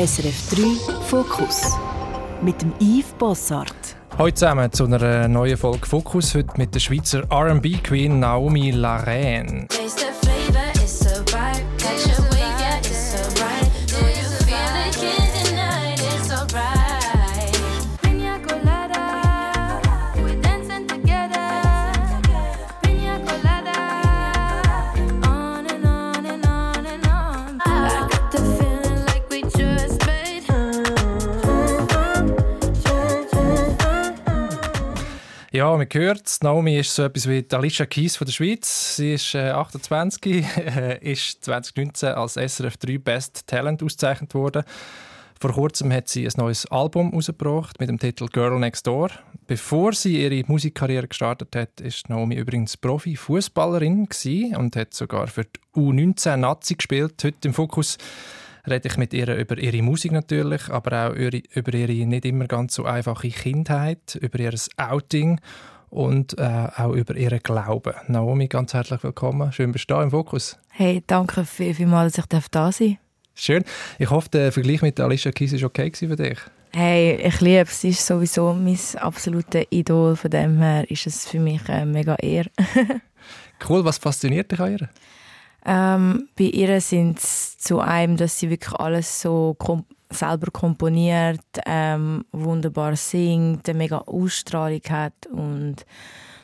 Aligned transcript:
SRF 0.00 0.48
3 0.56 1.02
Fokus 1.10 1.76
mit 2.40 2.62
dem 2.62 2.72
Yves 2.80 3.12
Bossart. 3.18 3.74
Heute 4.16 4.34
zusammen 4.34 4.72
zu 4.72 4.86
einer 4.86 5.28
neuen 5.28 5.58
Folge 5.58 5.86
Fokus, 5.86 6.34
heute 6.34 6.56
mit 6.56 6.74
der 6.74 6.80
Schweizer 6.80 7.30
R&B-Queen 7.30 8.18
Naomi 8.18 8.70
Larraine. 8.70 9.66
Ja, 35.60 35.76
man 35.76 35.86
hört 35.92 36.38
Naomi 36.42 36.78
ist 36.78 36.94
so 36.94 37.02
etwas 37.02 37.28
wie 37.28 37.44
Alicia 37.52 37.84
Keys 37.84 38.16
von 38.16 38.24
der 38.24 38.32
Schweiz. 38.32 38.96
Sie 38.96 39.12
ist 39.12 39.34
äh, 39.34 39.50
28, 39.50 40.56
äh, 40.56 40.98
ist 41.02 41.44
2019 41.44 42.08
als 42.14 42.32
SRF 42.32 42.78
3 42.78 42.96
Best 42.96 43.46
Talent 43.46 43.82
ausgezeichnet 43.82 44.32
worden. 44.32 44.62
Vor 45.38 45.52
kurzem 45.52 45.92
hat 45.92 46.08
sie 46.08 46.26
ein 46.26 46.32
neues 46.38 46.64
Album 46.64 47.10
herausgebracht 47.10 47.78
mit 47.78 47.90
dem 47.90 47.98
Titel 47.98 48.28
Girl 48.28 48.58
Next 48.58 48.86
Door. 48.86 49.10
Bevor 49.48 49.92
sie 49.92 50.22
ihre 50.22 50.42
Musikkarriere 50.50 51.08
gestartet 51.08 51.54
hat, 51.54 51.78
ist 51.82 52.08
Naomi 52.08 52.36
übrigens 52.36 52.78
Profi-Fußballerin 52.78 54.08
und 54.56 54.76
hat 54.76 54.94
sogar 54.94 55.26
für 55.26 55.44
die 55.44 55.60
U19 55.78 56.38
Nazi 56.38 56.76
gespielt. 56.76 57.22
Heute 57.22 57.48
im 57.48 57.52
Fokus 57.52 57.98
rede 58.68 58.88
ich 58.88 58.96
mit 58.96 59.12
ihr 59.12 59.34
über 59.36 59.58
ihre 59.58 59.82
Musik 59.82 60.12
natürlich, 60.12 60.68
aber 60.68 61.10
auch 61.10 61.14
über 61.14 61.74
ihre 61.74 62.06
nicht 62.06 62.24
immer 62.24 62.46
ganz 62.46 62.74
so 62.74 62.84
einfache 62.84 63.28
Kindheit, 63.28 64.18
über 64.20 64.38
ihr 64.38 64.54
Outing 64.76 65.40
und 65.90 66.38
äh, 66.38 66.68
auch 66.76 66.92
über 66.92 67.16
ihren 67.16 67.40
Glauben. 67.40 67.94
Naomi, 68.08 68.48
ganz 68.48 68.74
herzlich 68.74 69.02
willkommen. 69.02 69.52
Schön, 69.52 69.72
bist 69.72 69.90
du 69.90 69.94
da 69.94 70.02
im 70.02 70.10
Fokus. 70.10 70.58
Hey, 70.68 71.02
danke 71.06 71.44
vielmals, 71.44 72.14
dass 72.14 72.24
ich 72.24 72.48
da 72.50 72.72
sein 72.72 72.88
darf. 72.90 72.98
Schön. 73.34 73.64
Ich 73.98 74.10
hoffe, 74.10 74.28
der 74.28 74.52
Vergleich 74.52 74.82
mit 74.82 75.00
Alicia 75.00 75.32
Keys 75.32 75.52
war 75.54 75.68
okay 75.68 75.90
für 75.94 76.16
dich. 76.16 76.38
Hey, 76.72 77.16
ich 77.16 77.40
liebe 77.40 77.62
es. 77.62 77.80
Sie 77.80 77.88
ist 77.88 78.06
sowieso 78.06 78.52
mein 78.52 78.78
absolutes 78.96 79.66
Idol. 79.70 80.14
Von 80.14 80.30
dem 80.30 80.58
her 80.58 80.88
ist 80.90 81.06
es 81.06 81.26
für 81.26 81.40
mich 81.40 81.68
äh, 81.68 81.84
mega 81.84 82.14
ehr. 82.16 82.46
cool. 83.68 83.84
Was 83.84 83.98
fasziniert 83.98 84.52
dich 84.52 84.60
an 84.60 84.72
ihr? 84.72 84.88
Ähm, 85.64 86.28
bei 86.38 86.44
ihr 86.44 86.80
sind 86.80 87.18
es 87.18 87.58
zu 87.58 87.80
einem, 87.80 88.16
dass 88.16 88.38
sie 88.38 88.50
wirklich 88.50 88.74
alles 88.74 89.20
so 89.20 89.54
kom 89.58 89.84
selber 90.12 90.50
komponiert, 90.50 91.40
ähm, 91.66 92.24
wunderbar 92.32 92.96
singt, 92.96 93.68
eine 93.68 93.78
mega 93.78 93.98
Ausstrahlung 93.98 94.82
hat 94.88 95.14
und 95.32 95.86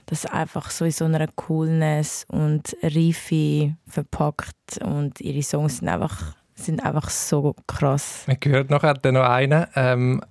das 0.06 0.24
einfach 0.24 0.70
so 0.70 0.84
in 0.84 0.92
so 0.92 1.04
einer 1.04 1.26
Coolness 1.26 2.26
und 2.28 2.76
Reife 2.80 3.74
verpackt 3.88 4.78
und 4.84 5.20
ihre 5.20 5.42
Songs 5.42 5.78
sind 5.78 5.88
einfach 5.88 6.36
sind 6.58 6.82
einfach 6.84 7.10
so 7.10 7.54
krass. 7.66 8.24
Man 8.26 8.38
hört 8.42 8.70
nachher 8.70 8.94
dann 8.94 9.14
noch 9.14 9.28
einen. 9.28 9.66
Ähm, 9.74 10.22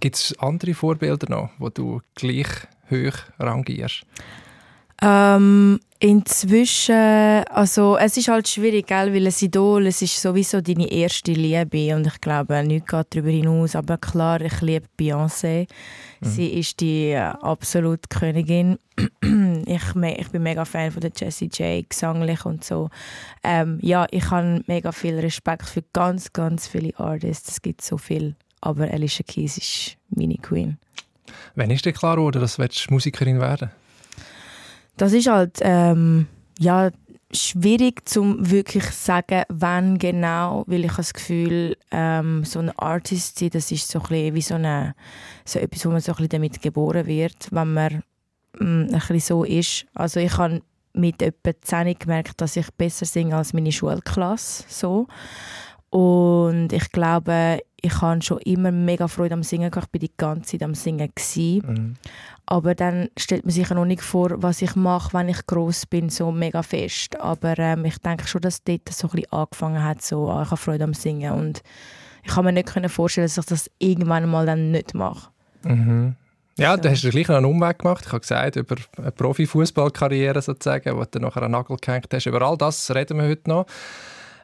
Gibt 0.00 0.16
es 0.16 0.38
andere 0.38 0.72
Vorbilder 0.72 1.28
noch, 1.28 1.50
wo 1.58 1.68
du 1.68 2.00
gleich 2.14 2.48
hoch 2.90 3.16
rangierst? 3.38 4.06
Ähm, 5.02 5.80
inzwischen, 5.98 6.94
also 6.94 7.96
es 7.96 8.16
ist 8.16 8.28
halt 8.28 8.48
schwierig, 8.48 8.86
gell, 8.86 9.12
weil 9.12 9.26
ein 9.26 9.34
Idol, 9.40 9.86
es 9.86 10.02
ist 10.02 10.20
sowieso 10.20 10.60
deine 10.60 10.90
erste 10.90 11.32
Liebe 11.32 11.94
und 11.96 12.06
ich 12.06 12.20
glaube, 12.20 12.62
nichts 12.62 12.90
geht 12.90 13.06
darüber 13.10 13.30
hinaus, 13.30 13.74
aber 13.74 13.98
klar, 13.98 14.40
ich 14.40 14.60
liebe 14.60 14.86
Beyoncé. 14.98 15.66
Mhm. 16.20 16.26
Sie 16.26 16.46
ist 16.46 16.80
die 16.80 17.10
äh, 17.10 17.18
absolute 17.18 18.08
Königin. 18.08 18.78
ich, 19.66 19.82
ich 19.94 20.28
bin 20.28 20.42
mega 20.42 20.64
Fan 20.64 20.92
von 20.92 21.00
der 21.00 21.12
Jessie 21.14 21.50
J, 21.52 21.88
gesanglich 21.88 22.44
und 22.44 22.64
so. 22.64 22.90
Ähm, 23.42 23.78
ja, 23.82 24.06
ich 24.10 24.30
habe 24.30 24.62
mega 24.66 24.92
viel 24.92 25.18
Respekt 25.18 25.66
für 25.66 25.82
ganz, 25.92 26.32
ganz 26.32 26.68
viele 26.68 26.96
Artists, 26.98 27.50
es 27.50 27.62
gibt 27.62 27.82
so 27.82 27.98
viel, 27.98 28.36
aber 28.60 28.90
Alicia 28.90 29.24
Keys 29.26 29.58
ist 29.58 29.96
meine 30.10 30.36
Queen. 30.36 30.78
Wann 31.56 31.70
ist 31.70 31.84
dir 31.84 31.92
klar 31.92 32.16
geworden, 32.16 32.40
dass 32.40 32.56
du 32.56 32.64
Musikerin 32.90 33.40
werden 33.40 33.70
willst? 33.70 33.83
Das 34.96 35.12
ist 35.12 35.26
halt 35.26 35.58
ähm, 35.60 36.26
ja, 36.58 36.90
schwierig 37.32 38.08
zu 38.08 38.36
wirklich 38.38 38.84
sagen, 38.90 39.42
wann 39.48 39.98
genau, 39.98 40.64
weil 40.66 40.84
ich 40.84 40.90
habe 40.90 40.98
das 40.98 41.14
Gefühl, 41.14 41.76
ähm, 41.90 42.44
so 42.44 42.60
ein 42.60 42.70
Artist 42.78 43.38
sein, 43.38 43.50
das 43.50 43.70
ist 43.72 43.90
so 43.90 44.00
ein 44.00 44.34
wie 44.34 44.40
so, 44.40 44.54
eine, 44.54 44.94
so 45.44 45.58
etwas, 45.58 45.84
wo 45.84 45.90
man 45.90 46.00
so 46.00 46.14
ein 46.14 46.28
damit 46.28 46.62
geboren 46.62 47.06
wird, 47.06 47.48
wenn 47.50 47.72
man 47.72 48.02
ähm, 48.60 48.88
ein 48.92 49.20
so 49.20 49.44
ist. 49.44 49.86
Also 49.94 50.20
ich 50.20 50.36
habe 50.38 50.62
mit 50.92 51.22
etwa 51.22 51.50
10 51.60 51.98
gemerkt, 51.98 52.40
dass 52.40 52.56
ich 52.56 52.70
besser 52.72 53.04
singe 53.04 53.36
als 53.36 53.52
meine 53.52 53.72
Schulklasse, 53.72 54.64
so. 54.68 55.08
Und 55.90 56.72
ich 56.72 56.90
glaube, 56.90 57.60
ich 57.84 58.00
habe 58.00 58.22
schon 58.22 58.38
immer 58.38 58.72
mega 58.72 59.08
Freude 59.08 59.34
am 59.34 59.42
Singen 59.42 59.70
gehabt. 59.70 59.88
Ich 59.92 60.00
war 60.00 60.08
die 60.08 60.16
ganze 60.16 60.52
Zeit 60.52 60.62
am 60.62 60.74
Singen. 60.74 61.10
Mhm. 61.36 61.94
Aber 62.46 62.74
dann 62.74 63.08
stellt 63.18 63.44
man 63.44 63.52
sich 63.52 63.68
noch 63.70 63.84
nicht 63.84 64.02
vor, 64.02 64.42
was 64.42 64.62
ich 64.62 64.74
mache, 64.74 65.12
wenn 65.12 65.28
ich 65.28 65.46
groß 65.46 65.86
bin, 65.86 66.08
so 66.08 66.32
mega 66.32 66.62
fest. 66.62 67.20
Aber 67.20 67.58
ähm, 67.58 67.84
ich 67.84 67.98
denke 67.98 68.26
schon, 68.26 68.40
dass 68.40 68.64
dort 68.64 68.88
so 68.88 69.08
ein 69.08 69.10
bisschen 69.10 69.32
angefangen 69.32 69.84
hat, 69.84 70.00
so, 70.00 70.30
ah, 70.30 70.42
ich 70.42 70.50
habe 70.50 70.56
Freude 70.56 70.84
am 70.84 70.94
Singen. 70.94 71.32
Und 71.32 71.62
ich 72.22 72.32
kann 72.32 72.46
mir 72.46 72.52
nicht 72.52 72.70
vorstellen, 72.88 73.26
dass 73.26 73.36
ich 73.36 73.44
das 73.44 73.70
irgendwann 73.78 74.30
mal 74.30 74.46
dann 74.46 74.70
nicht 74.70 74.94
mache. 74.94 75.28
Mhm. 75.64 76.16
Ja, 76.56 76.76
so. 76.76 76.82
du 76.82 76.90
hast 76.90 77.02
gleich 77.02 77.28
noch 77.28 77.36
einen 77.36 77.46
Umweg 77.46 77.80
gemacht. 77.80 78.04
Ich 78.06 78.12
habe 78.12 78.20
gesagt, 78.20 78.56
über 78.56 78.76
eine 78.96 79.10
Profifußballkarriere 79.10 80.40
sozusagen, 80.40 80.96
wo 80.96 81.04
du 81.04 81.18
nachher 81.18 81.42
einen 81.42 81.52
Nagel 81.52 81.76
gehängt 81.78 82.08
hast. 82.14 82.26
Über 82.26 82.40
all 82.42 82.56
das 82.56 82.94
reden 82.94 83.18
wir 83.18 83.28
heute 83.28 83.50
noch. 83.50 83.66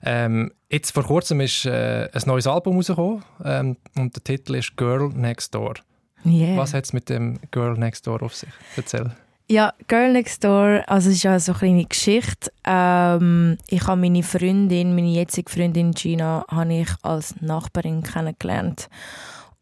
Ähm, 0.02 0.52
jetzt 0.70 0.92
vor 0.92 1.04
kurzem 1.04 1.40
ist 1.40 1.66
äh, 1.66 2.08
ein 2.12 2.22
neues 2.26 2.46
Album 2.46 2.76
rausgekommen 2.76 3.22
ähm, 3.44 3.76
und 3.96 4.16
der 4.16 4.24
Titel 4.24 4.54
ist 4.54 4.76
Girl 4.76 5.08
Next 5.08 5.54
Door. 5.54 5.74
Yeah. 6.24 6.56
Was 6.56 6.74
hat 6.74 6.84
es 6.84 6.92
mit 6.92 7.08
dem 7.08 7.38
Girl 7.50 7.76
Next 7.76 8.06
Door 8.06 8.22
auf 8.22 8.34
sich? 8.34 8.50
Erzähl. 8.76 9.10
Ja, 9.48 9.72
Girl 9.88 10.12
Next 10.12 10.44
Door, 10.44 10.84
also 10.86 11.08
es 11.08 11.16
ist 11.16 11.22
ja 11.24 11.38
so 11.40 11.52
eine 11.52 11.58
kleine 11.58 11.84
Geschichte. 11.84 12.52
Ähm, 12.64 13.58
ich 13.68 13.86
habe 13.86 14.00
meine 14.00 14.22
Freundin, 14.22 14.94
meine 14.94 15.08
jetzige 15.08 15.50
Freundin 15.50 15.92
Gina, 15.92 16.44
habe 16.48 16.74
ich 16.74 16.88
als 17.02 17.34
Nachbarin 17.40 18.02
kennengelernt. 18.02 18.88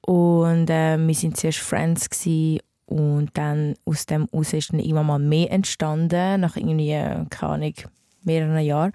Und 0.02 0.68
äh, 0.68 0.98
wir 0.98 1.14
waren 1.14 1.34
zuerst 1.34 1.58
Friends 1.58 2.10
gewesen, 2.10 2.60
und 2.88 3.30
dann 3.34 3.74
aus 3.84 4.06
dem 4.06 4.28
aus 4.32 4.54
ist 4.54 4.72
dann 4.72 4.80
immer 4.80 5.02
mal 5.02 5.18
mehr 5.18 5.52
entstanden, 5.52 6.40
nach 6.40 6.56
irgendwie, 6.56 6.92
keine 7.28 7.52
Ahnung, 7.52 7.74
mehreren 8.22 8.58
Jahren. 8.64 8.92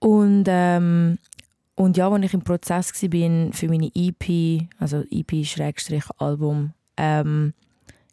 Und, 0.00 0.44
ähm, 0.48 1.18
und 1.74 1.96
ja, 1.96 2.08
als 2.08 2.24
ich 2.24 2.34
im 2.34 2.42
Prozess 2.42 2.92
war 3.02 3.52
für 3.52 3.68
meine 3.68 3.90
EP, 3.94 4.68
also 4.78 5.04
EP-Album, 5.10 6.72
ähm, 6.96 7.54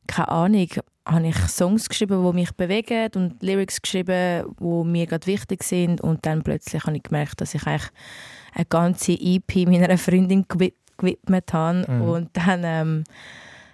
keine 0.07 0.29
Ahnung, 0.29 0.67
habe 1.07 1.27
ich 1.27 1.37
Songs 1.47 1.87
geschrieben, 1.87 2.25
die 2.25 2.33
mich 2.33 2.51
bewegen 2.53 3.09
und 3.15 3.41
Lyrics 3.43 3.81
geschrieben, 3.81 4.45
die 4.59 4.83
mir 4.87 5.05
gerade 5.05 5.27
wichtig 5.27 5.63
sind. 5.63 6.01
Und 6.01 6.25
dann 6.25 6.43
plötzlich 6.43 6.83
habe 6.83 6.97
ich 6.97 7.03
gemerkt, 7.03 7.41
dass 7.41 7.53
ich 7.53 7.65
eigentlich 7.67 7.91
eine 8.53 8.65
ganze 8.65 9.13
EP 9.13 9.67
meiner 9.67 9.97
Freundin 9.97 10.45
gewidmet 10.47 11.53
habe. 11.53 11.85
Mhm. 11.87 12.01
Und 12.01 12.29
dann, 12.33 12.61
ähm, 12.63 13.03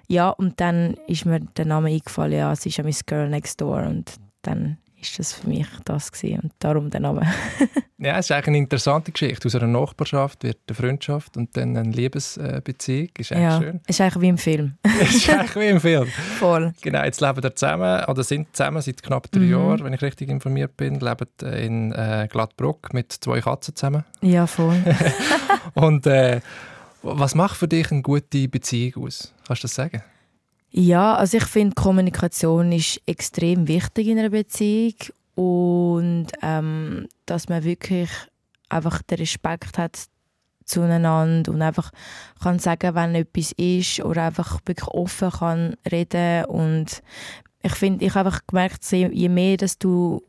ja, 0.07 0.29
und 0.29 0.59
dann 0.59 0.95
ist 1.07 1.25
mir 1.25 1.39
der 1.39 1.65
Name 1.65 1.89
eingefallen, 1.89 2.37
ja, 2.37 2.55
sie 2.55 2.69
ist 2.69 2.77
ja 2.77 2.83
Miss 2.83 3.05
Girl 3.05 3.29
Next 3.29 3.61
Door. 3.61 3.83
Und 3.83 4.15
dann 4.41 4.77
ist 5.01 5.17
das 5.19 5.33
für 5.33 5.49
mich 5.49 5.67
das 5.85 6.11
gewesen 6.11 6.39
und 6.41 6.53
darum 6.59 6.89
der 6.89 6.99
Name. 6.99 7.21
ja, 7.97 8.17
es 8.17 8.25
ist 8.25 8.31
eigentlich 8.31 8.47
eine 8.47 8.57
interessante 8.59 9.11
Geschichte. 9.11 9.47
Aus 9.47 9.55
einer 9.55 9.67
Nachbarschaft 9.67 10.43
wird 10.43 10.59
eine 10.67 10.75
Freundschaft 10.75 11.37
und 11.37 11.55
dann 11.57 11.75
eine 11.75 11.91
Liebesbeziehung. 11.91 13.09
Ist 13.17 13.31
eigentlich 13.31 13.43
ja, 13.43 13.59
schön. 13.59 13.79
ist 13.87 14.01
eigentlich 14.01 14.21
wie 14.21 14.27
im 14.27 14.37
Film. 14.37 14.73
ist 15.01 15.29
eigentlich 15.29 15.55
wie 15.55 15.67
im 15.67 15.81
Film. 15.81 16.07
Voll. 16.39 16.73
Genau, 16.81 17.03
jetzt 17.03 17.21
leben 17.21 17.43
wir 17.43 17.55
zusammen, 17.55 18.05
oder 18.05 18.23
sind 18.23 18.55
zusammen 18.55 18.81
seit 18.81 19.01
knapp 19.01 19.31
drei 19.31 19.41
mhm. 19.41 19.51
Jahren, 19.51 19.83
wenn 19.83 19.93
ich 19.93 20.01
richtig 20.01 20.29
informiert 20.29 20.77
bin, 20.77 20.99
leben 20.99 21.27
in 21.41 21.91
äh, 21.93 22.27
Gladbruck 22.31 22.93
mit 22.93 23.11
zwei 23.11 23.41
Katzen 23.41 23.75
zusammen. 23.75 24.03
Ja, 24.21 24.47
voll. 24.47 24.77
und 25.73 26.05
äh, 26.05 26.41
was 27.03 27.33
macht 27.33 27.57
für 27.57 27.67
dich 27.67 27.91
eine 27.91 28.01
gute 28.03 28.47
Beziehung 28.47 29.05
aus? 29.05 29.33
Kannst 29.47 29.63
du 29.63 29.65
das 29.65 29.75
sagen? 29.75 30.03
Ja, 30.73 31.15
also 31.15 31.37
ich 31.37 31.43
finde, 31.43 31.75
Kommunikation 31.75 32.71
ist 32.71 33.01
extrem 33.05 33.67
wichtig 33.67 34.07
in 34.07 34.17
einer 34.17 34.29
Beziehung 34.29 34.95
und 35.35 36.27
ähm, 36.41 37.07
dass 37.25 37.49
man 37.49 37.65
wirklich 37.65 38.09
einfach 38.69 39.01
den 39.01 39.17
Respekt 39.17 39.77
hat 39.77 40.05
zueinander 40.63 41.51
und 41.51 41.61
einfach 41.61 41.91
kann 42.41 42.59
sagen, 42.59 42.95
wenn 42.95 43.15
etwas 43.15 43.51
ist 43.53 43.99
oder 43.99 44.23
einfach 44.23 44.61
wirklich 44.65 44.87
offen 44.87 45.31
kann 45.31 45.75
reden 45.91 46.45
und 46.45 47.03
ich 47.63 47.73
finde, 47.73 48.05
ich 48.05 48.15
habe 48.15 48.29
einfach 48.29 48.47
gemerkt, 48.47 48.89
je 48.91 49.29
mehr, 49.29 49.57
dass 49.57 49.77
du 49.77 50.23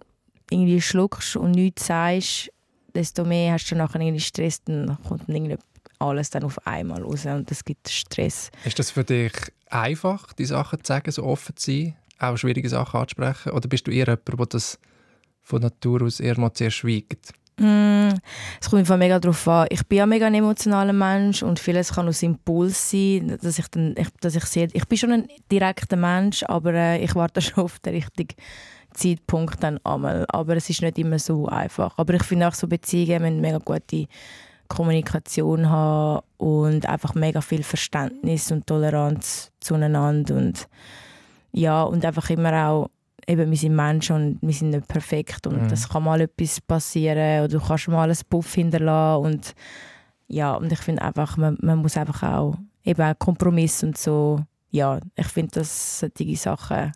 irgendwie 0.50 0.80
schluckst 0.80 1.36
und 1.36 1.52
nichts 1.52 1.86
sagst, 1.86 2.52
desto 2.94 3.24
mehr 3.24 3.54
hast 3.54 3.70
du 3.70 3.76
nachher 3.76 4.00
irgendwie 4.00 4.20
Stress, 4.20 4.62
dann 4.64 4.98
kommt 5.06 5.28
dann 5.28 5.36
irgendwie 5.36 5.56
alles 6.02 6.30
dann 6.30 6.44
auf 6.44 6.66
einmal 6.66 7.02
raus 7.02 7.26
und 7.26 7.50
das 7.50 7.64
gibt 7.64 7.88
Stress. 7.88 8.50
Ist 8.64 8.78
das 8.78 8.90
für 8.90 9.04
dich 9.04 9.32
einfach, 9.70 10.32
die 10.32 10.44
Sachen 10.44 10.82
zu 10.82 10.88
sagen, 10.88 11.10
so 11.10 11.24
offen 11.24 11.56
zu 11.56 11.70
sein, 11.70 11.96
auch 12.18 12.36
schwierige 12.36 12.68
Sachen 12.68 13.00
anzusprechen? 13.00 13.52
Oder 13.52 13.68
bist 13.68 13.86
du 13.86 13.90
eher 13.90 14.06
jemand, 14.06 14.28
der 14.28 14.46
das 14.46 14.78
von 15.42 15.62
Natur 15.62 16.02
aus 16.02 16.20
eher 16.20 16.38
mal 16.38 16.52
zuerst 16.52 16.76
schweigt? 16.76 17.32
Mm, 17.58 18.08
es 18.60 18.70
kommt 18.70 18.80
einfach 18.80 18.96
mega 18.96 19.18
darauf 19.18 19.46
an. 19.46 19.66
Ich 19.70 19.86
bin 19.86 19.98
ja 19.98 20.06
mega 20.06 20.26
ein 20.26 20.34
emotionaler 20.34 20.92
Mensch 20.92 21.42
und 21.42 21.58
vieles 21.58 21.92
kann 21.92 22.08
aus 22.08 22.22
Impuls 22.22 22.90
sein, 22.90 23.38
dass 23.42 23.58
ich 23.58 23.68
dann, 23.68 23.94
ich, 23.96 24.08
dass 24.20 24.34
ich 24.34 24.44
sehe, 24.44 24.68
ich 24.72 24.86
bin 24.86 24.98
schon 24.98 25.12
ein 25.12 25.28
direkter 25.50 25.96
Mensch, 25.96 26.42
aber 26.44 26.72
äh, 26.72 27.04
ich 27.04 27.14
warte 27.14 27.40
schon 27.42 27.64
auf 27.64 27.78
den 27.80 27.94
richtigen 27.94 28.36
Zeitpunkt 28.94 29.62
dann 29.62 29.78
einmal. 29.84 30.24
Aber 30.28 30.56
es 30.56 30.70
ist 30.70 30.82
nicht 30.82 30.98
immer 30.98 31.18
so 31.18 31.46
einfach. 31.46 31.96
Aber 31.98 32.14
ich 32.14 32.22
finde 32.22 32.48
auch 32.48 32.54
so 32.54 32.66
Beziehungen 32.66 33.22
müssen 33.22 33.40
mega 33.40 33.58
gute 33.58 34.06
Kommunikation 34.72 35.68
haben 35.68 36.24
und 36.38 36.86
einfach 36.88 37.14
mega 37.14 37.42
viel 37.42 37.62
Verständnis 37.62 38.50
und 38.50 38.66
Toleranz 38.66 39.52
zueinander 39.60 40.34
und 40.34 40.66
ja 41.52 41.82
und 41.82 42.02
einfach 42.06 42.30
immer 42.30 42.68
auch 42.68 42.90
eben, 43.26 43.50
wir 43.50 43.58
sind 43.58 43.76
Menschen 43.76 44.16
und 44.16 44.38
wir 44.40 44.54
sind 44.54 44.70
nicht 44.70 44.88
perfekt 44.88 45.46
und 45.46 45.70
mhm. 45.70 45.74
kann 45.90 46.02
mal 46.02 46.22
etwas 46.22 46.58
passieren 46.62 47.44
oder 47.44 47.48
du 47.48 47.60
kannst 47.60 47.88
mal 47.88 48.04
einen 48.04 48.18
Puff 48.30 48.54
hinterlassen 48.54 49.24
und 49.26 49.54
ja, 50.28 50.54
und 50.54 50.72
ich 50.72 50.78
finde 50.78 51.02
einfach, 51.02 51.36
man, 51.36 51.58
man 51.60 51.80
muss 51.80 51.98
einfach 51.98 52.22
auch 52.22 52.54
eben 52.82 53.02
auch 53.02 53.18
Kompromiss 53.18 53.82
und 53.82 53.98
so, 53.98 54.40
ja, 54.70 54.98
ich 55.14 55.26
finde, 55.26 55.60
dass 55.60 56.00
solche 56.00 56.36
Sachen 56.36 56.92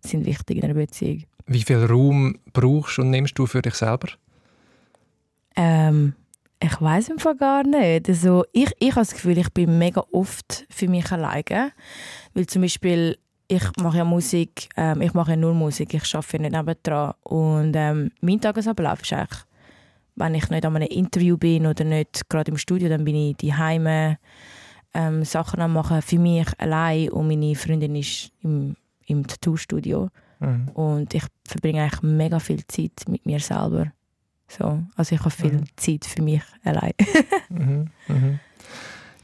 sind 0.00 0.26
wichtig 0.26 0.56
in 0.56 0.64
einer 0.64 0.74
Beziehung. 0.74 1.22
Wie 1.46 1.62
viel 1.62 1.84
Raum 1.84 2.36
brauchst 2.52 2.98
und 2.98 3.10
nimmst 3.10 3.38
du 3.38 3.46
für 3.46 3.62
dich 3.62 3.74
selber? 3.74 4.08
Ähm, 5.54 6.14
ich 6.62 6.80
weiß 6.80 7.08
im 7.08 7.18
Fall 7.18 7.36
gar 7.36 7.64
nicht. 7.64 8.08
Also 8.08 8.44
ich, 8.52 8.70
ich 8.78 8.90
habe 8.90 9.00
das 9.00 9.12
Gefühl, 9.12 9.36
ich 9.38 9.52
bin 9.52 9.78
mega 9.78 10.04
oft 10.12 10.64
für 10.70 10.88
mich 10.88 11.10
alleine, 11.10 11.72
weil 12.34 12.46
zum 12.46 12.62
Beispiel 12.62 13.18
ich 13.48 13.64
mache 13.82 13.98
ja 13.98 14.04
Musik, 14.04 14.68
ähm, 14.76 15.02
ich 15.02 15.12
mache 15.12 15.32
ja 15.32 15.36
nur 15.36 15.52
Musik, 15.52 15.92
ich 15.92 16.14
arbeite 16.14 16.38
nicht 16.38 16.52
nebendran. 16.52 17.12
Und 17.22 17.74
ähm, 17.76 18.10
mein 18.22 18.40
Tagesablauf 18.40 19.02
ist 19.02 19.12
eigentlich, 19.12 19.40
wenn 20.14 20.34
ich 20.34 20.48
nicht 20.48 20.64
an 20.64 20.76
einem 20.76 20.88
Interview 20.88 21.36
bin 21.36 21.66
oder 21.66 21.84
nicht 21.84 22.28
gerade 22.30 22.50
im 22.50 22.56
Studio, 22.56 22.88
dann 22.88 23.04
bin 23.04 23.16
ich 23.16 23.36
daheim 23.36 24.16
ähm, 24.94 25.24
Sachen 25.24 25.60
am 25.60 25.74
machen 25.74 26.00
für 26.00 26.18
mich 26.18 26.48
allein 26.58 27.10
und 27.10 27.28
meine 27.28 27.54
Freundin 27.54 27.96
ist 27.96 28.30
im, 28.42 28.76
im 29.06 29.26
Tattoo-Studio. 29.26 30.08
Mhm. 30.38 30.68
Und 30.68 31.12
ich 31.12 31.24
verbringe 31.46 31.82
eigentlich 31.82 32.02
mega 32.02 32.38
viel 32.38 32.66
Zeit 32.66 33.02
mit 33.08 33.26
mir 33.26 33.40
selber. 33.40 33.92
So, 34.58 34.82
also 34.96 35.14
ich 35.14 35.20
habe 35.20 35.30
viel 35.30 35.52
mhm. 35.52 35.64
Zeit 35.76 36.04
für 36.04 36.22
mich 36.22 36.42
allein. 36.64 36.92
mhm. 37.48 37.90
Mhm. 38.08 38.40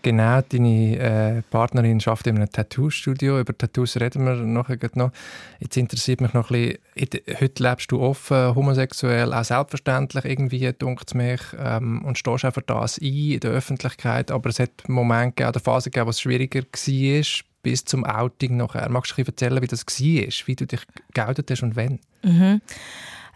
Genau, 0.01 0.41
deine 0.41 0.97
äh, 0.97 1.43
Partnerin 1.51 2.01
arbeitet 2.07 2.29
in 2.29 2.37
einem 2.37 2.51
Tattoo-Studio. 2.51 3.41
Über 3.41 3.57
Tattoos 3.57 3.97
reden 3.97 4.25
wir 4.25 4.37
nachher 4.37 4.79
noch. 4.95 5.11
Jetzt 5.59 5.77
interessiert 5.77 6.21
mich 6.21 6.33
noch 6.35 6.51
ein 6.51 6.77
bisschen, 6.95 7.21
heute 7.41 7.63
lebst 7.63 7.91
du 7.91 8.01
offen, 8.01 8.55
homosexuell, 8.55 9.35
auch 9.35 9.45
selbstverständlich 9.45 10.25
irgendwie, 10.25 10.73
dunkt 10.73 11.15
mich, 11.15 11.41
ähm, 11.59 12.05
und 12.05 12.17
stehst 12.17 12.45
auch 12.45 12.55
für 12.55 12.63
das 12.63 12.99
ein 12.99 13.07
in 13.07 13.41
der 13.41 13.51
Öffentlichkeit. 13.51 14.31
Aber 14.31 14.49
es 14.49 14.61
hat 14.61 14.89
Momente 14.89 15.35
gegeben, 15.35 15.49
oder 15.51 15.61
Phasen 15.61 15.91
gegeben, 15.91 16.07
wo 16.07 16.11
es 16.11 16.21
schwieriger 16.21 16.63
war, 16.63 17.25
bis 17.63 17.85
zum 17.85 18.05
Outing 18.05 18.57
nachher. 18.57 18.89
Magst 18.89 19.19
du 19.19 19.23
erzählen, 19.23 19.61
wie 19.61 19.67
das 19.67 19.85
war, 19.85 20.47
wie 20.47 20.57
du 20.57 20.67
dich 20.67 20.81
geoutet 21.13 21.51
hast 21.51 21.65
und 21.65 21.75
wann? 21.75 21.99
Mhm. 22.23 22.61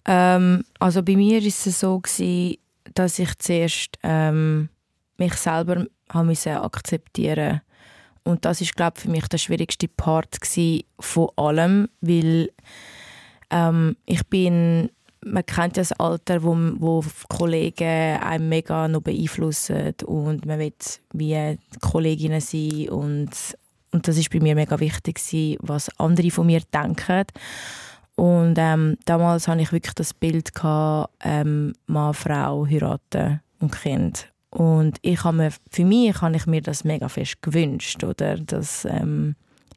Ähm, 0.07 0.65
also 0.79 1.03
bei 1.03 1.17
mir 1.17 1.41
war 1.41 1.47
es 1.47 1.65
so, 1.65 1.99
gewesen, 2.01 2.59
dass 2.95 3.19
ich 3.19 3.37
zuerst 3.39 3.99
ähm, 4.03 4.69
mich 5.19 5.35
selber 5.35 5.87
habe 6.11 6.63
akzeptieren. 6.63 7.61
Und 8.25 8.45
das 8.45 8.61
ist 8.61 8.77
glaube 8.77 9.01
für 9.01 9.11
mich 9.11 9.27
der 9.29 9.39
schwierigste 9.39 9.89
Part 9.89 10.39
von 11.01 11.31
allem, 11.37 11.89
weil 12.01 12.51
ähm, 13.51 13.97
ich 14.07 14.27
bin 14.29 14.91
man 15.25 15.47
kennt 15.47 15.77
ja 15.77 15.83
das 15.83 15.93
Alter, 15.93 16.43
wo, 16.43 16.57
wo 16.79 17.05
Kollegen 17.29 18.21
einen 18.21 18.49
mega 18.49 18.89
noch 18.89 19.03
beeinflussen 19.03 19.95
und 20.05 20.47
man 20.47 20.59
will 20.59 20.73
wie 21.13 21.59
Kolleginnen 21.81 22.41
sein 22.41 22.89
und, 22.89 23.31
und 23.93 24.09
das 24.09 24.17
ist 24.17 24.31
bei 24.31 24.41
mir 24.41 24.55
mega 24.55 24.81
wichtig 24.81 25.21
was 25.61 25.97
andere 25.99 26.31
von 26.31 26.47
mir 26.47 26.61
denken 26.75 27.25
und 28.23 28.55
ähm, 28.59 28.97
damals 29.05 29.49
hatte 29.49 29.63
ich 29.63 29.73
wirklich 29.73 29.95
das 29.95 30.15
Bild 30.15 30.55
gehabt, 30.55 31.13
ähm, 31.25 31.73
Mann, 31.87 32.15
Frau, 32.15 32.67
heiraten 32.67 33.41
und 33.59 33.73
Kind 33.73 34.33
und 34.51 34.99
ich 35.01 35.25
habe 35.25 35.37
mir, 35.37 35.51
für 35.71 35.85
mich 35.85 36.21
habe 36.21 36.37
ich 36.37 36.47
mir 36.47 36.61
das 36.61 36.85
mega 36.85 37.09
fest 37.09 37.41
gewünscht, 37.41 38.05
oder? 38.05 38.37
Dass, 38.37 38.85
ähm, 38.85 39.35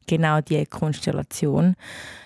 genau 0.08 0.42
diese 0.42 0.66
Konstellation. 0.66 1.76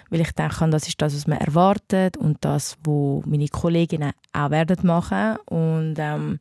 Weil 0.09 0.21
ich 0.21 0.31
denke, 0.31 0.67
das 0.69 0.87
ist 0.87 0.99
das, 1.01 1.15
was 1.15 1.27
man 1.27 1.37
erwartet 1.37 2.17
und 2.17 2.37
das, 2.41 2.77
was 2.83 3.25
meine 3.27 3.47
Kolleginnen 3.47 4.13
auch 4.33 4.49
werden 4.49 4.79
machen. 4.81 5.37
Und, 5.45 5.95
ähm, 5.99 6.39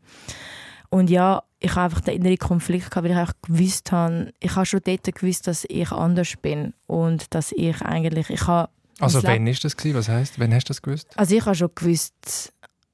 und 0.89 1.11
ja, 1.11 1.43
ich 1.59 1.73
habe 1.73 1.83
einfach 1.83 2.01
den 2.01 2.15
inneren 2.15 2.39
Konflikt 2.39 2.91
gehabt, 2.91 3.05
weil 3.05 3.13
ich 3.13 3.29
auch 3.29 3.35
gewusst 3.43 3.93
habe, 3.93 4.33
ich 4.41 4.57
habe 4.57 4.65
schon 4.65 4.81
dort 4.85 5.15
gewusst, 5.15 5.47
dass 5.47 5.67
ich 5.69 5.93
anders 5.93 6.35
bin 6.41 6.73
und 6.87 7.35
dass 7.35 7.53
ich 7.53 7.83
eigentlich, 7.83 8.31
ich 8.31 8.47
habe 8.47 8.71
also 9.01 9.23
wann 9.23 9.47
ist 9.47 9.65
das 9.65 9.77
gewesen? 9.77 9.97
Was 9.97 10.09
heißt? 10.09 10.39
Wann 10.39 10.55
hast 10.55 10.65
du 10.65 10.71
das 10.71 10.83
gewusst? 10.83 11.09
Also 11.17 11.37
ich 11.37 11.45
habe 11.45 11.55
schon 11.55 11.71
gewusst, 11.75 12.53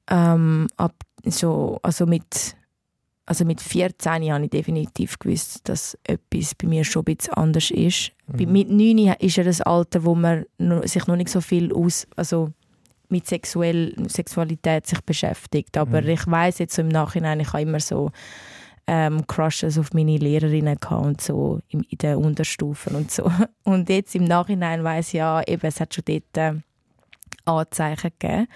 ähm, 0.09 0.69
ab 0.77 0.95
so, 1.27 1.79
also 1.83 2.07
mit 2.07 2.57
also 3.27 3.45
mit 3.45 3.61
14 3.61 4.33
habe 4.33 4.45
ich 4.45 4.51
definitiv 4.51 5.19
gewusst, 5.19 5.67
dass 5.69 5.99
etwas 6.05 6.55
bei 6.55 6.69
mir 6.69 6.85
schon 6.85 7.03
ein 7.07 7.17
bisschen 7.17 7.35
anders 7.35 7.71
ist. 7.71 8.13
Mhm. 8.27 8.53
Mit 8.53 8.71
9 8.71 9.15
ist 9.19 9.37
ja 9.37 9.45
das 9.45 9.63
Alter, 9.63 10.05
wo 10.05 10.15
man 10.15 10.45
sich 10.85 11.07
noch 11.07 11.17
nicht 11.17 11.31
so 11.31 11.41
viel 11.41 11.73
aus, 11.73 12.07
also 12.17 12.51
mit 13.09 13.27
Sexuell, 13.27 13.95
Sexualität 14.09 14.87
sich 14.87 15.01
beschäftigt. 15.01 15.77
Aber 15.79 16.03
mhm. 16.03 16.09
ich 16.09 16.27
weiß 16.27 16.59
jetzt 16.59 16.75
so 16.75 16.83
im 16.83 16.89
Nachhinein, 16.89 17.41
ich 17.41 17.53
habe 17.53 17.63
immer 17.63 17.81
so 17.81 18.11
ähm, 18.87 19.27
Crushes 19.27 19.79
auf 19.79 19.93
meine 19.93 20.17
Lehrerinnen 20.17 20.79
und 20.91 21.21
so 21.21 21.61
in, 21.69 21.83
in 21.85 21.99
den 21.99 22.17
Unterstufen 22.17 22.95
und 22.97 23.11
so. 23.11 23.31
Und 23.65 23.89
jetzt 23.89 24.15
im 24.15 24.25
Nachhinein 24.25 24.85
weiß 24.85 25.09
ich 25.09 25.15
ja, 25.15 25.43
eben, 25.47 25.67
es 25.67 25.81
hat 25.81 25.95
schon 25.95 26.05
dort 26.07 26.37
äh, 26.37 26.61
Anzeichen 27.47 28.11
gegeben. 28.19 28.47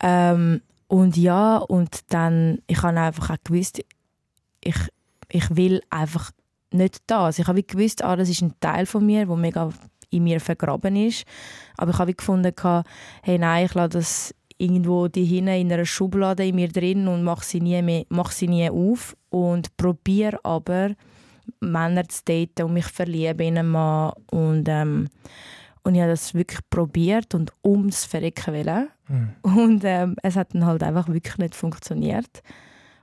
Ähm, 0.00 0.62
und 0.88 1.16
ja, 1.16 1.58
und 1.58 2.12
dann, 2.12 2.58
ich 2.66 2.82
habe 2.82 2.98
einfach 2.98 3.30
auch 3.30 3.44
gewusst, 3.44 3.82
ich, 4.62 4.76
ich 5.28 5.56
will 5.56 5.82
einfach 5.90 6.30
nicht 6.70 6.98
das. 7.06 7.38
Ich 7.38 7.46
habe 7.46 7.62
gewusst, 7.62 8.02
ah, 8.04 8.16
das 8.16 8.28
ist 8.28 8.42
ein 8.42 8.54
Teil 8.60 8.86
von 8.86 9.04
mir, 9.04 9.26
der 9.26 9.36
mega 9.36 9.70
in 10.10 10.24
mir 10.24 10.40
vergraben 10.40 10.96
ist. 10.96 11.24
Aber 11.76 11.92
ich 11.92 11.98
habe 11.98 12.14
gefunden, 12.14 12.52
hey, 13.22 13.38
nein, 13.38 13.66
ich 13.66 13.74
lasse 13.74 13.88
das 13.88 14.34
irgendwo 14.62 15.08
die 15.08 15.24
hinten 15.24 15.48
in 15.48 15.72
einer 15.72 15.84
Schublade 15.84 16.46
in 16.46 16.54
mir 16.54 16.68
drin 16.68 17.08
und 17.08 17.24
mache 17.24 17.44
sie 17.44 17.60
nie, 17.60 17.82
mehr, 17.82 18.04
mache 18.08 18.32
sie 18.32 18.48
nie 18.48 18.70
auf. 18.70 19.16
Und 19.28 19.76
probiere 19.76 20.38
aber, 20.44 20.90
Männer 21.60 22.08
zu 22.08 22.22
daten 22.24 22.62
und 22.62 22.74
mich 22.74 22.86
verlieben 22.86 23.46
in 23.46 23.58
einen 23.58 23.70
Mann. 23.70 24.12
Und, 24.30 24.68
ähm, 24.68 25.08
und 25.82 25.94
ich 25.94 26.00
habe 26.00 26.12
das 26.12 26.34
wirklich 26.34 26.60
probiert 26.70 27.34
und 27.34 27.52
ums 27.64 28.04
Verrecken 28.04 28.54
wollen. 28.54 28.88
Mhm. 29.08 29.30
Und 29.42 29.82
ähm, 29.84 30.16
es 30.22 30.36
hat 30.36 30.54
dann 30.54 30.64
halt 30.64 30.82
einfach 30.82 31.08
wirklich 31.08 31.38
nicht 31.38 31.54
funktioniert. 31.54 32.42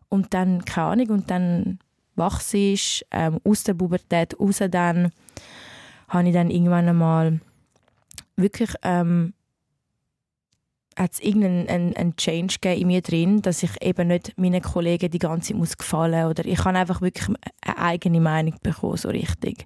Und 0.07 0.33
dann, 0.33 0.63
keine 0.65 0.87
Ahnung, 0.87 1.09
und 1.09 1.29
dann 1.29 1.79
wachse 2.15 2.57
ich 2.57 3.05
ähm, 3.11 3.39
aus 3.43 3.63
der 3.63 3.73
Pubertät 3.73 4.39
raus, 4.39 4.61
dann 4.71 5.11
habe 6.07 6.27
ich 6.27 6.33
dann 6.33 6.49
irgendwann 6.49 6.87
einmal 6.87 7.39
wirklich 8.35 8.73
ähm, 8.83 9.33
hat 10.99 11.13
es 11.13 11.19
irgendeinen 11.21 11.95
einen, 11.95 12.15
Change 12.17 12.57
in 12.63 12.87
mir 12.87 13.01
drin, 13.01 13.41
dass 13.41 13.63
ich 13.63 13.71
eben 13.81 14.09
nicht 14.09 14.37
meinen 14.37 14.61
Kollegen 14.61 15.09
die 15.09 15.19
ganze 15.19 15.49
Zeit 15.49 15.57
muss 15.57 15.77
gefallen 15.77 16.27
oder 16.27 16.45
ich 16.45 16.63
habe 16.65 16.77
einfach 16.77 17.01
wirklich 17.01 17.29
eine 17.61 17.77
eigene 17.77 18.19
Meinung 18.19 18.55
bekommen, 18.61 18.97
so 18.97 19.09
richtig. 19.09 19.65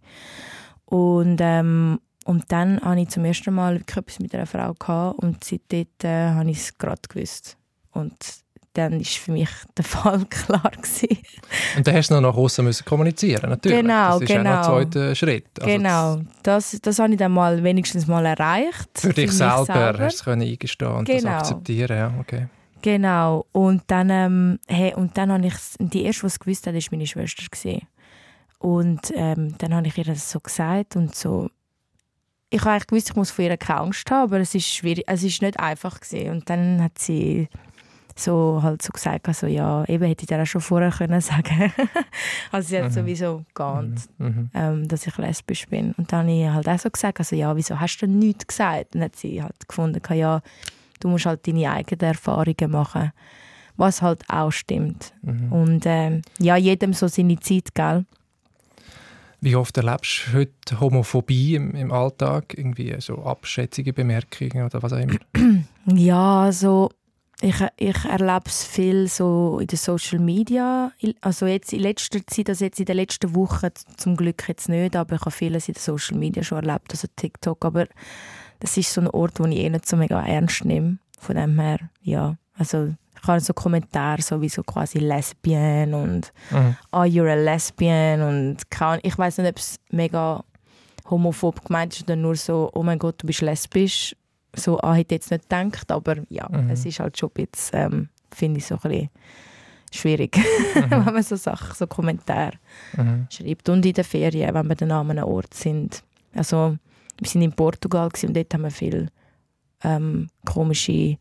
Und, 0.85 1.39
ähm, 1.41 1.99
und 2.25 2.51
dann 2.51 2.79
hatte 2.81 3.01
ich 3.01 3.09
zum 3.09 3.25
ersten 3.25 3.53
Mal 3.53 3.79
wirklich 3.79 3.97
etwas 3.97 4.19
mit 4.19 4.35
einer 4.35 4.45
Frau 4.45 4.73
gehabt 4.73 5.19
und 5.19 5.43
seitdem 5.43 5.87
äh, 6.03 6.29
habe 6.29 6.51
ich 6.51 6.59
es 6.59 6.77
gerade 6.77 7.01
gewusst. 7.09 7.57
Und 7.91 8.42
dann 8.73 8.93
war 8.93 9.05
für 9.05 9.31
mich 9.31 9.49
der 9.77 9.85
Fall 9.85 10.25
klar. 10.29 10.71
Gewesen. 10.71 11.17
Und 11.77 11.87
dann 11.87 11.95
hast 11.95 12.09
du 12.09 12.15
noch 12.15 12.21
nach 12.21 12.35
außen 12.35 12.65
müssen 12.65 12.85
kommunizieren, 12.85 13.49
natürlich. 13.49 13.79
Genau, 13.79 14.19
das 14.19 14.21
ist 14.21 14.27
genau. 14.27 14.61
auch 14.61 14.77
ein 14.77 14.91
zweiter 14.91 15.15
Schritt. 15.15 15.45
Also 15.59 15.77
genau, 15.77 16.21
das, 16.41 16.79
das 16.81 16.99
habe 16.99 17.13
ich 17.13 17.19
dann 17.19 17.31
mal 17.31 17.63
wenigstens 17.63 18.07
mal 18.07 18.25
erreicht. 18.25 18.89
Für 18.95 19.13
dich 19.13 19.31
selber, 19.31 19.65
selber. 19.65 19.99
hast 19.99 20.25
du 20.25 20.31
es 20.31 20.37
eingestehen 20.37 20.91
und 20.91 21.05
genau. 21.05 21.21
das 21.21 21.33
akzeptieren, 21.33 21.97
ja, 21.97 22.13
okay. 22.19 22.47
Genau, 22.81 23.45
und 23.53 23.83
dann, 23.87 24.09
ähm, 24.09 24.59
hey, 24.67 24.93
und 24.93 25.17
dann 25.17 25.31
habe 25.31 25.47
ich, 25.47 25.53
die 25.79 26.03
erste, 26.03 26.21
die 26.21 26.27
es 26.27 26.39
gewusst 26.39 26.67
hat, 26.67 26.73
war 26.73 26.81
meine 26.91 27.07
Schwester. 27.07 27.43
Gewesen. 27.49 27.87
Und 28.59 29.11
ähm, 29.15 29.55
dann 29.57 29.73
habe 29.73 29.87
ich 29.87 29.97
ihr 29.97 30.03
das 30.03 30.29
so 30.29 30.39
gesagt 30.39 30.95
und 30.95 31.15
so, 31.15 31.49
ich 32.49 32.61
habe 32.61 32.71
eigentlich 32.71 32.87
gewusst, 32.87 33.09
ich 33.09 33.15
muss 33.15 33.31
vor 33.31 33.43
ihr 33.43 33.57
keine 33.57 33.79
Angst 33.79 34.09
haben, 34.11 34.23
aber 34.23 34.39
es 34.39 34.53
ist 34.53 34.67
schwierig, 34.67 35.05
es 35.07 35.23
ist 35.23 35.41
nicht 35.41 35.59
einfach 35.59 35.99
gewesen. 35.99 36.29
Und 36.29 36.49
dann 36.49 36.83
hat 36.83 36.99
sie 36.99 37.47
so 38.15 38.59
halt 38.61 38.81
so 38.81 38.91
gesagt, 38.91 39.27
also 39.27 39.47
ja, 39.47 39.83
eben 39.85 40.05
hätte 40.05 40.23
ich 40.23 40.27
dir 40.27 40.41
auch 40.41 40.45
schon 40.45 40.61
vorher 40.61 40.91
können 40.97 41.21
sagen. 41.21 41.71
also 42.51 42.67
sie 42.67 42.77
hat 42.77 42.85
Mhm. 42.85 42.91
sowieso 42.91 43.43
geahnt, 43.53 44.01
Mhm. 44.17 44.49
ähm, 44.53 44.87
dass 44.87 45.07
ich 45.07 45.17
lesbisch 45.17 45.67
bin. 45.67 45.93
Und 45.97 46.11
dann 46.11 46.27
habe 46.27 46.31
ich 46.31 46.47
halt 46.49 46.69
auch 46.69 46.79
so 46.79 46.89
gesagt, 46.89 47.19
also 47.19 47.35
ja, 47.35 47.55
wieso 47.55 47.79
hast 47.79 47.97
du 47.97 48.07
nichts 48.07 48.47
gesagt? 48.47 48.93
Dann 48.95 49.03
hat 49.03 49.15
sie 49.15 49.41
halt 49.41 49.67
gefunden, 49.67 50.01
ja, 50.13 50.41
du 50.99 51.07
musst 51.09 51.25
halt 51.25 51.47
deine 51.47 51.71
eigenen 51.71 52.01
Erfahrungen 52.09 52.69
machen, 52.71 53.11
was 53.77 54.01
halt 54.01 54.23
auch 54.29 54.51
stimmt. 54.51 55.13
Mhm. 55.23 55.51
Und 55.51 55.83
ähm, 55.85 56.21
ja, 56.39 56.55
jedem 56.55 56.93
so 56.93 57.07
seine 57.07 57.39
Zeit, 57.39 57.73
gell? 57.73 58.05
Wie 59.41 59.57
oft 59.57 59.75
erlebst 59.75 60.27
du 60.31 60.37
heute 60.37 60.79
Homophobie 60.79 61.55
im, 61.55 61.71
im 61.75 61.91
Alltag? 61.91 62.53
Irgendwie 62.57 62.95
so 62.99 63.25
abschätzige 63.25 63.91
Bemerkungen 63.91 64.63
oder 64.65 64.81
was 64.81 64.93
auch 64.93 64.99
immer? 64.99 65.17
Ja, 65.85 66.43
also 66.43 66.91
ich, 67.41 67.55
ich 67.77 68.05
erlebe 68.05 68.45
es 68.45 68.63
viel 68.63 69.07
so 69.07 69.59
in 69.59 69.67
den 69.67 69.77
Social 69.77 70.19
Media. 70.19 70.91
Also 71.21 71.45
jetzt 71.45 71.73
in 71.73 71.81
letzter 71.81 72.25
Zeit, 72.25 72.49
also 72.49 72.65
jetzt 72.65 72.79
in 72.79 72.85
den 72.85 72.95
letzten 72.95 73.35
Wochen 73.35 73.69
zum 73.97 74.15
Glück 74.15 74.47
jetzt 74.47 74.69
nicht, 74.69 74.95
aber 74.95 75.15
ich 75.15 75.21
habe 75.21 75.31
vieles 75.31 75.67
in 75.67 75.73
den 75.73 75.81
Social 75.81 76.17
Media 76.17 76.43
schon 76.43 76.63
erlebt, 76.63 76.91
also 76.91 77.07
TikTok. 77.15 77.65
Aber 77.65 77.87
das 78.59 78.77
ist 78.77 78.93
so 78.93 79.01
ein 79.01 79.09
Ort, 79.09 79.39
wo 79.39 79.45
ich 79.45 79.57
eh 79.57 79.69
nicht 79.69 79.87
so 79.87 79.97
mega 79.97 80.25
ernst 80.25 80.63
nehme. 80.63 80.99
Von 81.19 81.35
dem 81.35 81.59
her, 81.59 81.79
ja. 82.01 82.37
Also 82.57 82.93
ich 83.21 83.27
habe 83.27 83.39
so 83.39 83.53
Kommentare, 83.53 84.21
so 84.21 84.41
wie 84.41 84.49
so 84.49 84.63
quasi 84.63 84.99
Lesbian 84.99 85.93
und 85.93 86.31
Mhm. 86.51 86.75
«Oh, 86.91 86.99
you're 87.03 87.31
a 87.31 87.35
lesbian» 87.35 88.21
und 88.21 88.57
ich 89.01 89.17
weiß 89.17 89.37
nicht, 89.39 89.49
ob 89.49 89.57
es 89.57 89.79
mega 89.91 90.43
homophob 91.09 91.65
gemeint 91.65 91.93
ist 91.93 92.03
oder 92.03 92.15
nur 92.15 92.35
so 92.35 92.69
«Oh 92.73 92.83
mein 92.83 92.99
Gott, 92.99 93.21
du 93.21 93.27
bist 93.27 93.41
lesbisch». 93.41 94.15
So 94.55 94.79
ah, 94.81 94.93
hätte 94.93 95.15
jetzt 95.15 95.31
nicht 95.31 95.49
gedacht, 95.49 95.91
aber 95.91 96.17
ja, 96.29 96.47
Mhm. 96.49 96.69
es 96.69 96.85
ist 96.85 96.99
halt 96.99 97.17
schon 97.17 97.29
ein 97.37 97.47
bisschen, 97.47 97.79
ähm, 97.93 98.09
finde 98.33 98.59
ich, 98.59 98.65
so 98.65 98.75
ein 98.75 98.81
bisschen 98.81 99.09
schwierig, 99.91 100.37
Mhm. 100.37 100.43
wenn 100.91 101.13
man 101.13 101.23
so 101.23 101.35
Sachen, 101.35 101.73
so 101.75 101.87
Kommentare 101.87 102.53
Mhm. 102.97 103.27
schreibt. 103.29 103.69
Und 103.69 103.85
in 103.85 103.93
den 103.93 104.03
Ferien, 104.03 104.53
wenn 104.53 104.67
wir 104.67 104.75
dann 104.75 104.91
an 104.91 105.09
einem 105.11 105.23
Ort 105.25 105.53
sind. 105.53 106.03
Also, 106.35 106.77
wir 107.19 107.27
sind 107.29 107.41
in 107.43 107.53
Portugal 107.53 108.09
und 108.23 108.35
dort 108.35 108.53
haben 108.53 108.63
wir 108.63 108.71
viel 108.71 109.09
ähm, 109.83 110.29
komische, 110.45 111.17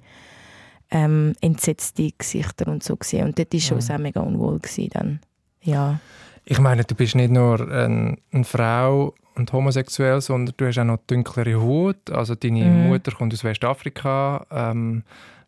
ähm, 0.91 1.33
entsetzte 1.41 2.11
Gesichter 2.17 2.69
und 2.69 2.83
so 2.83 2.97
gesehen. 2.97 3.27
Und 3.27 3.39
dort 3.39 3.53
war 3.53 3.61
schon 3.61 3.77
Mhm. 3.79 3.83
sehr 3.83 3.99
mega 3.99 4.21
unwohl 4.21 4.59
gewesen 4.61 4.91
dann. 4.93 5.21
Ja. 5.63 6.01
Ich 6.45 6.59
meine, 6.59 6.85
du 6.85 6.95
bist 6.95 7.15
nicht 7.15 7.31
nur 7.31 7.61
ein, 7.71 8.19
eine 8.33 8.45
Frau 8.45 9.15
und 9.37 9.53
homosexuell, 9.53 10.21
sondern 10.21 10.55
du 10.57 10.67
hast 10.67 10.79
auch 10.79 10.85
noch 10.85 10.99
dunklere 11.07 11.61
Haut. 11.61 12.11
Also 12.11 12.35
deine 12.35 12.65
Mhm. 12.65 12.89
Mutter 12.89 13.13
kommt 13.13 13.33
aus 13.33 13.45
Westafrika. 13.45 14.45
Ähm, 14.51 15.05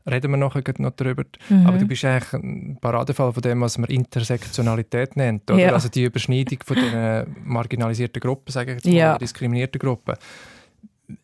reden 0.08 0.30
wir 0.30 0.36
nachher 0.36 0.62
noch 0.78 0.92
darüber. 0.92 1.24
Mhm. 1.48 1.66
Aber 1.66 1.78
du 1.78 1.86
bist 1.86 2.04
eigentlich 2.04 2.32
ein 2.32 2.78
Paradefall 2.80 3.32
von 3.32 3.42
dem, 3.42 3.60
was 3.60 3.76
man 3.78 3.90
Intersektionalität 3.90 5.16
nennt. 5.16 5.50
Oder? 5.50 5.58
Ja. 5.60 5.72
Also 5.72 5.88
die 5.88 6.04
Überschneidung 6.04 6.58
von 6.64 6.76
den 6.76 7.36
marginalisierten 7.44 8.20
Gruppen, 8.20 8.52
sage 8.52 8.70
ich 8.72 8.76
jetzt 8.76 8.86
mal, 8.86 8.94
Ja. 8.94 9.10
oder 9.12 9.18
diskriminierten 9.18 9.78
Gruppen. 9.80 10.14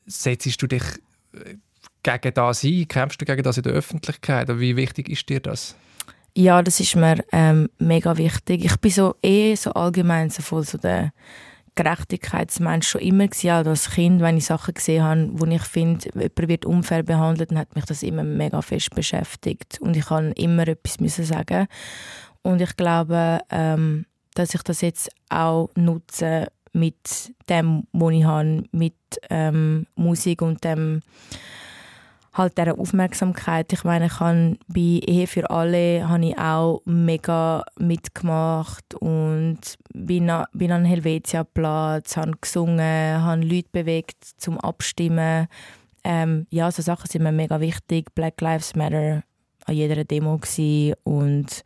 Setzt 0.06 0.60
du 0.60 0.66
dich 0.66 0.82
gegen 2.02 2.34
das 2.34 2.64
ein? 2.64 2.88
Kämpfst 2.88 3.20
du 3.20 3.24
gegen 3.24 3.42
das 3.42 3.56
in 3.56 3.62
der 3.62 3.72
Öffentlichkeit? 3.72 4.48
Wie 4.58 4.76
wichtig 4.76 5.08
ist 5.08 5.28
dir 5.28 5.40
das? 5.40 5.76
Ja, 6.34 6.62
das 6.62 6.80
ist 6.80 6.96
mir 6.96 7.25
ähm, 7.32 7.68
mega 7.78 8.16
wichtig. 8.16 8.64
Ich 8.64 8.76
bin 8.76 8.90
so 8.90 9.16
eh 9.22 9.54
so 9.56 9.72
allgemein 9.72 10.30
so 10.30 10.42
voll 10.42 10.64
so 10.64 10.78
der 10.78 11.12
Gerechtigkeitsmensch 11.75 12.88
schon 12.88 13.00
immer 13.00 13.26
gewesen, 13.26 13.50
auch 13.50 13.66
als 13.66 13.90
Kind, 13.90 14.20
wenn 14.20 14.37
ich 14.37 14.46
Sachen 14.46 14.75
gesehen 14.75 15.02
habe, 15.02 15.30
wo 15.32 15.46
ich 15.46 15.62
finde, 15.62 16.10
jemand 16.14 16.49
wird 16.49 16.66
unfair 16.66 17.02
behandelt, 17.02 17.50
dann 17.50 17.58
hat 17.58 17.75
mich 17.75 17.84
das 17.84 18.02
immer 18.02 18.22
mega 18.22 18.60
fest 18.60 18.94
beschäftigt 18.94 19.80
und 19.80 19.96
ich 19.96 20.06
kann 20.06 20.32
immer 20.32 20.68
etwas 20.68 21.00
müssen 21.00 21.25
sagen. 21.25 21.66
Und 22.42 22.60
ich 22.60 22.76
glaube, 22.76 23.40
ähm, 23.50 24.06
dass 24.34 24.54
ich 24.54 24.62
das 24.62 24.80
jetzt 24.80 25.10
auch 25.28 25.70
nutze 25.75 26.49
mit 26.72 27.32
dem, 27.49 27.87
was 27.92 28.12
ich 28.12 28.25
habe, 28.25 28.64
mit 28.72 28.94
ähm, 29.28 29.87
Musik 29.94 30.42
und 30.42 30.62
dem 30.64 31.02
halt 32.32 32.56
dieser 32.58 32.78
Aufmerksamkeit. 32.78 33.72
Ich 33.72 33.82
meine, 33.84 34.06
ich 34.06 34.20
habe 34.20 34.56
bei 34.68 35.00
Ehe 35.06 35.26
für 35.26 35.50
alle 35.50 36.08
habe 36.08 36.26
ich 36.26 36.38
auch 36.38 36.82
mega 36.84 37.64
mitgemacht 37.78 38.94
und 38.94 39.58
bin, 39.92 40.30
a- 40.30 40.46
bin 40.52 40.70
an 40.72 40.84
Helvetia-Platz, 40.84 42.16
habe 42.16 42.32
gesungen, 42.40 43.22
habe 43.22 43.42
Leute 43.42 43.68
bewegt 43.72 44.25
zum 44.37 44.58
Abstimmen. 44.58 45.49
Ähm, 46.04 46.46
ja, 46.50 46.70
so 46.70 46.82
Sachen 46.82 47.08
sind 47.10 47.22
mir 47.22 47.32
mega 47.32 47.60
wichtig. 47.60 48.14
Black 48.14 48.40
Lives 48.40 48.75
Matter 48.76 49.22
an 49.66 49.75
jeder 49.75 50.04
Demo 50.04 50.38
gewesen. 50.38 50.94
und 51.04 51.62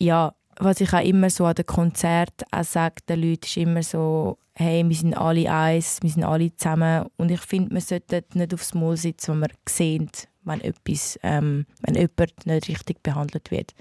ja, 0.00 0.34
was 0.60 0.80
ich 0.80 0.92
auch 0.92 1.04
immer 1.04 1.30
so 1.30 1.44
an 1.46 1.54
den 1.54 1.66
Konzerten 1.66 2.44
auch 2.50 2.64
sage 2.64 2.96
den 3.08 3.22
Leuten, 3.22 3.44
ist 3.44 3.56
immer 3.56 3.82
so, 3.82 4.38
hey, 4.60 4.84
wir 4.88 4.96
sind 4.96 5.14
alle 5.16 5.48
eins, 5.50 5.98
wir 6.02 6.10
sind 6.10 6.24
alle 6.24 6.54
zusammen. 6.56 7.06
Und 7.16 7.30
ich 7.30 7.40
finde, 7.40 7.72
man 7.72 7.80
sollte 7.80 8.24
nicht 8.34 8.52
aufs 8.52 8.74
Maul 8.74 8.96
sitzen, 8.96 9.32
wenn 9.32 9.38
man 9.40 9.50
sieht, 9.68 10.28
wenn, 10.44 10.60
etwas, 10.62 11.16
ähm, 11.22 11.64
wenn 11.82 11.94
jemand 11.94 12.46
nicht 12.46 12.68
richtig 12.68 13.02
behandelt 13.04 13.50
wird. 13.52 13.72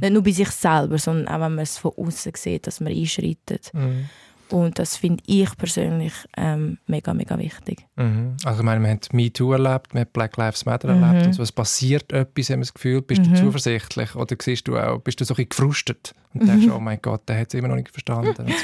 Nicht 0.00 0.12
nur 0.12 0.22
bei 0.24 0.32
sich 0.32 0.50
selber, 0.50 0.98
sondern 0.98 1.28
auch, 1.28 1.40
wenn 1.44 1.54
man 1.54 1.60
es 1.62 1.78
von 1.78 1.92
außen 1.96 2.32
sieht, 2.34 2.66
dass 2.66 2.80
man 2.80 2.92
einschreitet. 2.92 3.70
Mhm. 3.72 4.08
Und 4.48 4.78
das 4.78 4.96
finde 4.96 5.22
ich 5.26 5.56
persönlich 5.56 6.12
ähm, 6.36 6.78
mega, 6.86 7.12
mega 7.14 7.38
wichtig. 7.38 7.84
Mhm. 7.96 8.36
Also 8.44 8.60
ich 8.60 8.64
meine, 8.64 8.80
wir 8.82 8.90
haben 8.90 9.00
MeToo 9.12 9.52
erlebt, 9.52 9.92
wir 9.92 10.00
haben 10.02 10.10
Black 10.12 10.36
Lives 10.36 10.64
Matter 10.66 10.92
Mhm. 10.94 11.02
erlebt 11.02 11.26
und 11.26 11.32
so, 11.34 11.42
es 11.42 11.52
passiert 11.52 12.12
etwas, 12.12 12.50
haben 12.50 12.58
wir 12.60 12.62
das 12.64 12.74
Gefühl. 12.74 13.02
Bist 13.02 13.26
du 13.26 13.30
Mhm. 13.30 13.36
zuversichtlich 13.36 14.14
oder 14.16 14.36
siehst 14.40 14.66
du 14.68 14.76
auch, 14.78 14.98
bist 15.00 15.20
du 15.20 15.24
so 15.24 15.34
ein 15.34 15.36
bisschen 15.36 15.48
gefrustet 15.50 16.14
und 16.34 16.42
Mhm. 16.42 16.46
denkst, 16.46 16.66
oh 16.74 16.80
mein 16.80 17.00
Gott, 17.02 17.28
der 17.28 17.38
hat 17.40 17.48
es 17.48 17.54
immer 17.54 17.68
noch 17.68 17.76
nicht 17.76 17.90
verstanden. 17.90 18.46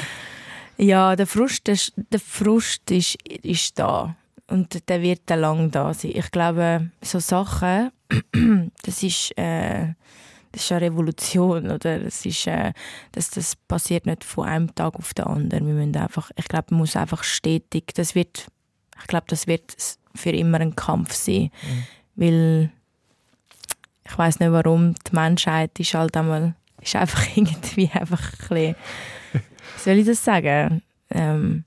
Ja, 0.77 1.15
der 1.15 1.27
Frust, 1.27 1.67
der, 1.67 1.77
der 1.95 2.19
Frust 2.19 2.89
ist, 2.91 3.15
ist 3.27 3.77
da. 3.79 4.15
Und 4.47 4.89
der 4.89 5.01
wird 5.01 5.21
dann 5.27 5.39
lang 5.39 5.71
da 5.71 5.93
sein. 5.93 6.11
Ich 6.15 6.31
glaube, 6.31 6.89
so 7.01 7.19
Sachen, 7.19 7.91
das 8.83 9.03
ist, 9.03 9.37
äh, 9.37 9.93
das 10.51 10.63
ist 10.63 10.71
eine 10.71 10.81
Revolution. 10.81 11.71
Oder? 11.71 11.99
Das, 11.99 12.25
ist, 12.25 12.47
äh, 12.47 12.73
das, 13.11 13.29
das 13.29 13.55
passiert 13.55 14.05
nicht 14.05 14.23
von 14.23 14.47
einem 14.47 14.75
Tag 14.75 14.95
auf 14.95 15.13
den 15.13 15.25
anderen. 15.25 15.67
Wir 15.67 15.73
müssen 15.73 15.95
einfach, 15.95 16.31
ich 16.35 16.47
glaube, 16.47 16.67
man 16.71 16.79
muss 16.79 16.95
einfach 16.95 17.23
stetig, 17.23 17.93
das 17.95 18.15
wird, 18.15 18.47
ich 18.99 19.07
glaube, 19.07 19.25
das 19.27 19.47
wird 19.47 19.75
für 20.13 20.31
immer 20.31 20.59
ein 20.59 20.75
Kampf 20.75 21.13
sein. 21.13 21.49
Weil 22.15 22.71
ich 24.05 24.17
weiß 24.17 24.39
nicht 24.39 24.51
warum, 24.51 24.93
die 24.95 25.15
Menschheit 25.15 25.79
ist 25.79 25.93
halt 25.93 26.15
einmal, 26.17 26.55
ist 26.81 26.95
einfach 26.95 27.25
irgendwie 27.35 27.89
einfach 27.93 28.21
ein 28.33 28.39
bisschen 28.49 28.75
soll 29.77 29.95
ich 29.95 30.05
das 30.05 30.23
sagen? 30.23 30.81
Ähm, 31.09 31.65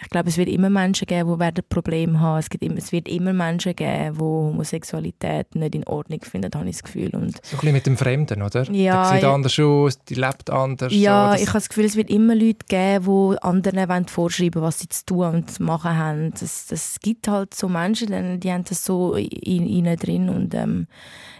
ich 0.00 0.10
glaube, 0.10 0.28
es 0.28 0.36
wird 0.36 0.48
immer 0.48 0.70
Menschen 0.70 1.06
geben, 1.06 1.32
die 1.32 1.40
werden 1.40 1.64
Probleme 1.68 2.20
haben. 2.20 2.38
Es, 2.38 2.48
gibt 2.48 2.62
immer, 2.62 2.76
es 2.76 2.92
wird 2.92 3.08
immer 3.08 3.32
Menschen 3.32 3.74
geben, 3.74 4.14
die 4.14 4.20
Homosexualität 4.20 5.56
nicht 5.56 5.74
in 5.74 5.84
Ordnung 5.84 6.20
finden, 6.22 6.52
habe 6.54 6.68
ich 6.68 6.76
das 6.76 6.84
Gefühl. 6.84 7.10
Und 7.14 7.44
So 7.44 7.56
ein 7.56 7.60
bisschen 7.60 7.72
mit 7.72 7.86
dem 7.86 7.96
Fremden, 7.96 8.42
oder? 8.42 8.62
Ja, 8.70 9.02
der 9.02 9.12
sieht 9.12 9.22
ja. 9.24 9.34
anders 9.34 9.58
aus, 9.58 9.98
die 10.04 10.14
lebt 10.14 10.50
anders. 10.50 10.92
ja, 10.94 11.34
so, 11.36 11.42
ich 11.42 11.48
habe 11.48 11.58
das 11.58 11.68
Gefühl, 11.68 11.84
es 11.84 11.96
wird 11.96 12.10
immer 12.10 12.36
Leute 12.36 12.64
geben, 12.68 13.32
die 13.32 13.42
anderen 13.42 13.88
wollen 13.88 14.06
vorschreiben 14.06 14.62
was 14.62 14.78
sie 14.78 14.88
zu 14.88 15.04
tun 15.04 15.34
und 15.34 15.50
zu 15.50 15.64
machen 15.64 15.96
haben. 15.96 16.30
Das, 16.38 16.66
das 16.68 17.00
gibt 17.00 17.26
halt 17.26 17.54
so 17.54 17.68
Menschen, 17.68 18.08
die, 18.08 18.40
die 18.40 18.52
haben 18.52 18.64
das 18.64 18.84
so 18.84 19.16
in 19.16 19.66
ihnen 19.66 19.96
drin. 19.96 20.28
Und 20.28 20.54
ähm, 20.54 20.86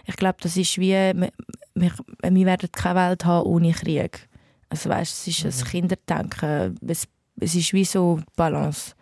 ich 0.05 0.17
glaube, 0.17 0.37
das 0.41 0.57
ist 0.57 0.77
wie, 0.77 0.91
wir, 0.91 1.31
wir, 1.75 1.91
wir 2.23 2.45
werden 2.45 2.69
keine 2.73 2.99
Welt 2.99 3.23
haben 3.23 3.47
ohne 3.47 3.71
Krieg. 3.71 4.27
Also 4.69 4.89
weißt, 4.89 5.27
es 5.27 5.43
ist 5.43 5.43
Mhm. 5.43 5.49
ein 5.65 5.69
Kinderdenken. 5.71 6.79
Es, 6.87 7.07
es 7.39 7.55
ist 7.55 7.73
wie 7.73 7.85
so 7.85 8.19
Balance. 8.35 8.93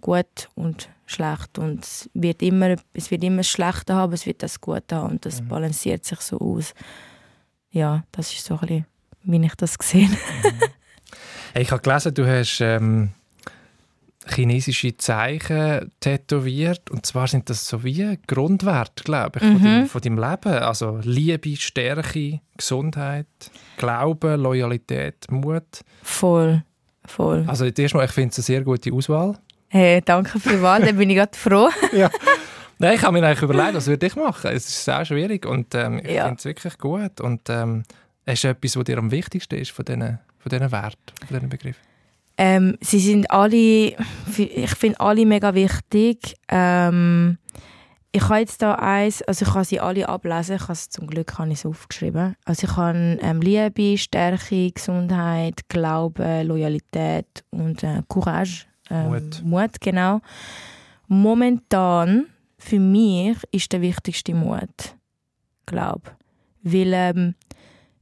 Gut 0.00 0.48
und 0.54 0.88
schlecht. 1.06 1.58
Und 1.58 1.84
es 1.84 2.10
wird 2.14 2.42
immer, 2.42 2.76
es 2.92 3.10
wird 3.10 3.22
immer 3.24 3.38
das 3.38 3.48
Schlechte 3.48 3.94
haben, 3.94 4.12
es 4.12 4.26
wird 4.26 4.42
das 4.42 4.60
Gute 4.60 4.96
haben. 4.96 5.12
Und 5.12 5.24
das 5.26 5.40
Mhm. 5.40 5.48
balanciert 5.48 6.04
sich 6.04 6.20
so 6.20 6.38
aus. 6.38 6.74
Ja, 7.70 8.04
das 8.12 8.32
ist 8.32 8.44
so 8.44 8.54
ein 8.54 8.60
bisschen, 8.60 8.86
wie 9.24 9.44
ich 9.46 9.54
das 9.54 9.78
gesehen 9.78 10.16
Hey, 11.52 11.62
ich 11.62 11.70
habe 11.70 11.82
gelesen, 11.82 12.12
du 12.14 12.26
hast 12.26 12.60
ähm, 12.60 13.10
chinesische 14.28 14.96
Zeichen 14.96 15.92
tätowiert. 16.00 16.90
Und 16.90 17.06
zwar 17.06 17.28
sind 17.28 17.48
das 17.50 17.66
so 17.68 17.84
wie 17.84 18.18
Grundwerte, 18.26 19.04
glaube 19.04 19.38
ich, 19.38 19.44
von, 19.46 19.54
Mhm. 19.58 19.62
deinem, 19.64 19.86
von 19.88 20.00
deinem 20.00 20.18
Leben. 20.18 20.52
Also 20.62 20.98
Liebe, 21.02 21.56
Stärke, 21.56 22.40
Gesundheit, 22.56 23.26
Glaube, 23.76 24.36
Loyalität, 24.36 25.26
Mut. 25.30 25.82
Voll, 26.02 26.62
voll. 27.04 27.44
Also 27.46 27.70
zuerst 27.70 27.94
mal, 27.94 28.04
ich 28.04 28.10
finde 28.12 28.30
es 28.30 28.38
eine 28.38 28.44
sehr 28.44 28.62
gute 28.62 28.92
Auswahl. 28.92 29.38
Hey, 29.68 30.00
danke 30.04 30.38
für 30.40 30.50
die 30.50 30.62
Wahl, 30.62 30.82
da 30.82 30.92
bin 30.92 31.10
ich 31.10 31.16
gerade 31.16 31.36
froh. 31.36 31.68
Nein, 32.78 32.94
ich 32.94 33.02
habe 33.02 33.12
mir 33.18 33.26
eigentlich 33.26 33.42
überlegt, 33.42 33.74
was 33.74 33.86
würde 33.86 34.06
ich 34.06 34.16
machen. 34.16 34.50
Es 34.52 34.68
ist 34.68 34.84
sehr 34.84 35.04
schwierig 35.04 35.46
und 35.46 35.74
ähm, 35.74 35.98
ich 36.04 36.10
Ja. 36.12 36.24
finde 36.24 36.38
es 36.38 36.44
wirklich 36.44 36.78
gut. 36.78 37.20
Und 37.20 37.48
ähm, 37.48 37.84
es 38.26 38.34
ist 38.40 38.44
etwas, 38.44 38.76
was 38.76 38.84
dir 38.84 38.98
am 38.98 39.10
wichtigsten 39.10 39.54
ist 39.56 39.70
von 39.70 39.84
diesen, 39.84 40.18
von 40.38 40.50
diesen 40.50 40.70
Werten, 40.72 40.98
von 41.26 41.36
diesen 41.36 41.48
Begriffen. 41.48 41.80
Ähm, 42.38 42.76
sie 42.80 42.98
sind 42.98 43.30
alle, 43.30 43.56
ich 44.36 44.74
finde 44.76 45.00
alle 45.00 45.24
mega 45.24 45.54
wichtig. 45.54 46.34
Ähm, 46.48 47.38
ich 48.12 48.22
habe 48.28 48.40
jetzt 48.40 48.62
da 48.62 48.76
eins, 48.76 49.22
also 49.22 49.44
ich 49.44 49.52
kann 49.52 49.64
sie 49.64 49.80
alle 49.80 50.08
ablesen, 50.08 50.56
ich 50.56 50.62
habe 50.62 50.72
es, 50.72 50.88
zum 50.88 51.06
Glück 51.06 51.38
habe 51.38 51.48
ich 51.50 51.58
es 51.58 51.66
aufgeschrieben. 51.66 52.34
Also 52.44 52.66
ich 52.66 52.76
habe 52.76 53.18
ähm, 53.20 53.40
Liebe, 53.40 53.98
Stärke, 53.98 54.70
Gesundheit, 54.70 55.68
Glaube, 55.68 56.42
Loyalität 56.42 57.44
und 57.50 57.82
äh, 57.82 58.02
Courage. 58.08 58.64
Ähm, 58.90 59.08
Mut. 59.10 59.42
Mut, 59.44 59.80
genau. 59.80 60.20
Momentan, 61.08 62.26
für 62.58 62.80
mich, 62.80 63.36
ist 63.50 63.72
der 63.72 63.80
wichtigste 63.80 64.34
Mut. 64.34 64.96
Glaube. 65.66 66.12
Weil 66.62 66.92
ähm, 66.94 67.34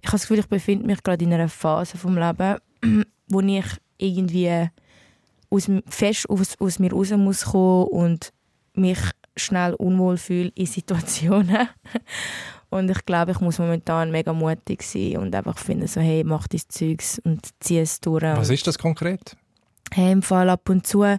ich 0.00 0.08
habe 0.08 0.18
das 0.18 0.22
Gefühl, 0.22 0.38
ich 0.38 0.48
befinde 0.48 0.86
mich 0.86 1.02
gerade 1.02 1.24
in 1.24 1.32
einer 1.32 1.48
Phase 1.48 1.98
vom 1.98 2.16
Leben, 2.16 2.58
wo 3.28 3.40
ich 3.40 3.66
irgendwie 3.98 4.68
aus, 5.50 5.70
fest 5.88 6.28
aus, 6.28 6.58
aus 6.60 6.78
mir 6.78 6.92
raus 6.92 7.10
muss 7.12 7.44
kommen 7.44 7.86
und 7.88 8.32
mich 8.74 8.98
schnell 9.36 9.74
unwohl 9.74 10.16
fühle 10.16 10.50
in 10.54 10.66
Situationen. 10.76 11.68
und 12.70 12.90
ich 12.90 13.04
glaube, 13.04 13.32
ich 13.32 13.40
muss 13.40 13.58
momentan 13.58 14.10
mega 14.10 14.32
mutig 14.32 14.82
sein 14.82 15.16
und 15.18 15.34
einfach 15.34 15.58
finden, 15.58 15.86
so, 15.86 16.00
hey, 16.00 16.24
mach 16.24 16.46
dein 16.48 16.60
Zeugs 16.68 17.18
und 17.24 17.48
zieh 17.60 17.78
es 17.78 18.00
durch. 18.00 18.22
Was 18.22 18.50
ist 18.50 18.66
das 18.66 18.78
konkret? 18.78 19.36
Hey, 19.92 20.10
im 20.12 20.22
Fall 20.22 20.50
ab 20.50 20.68
und 20.70 20.86
zu, 20.86 21.02
im 21.04 21.18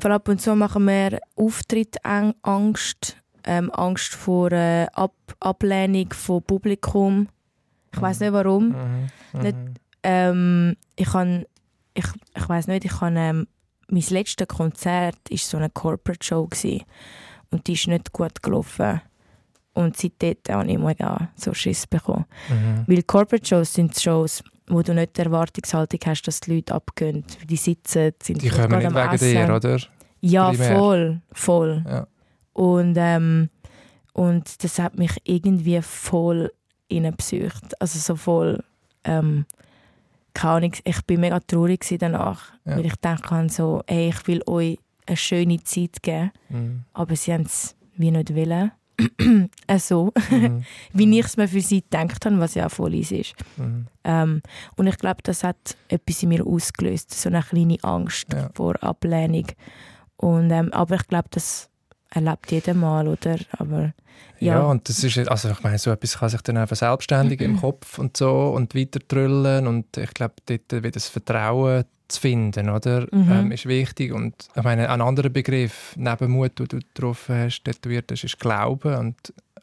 Fall 0.00 0.12
ab 0.12 0.28
und 0.28 0.40
zu 0.40 0.54
machen 0.54 0.84
wir 0.86 1.18
Auftrittangst, 1.34 3.16
ähm, 3.44 3.70
Angst 3.72 4.14
vor 4.14 4.52
äh, 4.52 4.86
ab 4.92 5.12
Ablehnung 5.40 6.12
von 6.12 6.42
Publikum. 6.42 7.28
Ich 7.94 8.00
weiß 8.00 8.20
nicht 8.20 8.32
warum. 8.32 8.68
Mhm. 9.32 9.42
Nicht- 9.42 9.56
Ähm, 10.08 10.76
ich 10.94 11.08
kann, 11.08 11.46
ich, 11.96 12.06
ich 12.36 12.48
weiß 12.48 12.66
nicht, 12.68 12.84
ich 12.84 12.92
kann, 12.92 13.16
ähm, 13.16 13.46
mein 13.88 14.04
letztes 14.10 14.48
Konzert 14.48 15.18
ist 15.30 15.48
so 15.48 15.56
eine 15.56 15.70
Corporate 15.70 16.24
Show 16.24 16.46
gsi 16.46 16.84
und 17.50 17.66
die 17.66 17.74
ist 17.74 17.88
nicht 17.88 18.12
gut 18.12 18.42
gelaufen. 18.42 19.00
Und 19.72 19.96
seitdem 19.96 20.36
habe 20.48 20.70
ich 20.70 20.78
mega 20.78 21.28
so 21.36 21.52
Schiss 21.52 21.86
bekommen. 21.86 22.24
Mhm. 22.48 22.84
Weil 22.86 23.02
Corporate 23.02 23.46
Shows 23.46 23.74
sind 23.74 23.98
Shows, 23.98 24.42
wo 24.68 24.82
du 24.82 24.94
nicht 24.94 25.16
die 25.16 25.22
Erwartungshaltung 25.22 26.00
hast, 26.06 26.22
dass 26.22 26.40
die 26.40 26.56
Leute 26.56 26.74
abgehen. 26.74 27.24
Die 27.48 27.56
sitzen, 27.56 28.12
sind 28.22 28.42
Die 28.42 28.48
kommen 28.48 28.78
nicht 28.78 28.94
wegen 28.94 29.12
Essen. 29.12 29.32
dir, 29.32 29.54
oder? 29.54 29.78
Ja, 30.20 30.48
primär. 30.50 30.76
voll, 30.76 31.20
voll. 31.32 31.84
Ja. 31.86 32.06
Und, 32.54 32.96
ähm, 32.98 33.50
und 34.14 34.64
das 34.64 34.78
hat 34.78 34.96
mich 34.96 35.12
irgendwie 35.24 35.82
voll 35.82 36.50
reingepsycht. 36.90 37.80
Also 37.80 37.98
so 37.98 38.16
voll, 38.16 38.64
ähm, 39.04 39.44
keine 40.36 40.52
Ahnung, 40.54 40.72
ich 40.84 41.02
bin 41.06 41.20
mega 41.20 41.40
traurig 41.40 41.84
danach, 41.98 42.52
Ja. 42.64 42.76
weil 42.76 42.86
ich 42.86 42.96
dachte 42.96 43.48
so, 43.48 43.82
ey, 43.86 44.08
ich 44.10 44.26
will 44.26 44.42
euch 44.46 44.78
eine 45.06 45.16
schöne 45.16 45.62
Zeit 45.64 46.02
geben, 46.02 46.30
Mhm. 46.48 46.84
aber 46.92 47.16
sie 47.16 47.32
haben 47.32 47.42
es 47.44 47.74
wie 47.96 48.10
nicht 48.10 48.34
wollen. 48.34 48.72
äh, 49.66 49.78
so, 49.78 50.12
Mhm. 50.30 50.64
wie 50.92 51.18
ich 51.18 51.26
es 51.26 51.36
mir 51.36 51.48
für 51.48 51.60
sie 51.60 51.82
gedacht 51.82 52.24
habe, 52.26 52.38
was 52.38 52.54
ja 52.54 52.66
auch 52.66 52.70
voll 52.70 52.94
ist. 52.94 53.34
Mhm. 53.56 53.86
Ähm, 54.04 54.42
und 54.76 54.86
ich 54.86 54.96
glaube, 54.98 55.22
das 55.22 55.44
hat 55.44 55.76
etwas 55.88 56.22
in 56.22 56.30
mir 56.30 56.46
ausgelöst, 56.46 57.12
so 57.14 57.28
eine 57.28 57.42
kleine 57.42 57.76
Angst 57.82 58.32
Ja. 58.32 58.50
vor 58.54 58.74
Ablehnung. 58.82 59.46
Und, 60.16 60.50
ähm, 60.50 60.72
aber 60.72 60.94
ich 60.96 61.06
glaube, 61.08 61.28
das 61.30 61.68
erlebt 62.10 62.50
jeder 62.52 62.74
mal, 62.74 63.06
oder? 63.08 63.36
Aber 63.58 63.92
Ja. 64.38 64.54
ja, 64.58 64.62
und 64.66 64.88
das 64.88 65.02
ist, 65.02 65.18
also 65.28 65.50
ich 65.50 65.62
meine, 65.62 65.78
so 65.78 65.90
etwas 65.90 66.18
kann 66.18 66.28
sich 66.28 66.40
dann 66.42 66.56
einfach 66.56 66.76
selbstständig 66.76 67.40
im 67.40 67.58
Kopf 67.60 67.98
und 67.98 68.16
so 68.16 68.48
und 68.54 68.74
weiter 68.74 69.00
drüllen 69.06 69.66
und 69.66 69.96
ich 69.96 70.12
glaube, 70.14 70.34
dort 70.46 70.72
wieder 70.72 70.90
das 70.90 71.08
Vertrauen 71.08 71.84
zu 72.08 72.20
finden, 72.20 72.70
oder, 72.70 73.06
Mhm. 73.10 73.32
ähm, 73.32 73.52
ist 73.52 73.66
wichtig 73.66 74.12
und 74.12 74.34
ich 74.54 74.62
meine, 74.62 74.88
ein 74.90 75.00
anderer 75.00 75.28
Begriff 75.28 75.92
neben 75.96 76.30
Mut, 76.30 76.58
den 76.58 76.66
du 76.68 76.78
getroffen 76.78 77.34
hast, 77.36 77.64
tätowiert 77.64 78.10
hast, 78.12 78.22
ist 78.24 78.38
Glauben 78.38 78.94
und 78.94 79.16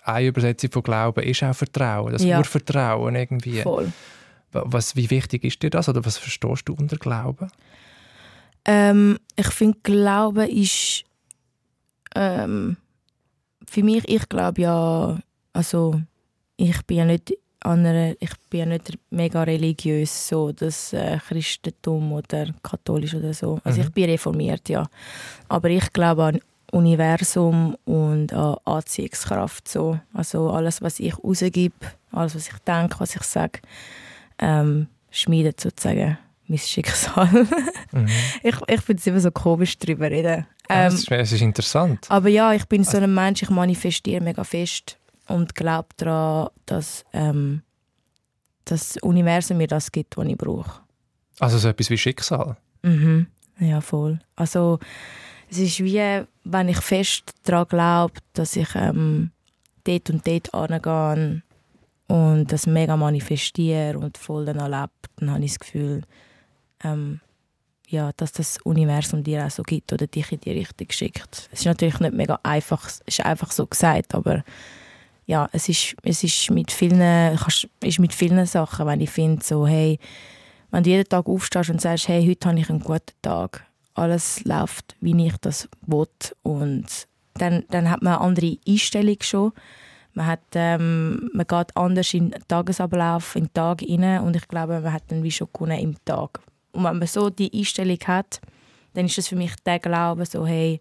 eine 0.03 0.27
Übersetzung 0.27 0.69
von 0.71 0.83
Glauben 0.83 1.23
ist 1.23 1.41
auch 1.43 1.55
Vertrauen, 1.55 2.11
das 2.11 2.23
Ja. 2.23 2.37
Urvertrauen 2.39 3.15
irgendwie. 3.15 3.61
voll. 3.61 3.93
Wa- 4.51 4.63
Was, 4.65 4.95
wie 4.97 5.09
wichtig 5.09 5.45
ist 5.45 5.63
dir 5.63 5.69
das 5.69 5.87
oder 5.87 6.03
was 6.05 6.17
verstehst 6.17 6.63
du 6.67 6.73
unter 6.73 6.97
Glauben? 6.97 7.47
Ähm, 8.65 9.17
ich 9.35 9.47
finde, 9.47 9.77
Glauben 9.83 10.47
ist 10.49 11.03
ähm, 12.15 12.77
für 13.67 13.83
mich, 13.83 14.07
ich 14.07 14.27
glaube 14.29 14.61
ja, 14.61 15.17
also 15.53 16.01
ich 16.57 16.81
bin 16.85 16.97
ja 16.97 17.05
nicht 17.05 17.33
einer, 17.61 18.13
ich 18.19 18.31
bin 18.49 18.59
ja 18.59 18.65
nicht 18.65 18.97
mega 19.09 19.43
religiös, 19.43 20.27
so 20.27 20.51
das 20.51 20.93
äh, 20.93 21.17
Christentum 21.17 22.11
oder 22.11 22.47
katholisch 22.61 23.15
oder 23.15 23.33
so. 23.33 23.59
Also 23.63 23.79
Mhm. 23.79 23.87
ich 23.87 23.93
bin 23.93 24.09
reformiert, 24.09 24.69
ja. 24.69 24.85
Aber 25.47 25.69
ich 25.69 25.91
glaube 25.93 26.23
an 26.25 26.39
Universum 26.71 27.77
und 27.85 28.33
an 28.33 28.57
Anziehungskraft. 28.65 29.67
So. 29.67 29.99
Also 30.13 30.49
alles, 30.49 30.81
was 30.81 30.99
ich 30.99 31.17
rausgebe, 31.17 31.75
alles, 32.11 32.35
was 32.35 32.47
ich 32.49 32.57
denke, 32.67 32.99
was 32.99 33.15
ich 33.15 33.21
sage, 33.23 33.59
ähm, 34.39 34.87
schmiedet 35.11 35.61
sozusagen 35.61 36.17
mein 36.53 36.59
Schicksal. 36.59 37.47
Mhm. 37.91 38.07
ich 38.43 38.55
ich 38.67 38.81
finde 38.81 38.99
es 38.99 39.07
immer 39.07 39.19
so 39.19 39.31
komisch 39.31 39.77
darüber 39.77 40.09
reden. 40.09 40.45
Ah, 40.67 40.85
Ähm, 40.85 40.91
das, 40.91 41.03
ist, 41.03 41.31
ist 41.33 41.41
interessant. 41.41 42.05
aber 42.09 42.29
ja, 42.29 42.53
ich 42.53 42.65
bin 42.65 42.83
so 42.83 42.97
ein 42.97 43.13
Mensch, 43.13 43.41
ich 43.43 43.49
manifestiere 43.49 44.21
mega 44.23 44.43
fest 44.43 44.97
und 45.27 45.55
glaube 45.55 45.89
daran, 45.97 46.49
dass 46.65 47.03
ähm, 47.13 47.61
das 48.65 48.97
Universum 49.01 49.57
mir 49.57 49.67
das 49.67 49.91
gibt, 49.91 50.15
was 50.17 50.27
ich 50.27 50.37
brauche. 50.37 50.81
Also 51.39 51.57
so 51.57 51.67
etwas 51.69 51.89
wie 51.89 51.97
Schicksal. 51.97 52.55
Mhm. 52.83 53.27
Ja, 53.59 53.81
voll. 53.81 54.19
Also 54.35 54.79
es 55.49 55.57
ist 55.59 55.79
wie, 55.83 56.23
wenn 56.43 56.69
ich 56.69 56.77
fest 56.79 57.33
daran 57.43 57.67
glaube, 57.67 58.13
dass 58.33 58.55
ich 58.55 58.69
ähm, 58.75 59.31
dort 59.83 60.09
und 60.09 60.25
dort 60.27 60.53
angehe 60.53 61.41
und 62.07 62.51
das 62.51 62.67
mega 62.67 62.95
manifestiere 62.97 63.97
und 63.97 64.17
voll 64.17 64.45
dann 64.45 64.59
erlebe, 64.59 64.91
dann 65.17 65.31
habe 65.31 65.43
ich 65.43 65.51
das 65.51 65.59
Gefühl, 65.59 66.01
ähm, 66.83 67.19
ja, 67.87 68.11
dass 68.17 68.31
das 68.31 68.57
Universum 68.63 69.23
dir 69.23 69.45
auch 69.45 69.51
so 69.51 69.63
gibt 69.63 69.93
oder 69.93 70.07
dich 70.07 70.31
in 70.31 70.39
die 70.39 70.51
Richtung 70.51 70.87
schickt. 70.89 71.49
Es 71.51 71.59
ist 71.59 71.65
natürlich 71.65 71.99
nicht 71.99 72.13
mega 72.13 72.39
einfach, 72.43 72.87
es 72.87 73.01
ist 73.05 73.21
einfach 73.21 73.51
so 73.51 73.67
gesagt, 73.67 74.15
aber 74.15 74.43
ja, 75.25 75.47
es 75.51 75.69
ist, 75.69 75.95
es 76.03 76.23
ist 76.23 76.49
mit 76.49 76.71
vielen, 76.71 77.37
ist 77.81 77.99
mit 77.99 78.13
vielen 78.13 78.45
Sachen, 78.45 78.87
wenn 78.87 79.01
ich 79.01 79.09
finde, 79.09 79.43
so, 79.43 79.67
hey, 79.67 79.99
wenn 80.71 80.83
du 80.83 80.89
jeden 80.89 81.07
Tag 81.07 81.27
aufstehst 81.27 81.69
und 81.69 81.81
sagst, 81.81 82.07
hey, 82.07 82.25
heute 82.27 82.49
habe 82.49 82.59
ich 82.59 82.69
einen 82.69 82.79
guten 82.79 83.13
Tag, 83.21 83.65
alles 83.93 84.43
läuft, 84.43 84.95
wie 84.99 85.27
ich 85.27 85.37
das 85.37 85.69
will 85.85 86.07
und 86.41 86.87
dann, 87.35 87.63
dann 87.69 87.89
hat 87.89 88.01
man 88.01 88.13
eine 88.13 88.21
andere 88.21 88.57
Einstellung 88.67 89.17
schon. 89.21 89.53
Man, 90.13 90.27
hat, 90.27 90.41
ähm, 90.53 91.29
man 91.33 91.47
geht 91.47 91.75
anders 91.75 92.13
in 92.13 92.31
den 92.31 92.47
Tagesablauf, 92.47 93.35
in 93.35 93.45
den 93.45 93.53
Tag 93.53 93.81
rein 93.81 94.21
und 94.21 94.35
ich 94.35 94.47
glaube, 94.47 94.79
man 94.79 94.93
hat 94.93 95.03
dann 95.07 95.23
wie 95.23 95.31
schon 95.31 95.49
im 95.71 95.95
Tag. 96.05 96.39
Und 96.73 96.83
wenn 96.83 96.97
man 96.97 97.07
so 97.07 97.29
die 97.29 97.51
Einstellung 97.53 97.99
hat, 98.07 98.41
dann 98.93 99.05
ist 99.05 99.17
das 99.17 99.27
für 99.27 99.35
mich 99.35 99.55
der 99.65 99.79
Glaube, 99.79 100.25
so, 100.25 100.45
hey, 100.45 100.79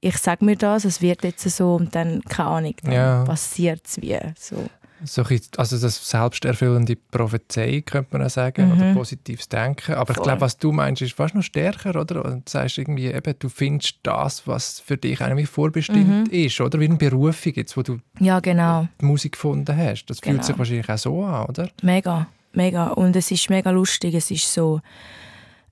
ich 0.00 0.16
sage 0.18 0.44
mir 0.44 0.56
das, 0.56 0.84
es 0.84 1.02
wird 1.02 1.24
jetzt 1.24 1.48
so 1.50 1.74
und 1.74 1.94
dann, 1.94 2.22
keine 2.22 2.48
Ahnung, 2.48 2.74
dann 2.82 2.92
Ja. 2.92 3.24
passiert 3.24 3.82
es 3.86 4.00
wie. 4.00 4.16
So. 4.38 4.66
So 5.04 5.22
ein 5.22 5.40
also 5.56 5.78
das 5.78 6.08
selbsterfüllende 6.10 6.96
Prophezei, 6.96 7.82
könnte 7.86 8.16
man 8.16 8.26
auch 8.26 8.30
sagen, 8.30 8.66
Mhm. 8.66 8.72
oder 8.72 8.94
positives 8.94 9.48
Denken. 9.48 9.94
Aber 9.94 10.10
ich 10.10 10.16
Voll. 10.16 10.24
glaube, 10.24 10.40
was 10.40 10.56
du 10.56 10.72
meinst, 10.72 11.02
ist 11.02 11.12
fast 11.14 11.34
noch 11.36 11.42
stärker, 11.42 12.00
oder? 12.00 12.24
Und 12.24 12.46
du 12.48 12.50
sagst 12.50 12.78
irgendwie, 12.78 13.06
eben, 13.06 13.34
du 13.38 13.48
findest 13.48 13.98
das, 14.02 14.46
was 14.48 14.80
für 14.80 14.96
dich 14.96 15.20
eigentlich 15.20 15.48
vorbestimmt 15.48 16.28
Mhm. 16.28 16.32
ist, 16.32 16.60
oder? 16.60 16.80
Wie 16.80 16.86
eine 16.86 16.96
Berufung 16.96 17.52
jetzt, 17.54 17.76
wo 17.76 17.82
du 17.82 17.98
Ja, 18.18 18.40
genau. 18.40 18.88
die 19.00 19.04
Musik 19.04 19.32
gefunden 19.32 19.76
hast. 19.76 20.06
Das 20.06 20.18
fühlt 20.18 20.34
Genau. 20.36 20.42
sich 20.46 20.58
wahrscheinlich 20.58 20.88
auch 20.88 20.98
so 20.98 21.24
an, 21.24 21.46
oder? 21.46 21.68
Mega, 21.82 22.26
mega. 22.52 22.88
Und 22.88 23.16
es 23.16 23.30
ist 23.30 23.50
mega 23.50 23.70
lustig. 23.70 24.14
Es 24.14 24.30
ist 24.30 24.52
so, 24.52 24.80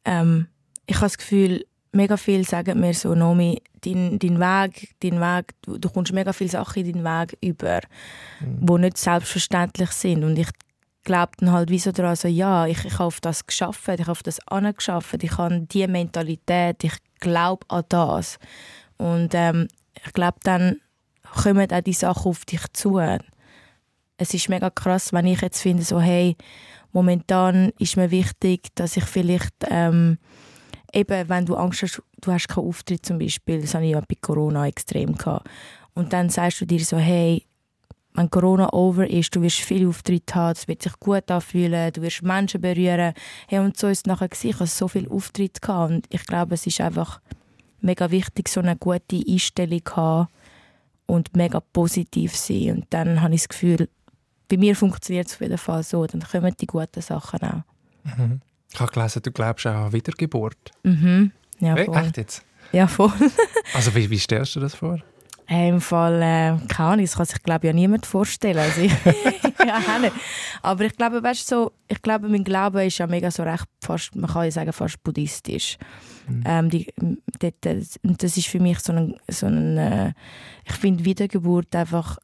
ähm, 0.04 0.48
ich 0.86 0.96
habe 0.96 1.06
das 1.06 1.18
Gefühl, 1.18 1.64
mega 1.92 2.16
viel 2.16 2.46
sagen 2.46 2.80
mir 2.80 2.94
so, 2.94 3.14
Nomi, 3.14 3.62
dein, 3.80 4.18
dein 4.18 4.38
Weg, 4.38 4.94
dein 5.00 5.20
Weg, 5.20 5.54
du, 5.62 5.78
du 5.78 5.88
kommst 5.88 6.12
mega 6.12 6.32
viele 6.32 6.50
Sachen 6.50 6.84
in 6.84 7.02
deinen 7.02 7.04
Weg 7.04 7.38
über, 7.40 7.80
Mhm. 8.40 8.66
die 8.66 8.78
nicht 8.82 8.98
selbstverständlich 8.98 9.90
sind. 9.90 10.22
Und 10.24 10.38
ich 10.38 10.48
glaube 11.04 11.32
dann 11.38 11.52
halt 11.52 11.70
wie 11.70 11.78
so 11.78 11.92
daran, 11.92 12.16
so, 12.16 12.28
ja, 12.28 12.66
ich, 12.66 12.84
ich 12.84 12.94
habe 12.94 13.04
auf 13.04 13.20
das 13.20 13.46
geschafft, 13.46 13.88
ich 13.88 14.00
habe 14.00 14.10
auf 14.10 14.22
das 14.22 14.46
angeschafft, 14.48 15.22
ich 15.22 15.38
habe 15.38 15.60
diese 15.70 15.88
Mentalität, 15.88 16.84
ich 16.84 16.96
glaube 17.20 17.64
an 17.68 17.84
das. 17.88 18.38
Und 18.98 19.30
ähm, 19.32 19.68
ich 20.04 20.12
glaube, 20.12 20.38
dann 20.42 20.80
kommen 21.42 21.70
auch 21.72 21.80
die 21.80 21.92
Sachen 21.92 22.30
auf 22.30 22.44
dich 22.44 22.62
zu. 22.72 23.00
Es 24.18 24.32
ist 24.32 24.48
mega 24.48 24.70
krass, 24.70 25.12
wenn 25.12 25.26
ich 25.26 25.40
jetzt 25.40 25.60
finde, 25.60 25.82
so, 25.82 26.00
hey, 26.00 26.36
momentan 26.92 27.72
ist 27.78 27.96
mir 27.96 28.10
wichtig, 28.10 28.68
dass 28.74 28.96
ich 28.96 29.04
vielleicht 29.04 29.54
ähm, 29.68 30.18
eben, 30.92 31.28
wenn 31.28 31.44
du 31.44 31.56
Angst 31.56 31.82
hast, 31.82 32.02
du 32.20 32.32
hast 32.32 32.48
keinen 32.48 32.66
Auftritt 32.66 33.04
zum 33.04 33.18
Beispiel, 33.18 33.60
das 33.60 33.74
hatte 33.74 33.84
ich 33.84 33.94
bei 33.94 34.16
Corona 34.20 34.66
extrem 34.66 35.14
gehabt. 35.14 35.48
Und 35.94 36.12
dann 36.12 36.30
sagst 36.30 36.60
du 36.60 36.66
dir 36.66 36.84
so, 36.84 36.96
hey, 36.96 37.44
wenn 38.14 38.30
Corona 38.30 38.72
over 38.72 39.08
ist, 39.08 39.36
du 39.36 39.42
wirst 39.42 39.60
viele 39.60 39.88
Auftritte 39.88 40.34
haben, 40.34 40.52
es 40.52 40.66
wird 40.66 40.82
sich 40.82 40.98
gut 40.98 41.30
anfühlen, 41.30 41.92
du 41.92 42.00
wirst 42.00 42.22
Menschen 42.22 42.62
berühren. 42.62 43.12
Hey, 43.46 43.58
und 43.58 43.76
so 43.76 43.88
ist 43.88 43.98
es 43.98 44.06
nachher 44.06 44.28
gewesen. 44.28 44.48
Ich 44.48 44.54
hatte 44.54 44.70
so 44.70 44.88
viele 44.88 45.10
Auftritte 45.10 45.60
gehabt 45.60 45.90
und 45.90 46.06
ich 46.08 46.24
glaube, 46.24 46.54
es 46.54 46.66
ist 46.66 46.80
einfach 46.80 47.20
mega 47.80 48.10
wichtig, 48.10 48.48
so 48.48 48.60
eine 48.60 48.76
gute 48.76 49.22
Einstellung 49.28 49.84
zu 49.84 49.96
haben 49.96 50.28
und 51.04 51.36
mega 51.36 51.60
positiv 51.60 52.34
sein. 52.34 52.76
Und 52.76 52.86
dann 52.90 53.20
habe 53.20 53.34
ich 53.34 53.42
das 53.42 53.48
Gefühl, 53.50 53.88
bei 54.48 54.56
mir 54.56 54.76
funktioniert 54.76 55.28
es 55.28 55.34
auf 55.34 55.40
jeden 55.40 55.58
Fall 55.58 55.82
so. 55.82 56.06
Dann 56.06 56.22
kommen 56.22 56.54
die 56.60 56.66
guten 56.66 57.00
Sachen 57.00 57.40
auch. 57.40 57.62
Mhm. 58.16 58.40
Ich 58.72 58.80
habe 58.80 58.92
gelesen, 58.92 59.22
du 59.22 59.30
glaubst 59.30 59.66
auch 59.66 59.86
an 59.86 59.92
Wiedergeburt. 59.92 60.70
Mhm. 60.82 61.32
Ja, 61.60 61.74
Hey, 61.74 61.88
echt 61.88 62.16
jetzt? 62.16 62.44
Ja, 62.72 62.86
voll. 62.86 63.12
Also 63.74 63.94
wie, 63.94 64.08
wie 64.10 64.18
stellst 64.18 64.54
du 64.56 64.60
das 64.60 64.74
vor? 64.74 65.00
Hey, 65.48 65.68
Im 65.68 65.80
Fall, 65.80 66.20
äh, 66.22 66.66
keine 66.66 66.88
Ahnung, 66.90 67.04
das 67.04 67.14
kann 67.14 67.24
sich, 67.26 67.40
glaube 67.42 67.66
ich, 67.66 67.68
ja 67.68 67.72
niemand 67.72 68.04
vorstellen. 68.04 68.58
Also 68.58 68.80
ja, 69.64 69.98
nicht. 70.00 70.12
Aber 70.60 70.84
ich 70.84 70.96
glaube, 70.96 71.22
weißt 71.22 71.46
so, 71.46 71.72
ich 71.86 72.02
glaube, 72.02 72.28
mein 72.28 72.42
Glaube 72.42 72.84
ist 72.84 72.98
ja 72.98 73.06
mega 73.06 73.30
so 73.30 73.44
recht, 73.44 73.66
fast, 73.80 74.16
man 74.16 74.28
kann 74.28 74.44
ja 74.44 74.50
sagen, 74.50 74.72
fast 74.72 75.02
buddhistisch. 75.04 75.78
Mhm. 76.28 76.42
Ähm, 76.44 76.70
die, 76.70 76.92
dort, 77.38 77.64
äh, 77.64 77.80
das 78.02 78.36
ist 78.36 78.48
für 78.48 78.58
mich 78.58 78.80
so 78.80 78.92
ein, 78.92 79.14
so 79.28 79.46
ein 79.46 79.78
äh, 79.78 80.12
ich 80.64 80.74
finde 80.74 81.04
Wiedergeburt 81.04 81.74
einfach, 81.76 82.18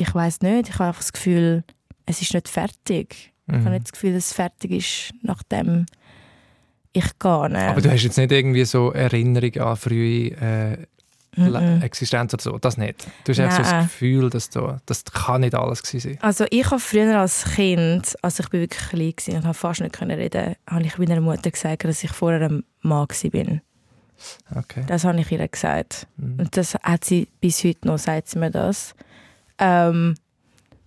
ich 0.00 0.14
weiß 0.14 0.40
nicht, 0.40 0.68
ich 0.68 0.74
habe 0.74 0.86
einfach 0.88 1.00
das 1.02 1.12
Gefühl, 1.12 1.62
es 2.06 2.22
ist 2.22 2.32
nicht 2.34 2.48
fertig. 2.48 3.32
Ich 3.46 3.52
habe 3.54 3.64
Mhm. 3.64 3.70
nicht 3.72 3.84
das 3.86 3.92
Gefühl, 3.92 4.14
dass 4.14 4.26
es 4.26 4.32
fertig 4.32 4.70
ist, 4.70 5.12
nachdem 5.22 5.86
ich 6.92 7.18
gehe. 7.18 7.30
Aber 7.30 7.80
du 7.80 7.90
hast 7.90 8.02
jetzt 8.02 8.16
nicht 8.18 8.32
irgendwie 8.32 8.64
so 8.64 8.92
Erinnerung 8.92 9.56
an 9.58 9.76
frühe 9.76 10.30
äh, 10.32 10.76
Mhm. 11.36 11.80
Existenz 11.82 12.34
oder 12.34 12.42
so, 12.42 12.58
das 12.58 12.76
nicht. 12.76 13.06
Du 13.24 13.30
hast 13.30 13.38
einfach 13.38 13.58
so 13.58 13.62
das 13.62 13.70
Nein. 13.72 13.84
Gefühl, 13.84 14.30
dass 14.30 14.50
du, 14.50 14.76
das 14.86 15.04
kann 15.04 15.42
nicht 15.42 15.54
alles 15.54 15.80
gewesen 15.80 16.10
sein. 16.14 16.18
Also 16.22 16.44
ich 16.50 16.66
habe 16.66 16.80
früher 16.80 17.20
als 17.20 17.44
Kind, 17.54 18.16
als 18.20 18.40
ich 18.40 18.48
bin 18.48 18.60
wirklich 18.62 18.88
klein 18.88 19.14
war 19.26 19.34
und 19.36 19.44
habe 19.44 19.54
fast 19.54 19.80
nicht 19.80 19.92
können 19.94 20.18
reden, 20.18 20.56
habe 20.68 20.82
ich 20.82 20.98
meiner 20.98 21.20
Mutter 21.20 21.52
gesagt, 21.52 21.84
dass 21.84 22.02
ich 22.02 22.10
vorher 22.10 22.48
ein 22.48 22.64
Mann 22.80 23.06
bin. 23.30 23.60
Okay. 24.56 24.82
Das 24.88 25.04
habe 25.04 25.20
ich 25.20 25.30
ihr 25.30 25.46
gesagt. 25.46 26.08
Mhm. 26.16 26.40
Und 26.40 26.56
das 26.56 26.74
hat 26.74 27.04
sie 27.04 27.28
bis 27.40 27.62
heute 27.62 27.86
noch, 27.86 27.98
sagt 27.98 28.28
sie 28.28 28.38
mir 28.40 28.50
das. 28.50 28.94
Ähm, 29.60 30.16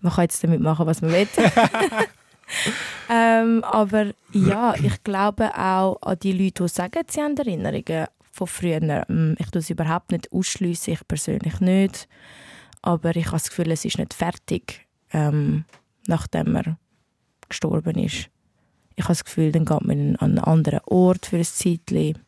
man 0.02 0.12
kann 0.12 0.24
jetzt 0.24 0.44
damit 0.44 0.60
machen, 0.60 0.86
was 0.86 1.02
man 1.02 1.12
will. 1.12 1.28
ähm, 3.10 3.64
aber 3.64 4.08
ja, 4.34 4.76
ich 4.76 5.04
glaube 5.04 5.56
auch 5.58 6.02
an 6.02 6.20
die 6.20 6.34
Leute, 6.34 6.64
die 6.64 6.70
sagen, 6.70 7.04
sie 7.08 7.22
haben 7.22 7.38
Erinnerungen 7.38 8.08
von 8.32 8.48
früher. 8.48 8.82
Ähm, 8.82 9.36
Ich 9.40 9.50
tue 9.52 9.60
es 9.60 9.70
überhaupt 9.70 10.12
nicht 10.12 10.32
ausschliessen, 10.32 10.94
ich 10.94 11.08
persönlich 11.08 11.60
nicht. 11.62 12.10
Aber 12.82 13.16
ich 13.16 13.28
habe 13.28 13.38
das 13.38 13.50
Gefühl, 13.50 13.72
es 13.72 13.86
ist 13.86 13.98
nicht 13.98 14.14
fertig, 14.14 14.86
ähm, 15.14 15.64
nachdem 16.08 16.56
er 16.56 16.78
gestorben 17.48 17.98
ist. 17.98 18.30
Ich 18.96 19.06
habe 19.06 19.14
das 19.14 19.24
Gefühl, 19.24 19.52
dann 19.52 19.66
geht 19.66 19.82
man 19.82 20.16
an 20.18 20.32
einen 20.32 20.40
anderen 20.40 20.82
Ort 20.86 21.28
für 21.28 21.38
ein 21.38 21.44
Zeitchen. 21.46 22.20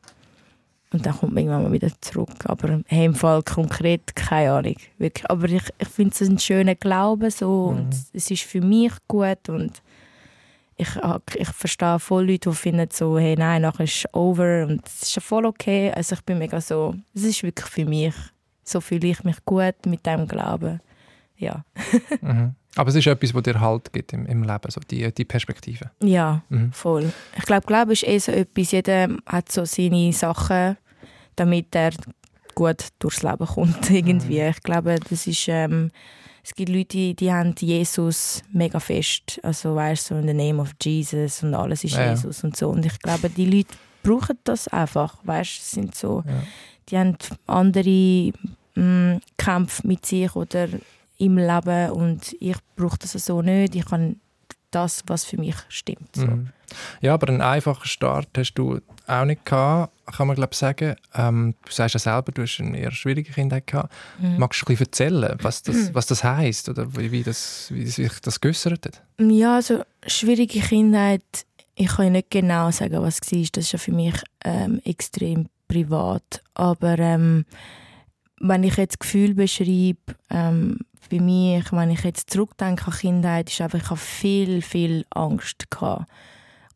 Und 0.91 1.05
dann 1.05 1.17
kommt 1.17 1.33
man 1.33 1.43
irgendwann 1.43 1.63
mal 1.63 1.71
wieder 1.71 1.89
zurück. 2.01 2.29
Aber 2.45 2.81
hey, 2.87 3.05
im 3.05 3.15
Fall 3.15 3.43
konkret 3.43 4.15
keine 4.15 4.51
Ahnung. 4.51 4.75
Wirklich. 4.97 5.29
Aber 5.29 5.49
ich, 5.49 5.63
ich 5.77 5.87
finde 5.87 6.13
es 6.13 6.21
ein 6.21 6.39
schöner 6.39 6.75
Glaube 6.75 7.31
so. 7.31 7.71
Mhm. 7.71 7.77
Und 7.77 7.95
es 8.13 8.31
ist 8.31 8.43
für 8.43 8.61
mich 8.61 8.93
gut. 9.07 9.49
Und 9.49 9.81
ich, 10.77 10.89
ich 11.35 11.49
verstehe 11.49 11.99
voll 11.99 12.29
Leute, 12.29 12.49
die 12.49 12.55
finden 12.55 12.89
so, 12.91 13.17
hey, 13.17 13.35
nein, 13.37 13.63
nachher 13.63 13.83
ist 13.83 14.05
es 14.05 14.13
over. 14.13 14.65
Und 14.67 14.85
es 14.85 15.03
ist 15.03 15.23
voll 15.23 15.45
okay. 15.45 15.91
Also 15.91 16.15
ich 16.15 16.21
bin 16.21 16.37
mega 16.37 16.61
so, 16.61 16.95
es 17.13 17.23
ist 17.23 17.43
wirklich 17.43 17.67
für 17.67 17.85
mich. 17.85 18.15
So 18.63 18.81
fühle 18.81 19.07
ich 19.07 19.23
mich 19.23 19.43
gut 19.45 19.85
mit 19.85 20.05
dem 20.05 20.27
Glauben. 20.27 20.81
Ja. 21.37 21.65
Mhm. 22.21 22.55
Aber 22.77 22.89
es 22.89 22.95
ist 22.95 23.07
etwas, 23.07 23.31
das 23.31 23.43
dir 23.43 23.59
Halt 23.59 23.91
gibt 23.93 24.11
im, 24.13 24.25
im 24.25 24.43
Leben, 24.43 24.69
so 24.69 24.81
die, 24.89 25.11
die 25.13 25.25
Perspektive. 25.25 25.91
Ja, 26.01 26.41
Mhm. 26.49 26.71
voll. 26.73 27.11
Ich 27.37 27.45
glaube, 27.45 27.65
Glaube 27.67 27.93
ist 27.93 28.05
eh 28.07 28.17
so 28.19 28.31
etwas, 28.31 28.71
jeder 28.71 29.07
hat 29.25 29.51
so 29.51 29.63
seine 29.65 30.11
Sachen, 30.13 30.77
damit 31.35 31.73
er 31.75 31.91
gut 32.53 32.87
durchs 32.99 33.23
Leben 33.23 33.45
kommt 33.45 33.89
irgendwie. 33.89 34.41
Ich 34.41 34.61
glaube, 34.63 34.97
das 35.09 35.27
ist, 35.27 35.47
ähm, 35.47 35.91
es 36.43 36.53
gibt 36.53 36.69
Leute, 36.69 37.13
die, 37.15 37.31
haben 37.33 37.55
Jesus 37.59 38.41
mega 38.51 38.79
fest, 38.79 39.39
also 39.43 39.75
weißt 39.75 40.11
du, 40.11 40.15
so 40.15 40.19
in 40.21 40.27
the 40.27 40.33
name 40.33 40.61
of 40.61 40.71
Jesus 40.81 41.41
und 41.43 41.53
alles 41.55 41.83
ist 41.83 41.95
Ja. 41.95 42.11
Jesus 42.11 42.43
und 42.43 42.55
so. 42.55 42.69
Und 42.69 42.85
ich 42.85 42.99
glaube, 42.99 43.29
die 43.29 43.45
Leute 43.49 43.75
brauchen 44.03 44.37
das 44.43 44.67
einfach, 44.67 45.17
weißt 45.23 45.57
du, 45.59 45.63
sind 45.63 45.95
so, 45.95 46.23
Ja. 46.27 46.43
die 46.89 46.97
haben 46.97 47.17
andere 47.47 48.31
mh, 48.75 49.19
Kämpfe 49.37 49.87
mit 49.87 50.05
sich 50.05 50.35
oder 50.35 50.67
im 51.17 51.37
Leben 51.37 51.91
und 51.91 52.35
ich 52.39 52.57
brauche 52.75 52.97
das 52.97 53.11
so 53.13 53.41
nicht. 53.41 53.75
Ich 53.75 53.85
kann 53.85 54.19
das, 54.71 55.03
was 55.07 55.23
für 55.23 55.37
mich 55.37 55.55
stimmt. 55.69 56.15
So. 56.15 56.27
Mhm. 56.27 56.49
Ja, 56.99 57.13
aber 57.13 57.29
einen 57.29 57.41
einfachen 57.41 57.87
Start 57.87 58.27
hast 58.37 58.55
du 58.55 58.79
auch 59.07 59.25
nicht 59.25 59.45
gehabt, 59.45 59.93
kann 60.17 60.27
man 60.27 60.35
glaube 60.35 60.51
ich 60.51 60.57
sagen. 60.57 60.95
Ähm, 61.13 61.55
du 61.63 61.71
sagst 61.71 61.93
ja 61.93 61.99
selber, 61.99 62.31
du 62.31 62.41
hast 62.41 62.59
eine 62.59 62.77
eher 62.77 62.91
schwierige 62.91 63.31
Kindheit 63.31 63.67
gehabt. 63.67 63.93
Mhm. 64.19 64.37
Magst 64.37 64.61
du 64.61 64.65
ein 64.65 64.67
bisschen 64.67 64.85
erzählen, 64.87 65.37
was 65.41 65.63
das, 65.63 65.93
was 65.93 66.07
das 66.07 66.23
heisst 66.23 66.67
oder 66.67 66.93
wie, 66.97 67.11
wie, 67.11 67.23
das, 67.23 67.69
wie 67.71 67.85
sich 67.85 68.19
das 68.19 68.41
geäussert 68.41 68.85
hat? 68.85 69.01
Ja, 69.19 69.55
also 69.55 69.83
schwierige 70.05 70.59
Kindheit, 70.59 71.45
ich 71.75 71.87
kann 71.87 72.05
ja 72.05 72.11
nicht 72.11 72.31
genau 72.31 72.71
sagen, 72.71 73.01
was 73.01 73.19
es 73.21 73.31
war. 73.31 73.45
Das 73.53 73.65
ist 73.65 73.71
ja 73.71 73.79
für 73.79 73.93
mich 73.93 74.15
ähm, 74.43 74.81
extrem 74.83 75.47
privat. 75.67 76.41
Aber 76.53 76.99
ähm, 76.99 77.45
wenn 78.39 78.63
ich 78.63 78.77
jetzt 78.77 78.99
Gefühl 78.99 79.33
beschreibe, 79.35 80.15
ähm, 80.29 80.79
bei 81.09 81.19
mir, 81.19 81.63
wenn 81.71 81.89
ich 81.89 82.03
jetzt 82.03 82.29
zurückdenke 82.29 82.87
an 82.87 82.93
Kindheit, 82.93 83.49
ist 83.49 83.61
einfach, 83.61 83.79
ich 83.79 83.89
habe 83.89 83.99
viel, 83.99 84.61
viel 84.61 85.05
Angst 85.09 85.69
gehabt. 85.69 86.09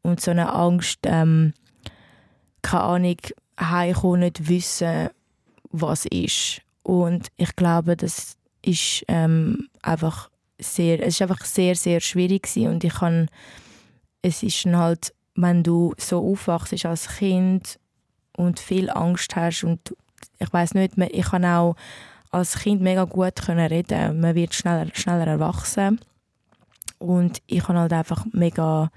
Und 0.02 0.22
so 0.22 0.32
eine 0.32 0.54
Angst, 0.54 1.00
ähm, 1.04 1.54
keine 2.62 2.84
Ahnung, 2.84 3.18
heimkommen, 3.60 4.22
nicht 4.22 4.48
wissen, 4.48 5.10
was 5.72 6.06
ist. 6.06 6.62
Und 6.84 7.28
ich 7.38 7.56
glaube, 7.56 7.96
das 7.96 8.38
ist 8.62 9.04
ähm, 9.08 9.70
einfach 9.82 10.30
sehr, 10.60 11.00
es 11.02 11.16
ist 11.16 11.22
einfach 11.22 11.46
sehr, 11.46 11.76
sehr 11.76 12.00
schwierig 12.00 12.44
gewesen. 12.44 12.72
und 12.72 12.84
ich 12.84 12.94
kann, 12.94 13.30
es 14.22 14.44
ist 14.44 14.66
halt, 14.66 15.14
wenn 15.36 15.64
du 15.64 15.94
so 15.98 16.32
aufwachst 16.32 16.86
als 16.86 17.08
Kind 17.18 17.80
und 18.36 18.60
viel 18.60 18.90
Angst 18.90 19.36
hast 19.36 19.64
und 19.64 19.96
ich 20.40 20.52
weiß 20.52 20.74
nicht, 20.74 20.98
ich 20.98 21.26
kann 21.26 21.46
auch 21.46 21.76
als 22.30 22.60
Kind 22.60 22.82
mega 22.82 23.06
gut 23.06 23.36
können 23.36 23.68
reden, 23.68 24.20
man 24.20 24.36
wird 24.36 24.54
schneller, 24.54 24.88
schneller 24.94 25.28
erwachsen. 25.28 26.00
Und 26.98 27.42
ich 27.48 27.64
kann 27.64 27.78
halt 27.78 27.94
einfach 27.94 28.26
mega 28.34 28.92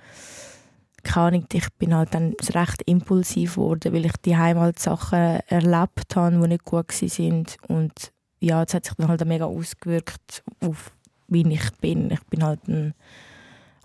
keine 1.03 1.27
Ahnung, 1.27 1.47
ich 1.53 1.73
bin 1.79 1.95
halt 1.95 2.15
dann 2.15 2.35
recht 2.55 2.83
impulsiv 2.87 3.55
geworden, 3.55 3.93
weil 3.93 4.07
ich 4.07 4.17
die 4.25 4.37
halt 4.37 4.79
Sachen 4.79 5.41
erlebt 5.49 6.15
habe, 6.15 6.41
die 6.41 6.49
nicht 6.49 6.65
gut 6.65 6.93
sind. 6.93 7.57
Und 7.69 8.13
ja, 8.41 8.65
das 8.65 8.75
hat 8.75 8.85
sich 8.85 8.95
dann 8.95 9.09
halt 9.09 9.25
mega 9.25 9.47
ausgewirkt 9.47 10.45
auf 10.61 10.93
wie 11.29 11.49
ich 11.49 11.73
bin. 11.81 12.11
Ich 12.11 12.23
bin 12.27 12.45
halt, 12.45 12.69
ein, 12.69 12.95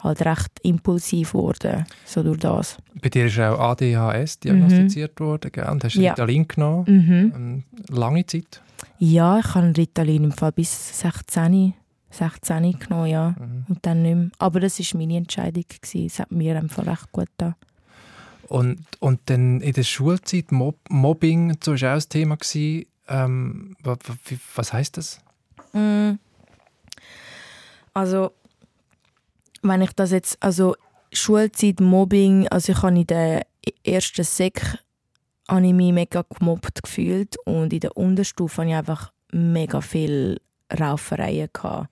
halt 0.03 0.21
recht 0.23 0.51
impulsiv 0.63 1.31
geworden, 1.31 1.85
so 2.05 2.21
durch 2.23 2.39
das. 2.39 2.77
Bei 3.01 3.09
dir 3.09 3.25
ist 3.25 3.39
auch 3.39 3.59
ADHS 3.59 4.39
diagnostiziert 4.39 5.19
worden 5.19 5.51
gell? 5.51 5.67
und 5.69 5.83
hast 5.83 5.95
Ja. 5.95 6.11
Ritalin 6.11 6.47
genommen. 6.47 6.85
Mhm. 6.87 7.33
Ähm, 7.35 7.63
lange 7.89 8.25
Zeit. 8.25 8.61
Ja, 8.99 9.39
ich 9.39 9.55
habe 9.55 9.73
Ritalin 9.75 10.25
im 10.25 10.31
Fall 10.31 10.51
bis 10.51 10.99
16, 10.99 11.73
16 12.11 12.79
genommen, 12.79 13.07
ja. 13.07 13.35
Mhm. 13.39 13.65
Und 13.69 13.79
dann 13.85 14.01
nicht 14.03 14.15
mehr. 14.15 14.29
Aber 14.39 14.59
das 14.59 14.79
war 14.79 14.99
meine 14.99 15.17
Entscheidung. 15.17 15.63
Gewesen. 15.67 16.05
Es 16.05 16.19
hat 16.19 16.31
mir 16.31 16.55
einfach 16.57 16.85
recht 16.85 17.11
gut 17.11 17.25
getan. 17.37 17.55
Und, 18.47 18.79
und 18.99 19.19
dann 19.25 19.59
in 19.61 19.73
der 19.73 19.83
Schulzeit, 19.83 20.51
Mob 20.51 20.77
Mobbing 20.89 21.57
so 21.61 21.73
war 21.73 21.93
auch 21.97 22.01
ein 22.01 22.09
Thema. 22.09 22.37
Gewesen. 22.37 22.85
Ähm, 23.09 23.75
wa- 23.83 23.97
wa- 24.05 24.15
wie- 24.25 24.39
was 24.55 24.73
heisst 24.73 24.97
das? 24.97 25.19
Mm. 25.73 26.13
Also, 27.93 28.31
wenn 29.67 29.81
ich 29.81 29.93
das 29.93 30.11
jetzt, 30.11 30.37
also 30.41 30.75
Schulzeit, 31.11 31.79
Mobbing, 31.79 32.47
also 32.49 32.71
ich 32.71 32.81
habe 32.81 32.99
in 32.99 33.07
der 33.07 33.45
ersten 33.85 34.23
Sek 34.23 34.61
habe 35.49 35.65
ich 35.65 35.73
mich 35.73 35.93
mega 35.93 36.23
gemobbt 36.37 36.83
gefühlt 36.83 37.37
und 37.45 37.71
in 37.71 37.79
der 37.79 37.95
Unterstufe 37.95 38.61
hatte 38.61 38.69
ich 38.69 38.75
einfach 38.75 39.11
mega 39.31 39.81
viel 39.81 40.39
Raufereien 40.77 41.49
gehabt, 41.53 41.89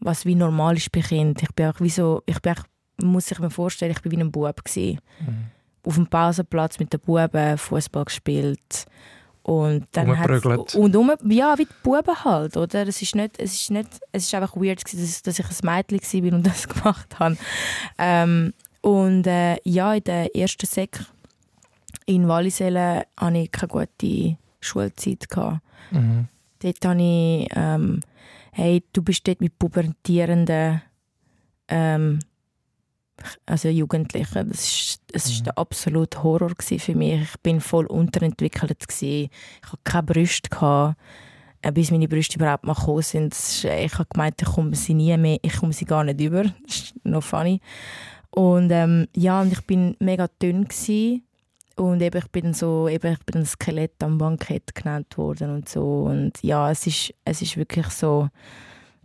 was 0.00 0.26
wie 0.26 0.34
normal 0.34 0.76
ist 0.76 0.92
bei 0.92 1.00
Kindern. 1.00 1.42
Ich 1.42 1.54
bin 1.54 1.66
auch 1.66 1.80
wie 1.80 1.88
so, 1.88 2.22
ich 2.26 2.40
bin 2.40 2.52
auch, 2.52 2.62
muss 3.02 3.26
sich 3.26 3.38
mir 3.38 3.50
vorstellen, 3.50 3.92
ich 3.92 4.02
bin 4.02 4.12
wie 4.12 4.20
ein 4.20 4.30
Bub 4.30 4.64
gewesen. 4.64 5.00
Auf 5.84 5.94
dem 5.94 6.06
Pausenplatz 6.06 6.78
mit 6.78 6.92
den 6.92 7.00
Buben 7.00 7.56
Fußball 7.56 8.04
gespielt 8.04 8.86
und 9.48 9.86
dann 9.92 10.10
Rumgeprügelt. 10.10 10.74
und 10.74 10.94
um, 10.94 11.10
ja 11.30 11.56
wie 11.56 11.64
die 11.64 11.74
Buben 11.82 12.22
halt, 12.22 12.58
oder? 12.58 12.86
Es 12.86 13.00
ist 13.00 13.14
nicht, 13.14 13.40
es 13.40 13.54
ist 13.54 13.70
nicht, 13.70 13.88
es 14.12 14.24
ist 14.24 14.34
einfach 14.34 14.54
weird 14.56 14.84
gewesen, 14.84 15.22
dass, 15.24 15.38
ich 15.38 15.46
ein 15.46 15.86
Mädchen 15.88 16.22
bin 16.22 16.34
und 16.34 16.46
das 16.46 16.68
gemacht 16.68 17.18
habe. 17.18 17.38
Ähm, 17.96 18.52
und 18.82 19.26
äh, 19.26 19.56
ja, 19.64 19.94
in 19.94 20.04
der 20.04 20.36
ersten 20.36 20.66
Sek 20.66 21.00
in 22.04 22.28
Wallisellen 22.28 23.04
hatte 23.16 23.38
ich 23.38 23.50
keine 23.50 23.68
gute 23.68 24.36
Schulzeit 24.60 25.26
gehabt. 25.30 25.62
Mhm. 25.92 26.28
Dort 26.58 26.84
habe 26.84 27.00
ich, 27.00 27.48
ähm, 27.56 28.00
hey, 28.52 28.84
du 28.92 29.00
bist 29.00 29.26
dort 29.26 29.40
mit 29.40 29.58
pubertierenden 29.58 30.82
ähm, 31.68 32.18
also 33.46 33.68
Jugendlichen. 33.68 34.48
Das 34.48 34.62
ist, 34.62 35.00
das 35.12 35.26
ist 35.26 35.46
der 35.46 35.58
absolute 35.58 36.22
Horror 36.22 36.52
für 36.58 36.94
mich. 36.94 37.22
Ich 37.22 37.40
bin 37.42 37.60
voll 37.60 37.86
unterentwickelt 37.86 38.88
gewesen. 38.88 39.30
Ich 39.62 39.66
hatte 39.66 39.80
keine 39.84 40.02
Brüste 40.04 40.48
gehabt. 40.48 40.96
äh, 41.62 41.72
bis 41.72 41.90
meine 41.90 42.08
Brüste 42.08 42.36
überhaupt 42.36 42.64
mal 42.64 42.74
gekommen 42.74 43.02
sind. 43.02 43.34
Äh, 43.64 43.84
ich 43.86 43.94
habe 43.94 44.08
gemeint, 44.12 44.40
ich 44.40 44.48
komme 44.48 44.74
sie 44.74 44.94
nie 44.94 45.16
mehr, 45.16 45.38
ich 45.42 45.56
komme 45.56 45.72
sie 45.72 45.84
gar 45.84 46.04
nicht 46.04 46.20
über. 46.20 46.44
Das 46.44 46.76
ist 46.76 46.94
noch 47.04 47.22
funny. 47.22 47.60
Und 48.30 48.70
ähm, 48.70 49.08
ja, 49.16 49.40
und 49.40 49.52
ich 49.52 49.66
bin 49.66 49.96
mega 50.00 50.28
dünn 50.40 50.64
gewesen. 50.64 51.24
und 51.76 52.02
eben 52.02 52.18
ich 52.18 52.30
bin 52.30 52.54
so 52.54 52.88
eben 52.88 53.12
ich 53.12 53.24
bin 53.24 53.42
ein 53.42 53.46
Skelett 53.46 54.02
am 54.02 54.18
Bankett 54.18 54.74
genannt 54.74 55.16
worden 55.16 55.54
und 55.54 55.68
so 55.68 56.04
und 56.04 56.32
ja 56.42 56.70
es 56.70 56.86
ist 56.86 57.14
es 57.24 57.40
ist 57.40 57.56
wirklich 57.56 57.86
so 57.86 58.28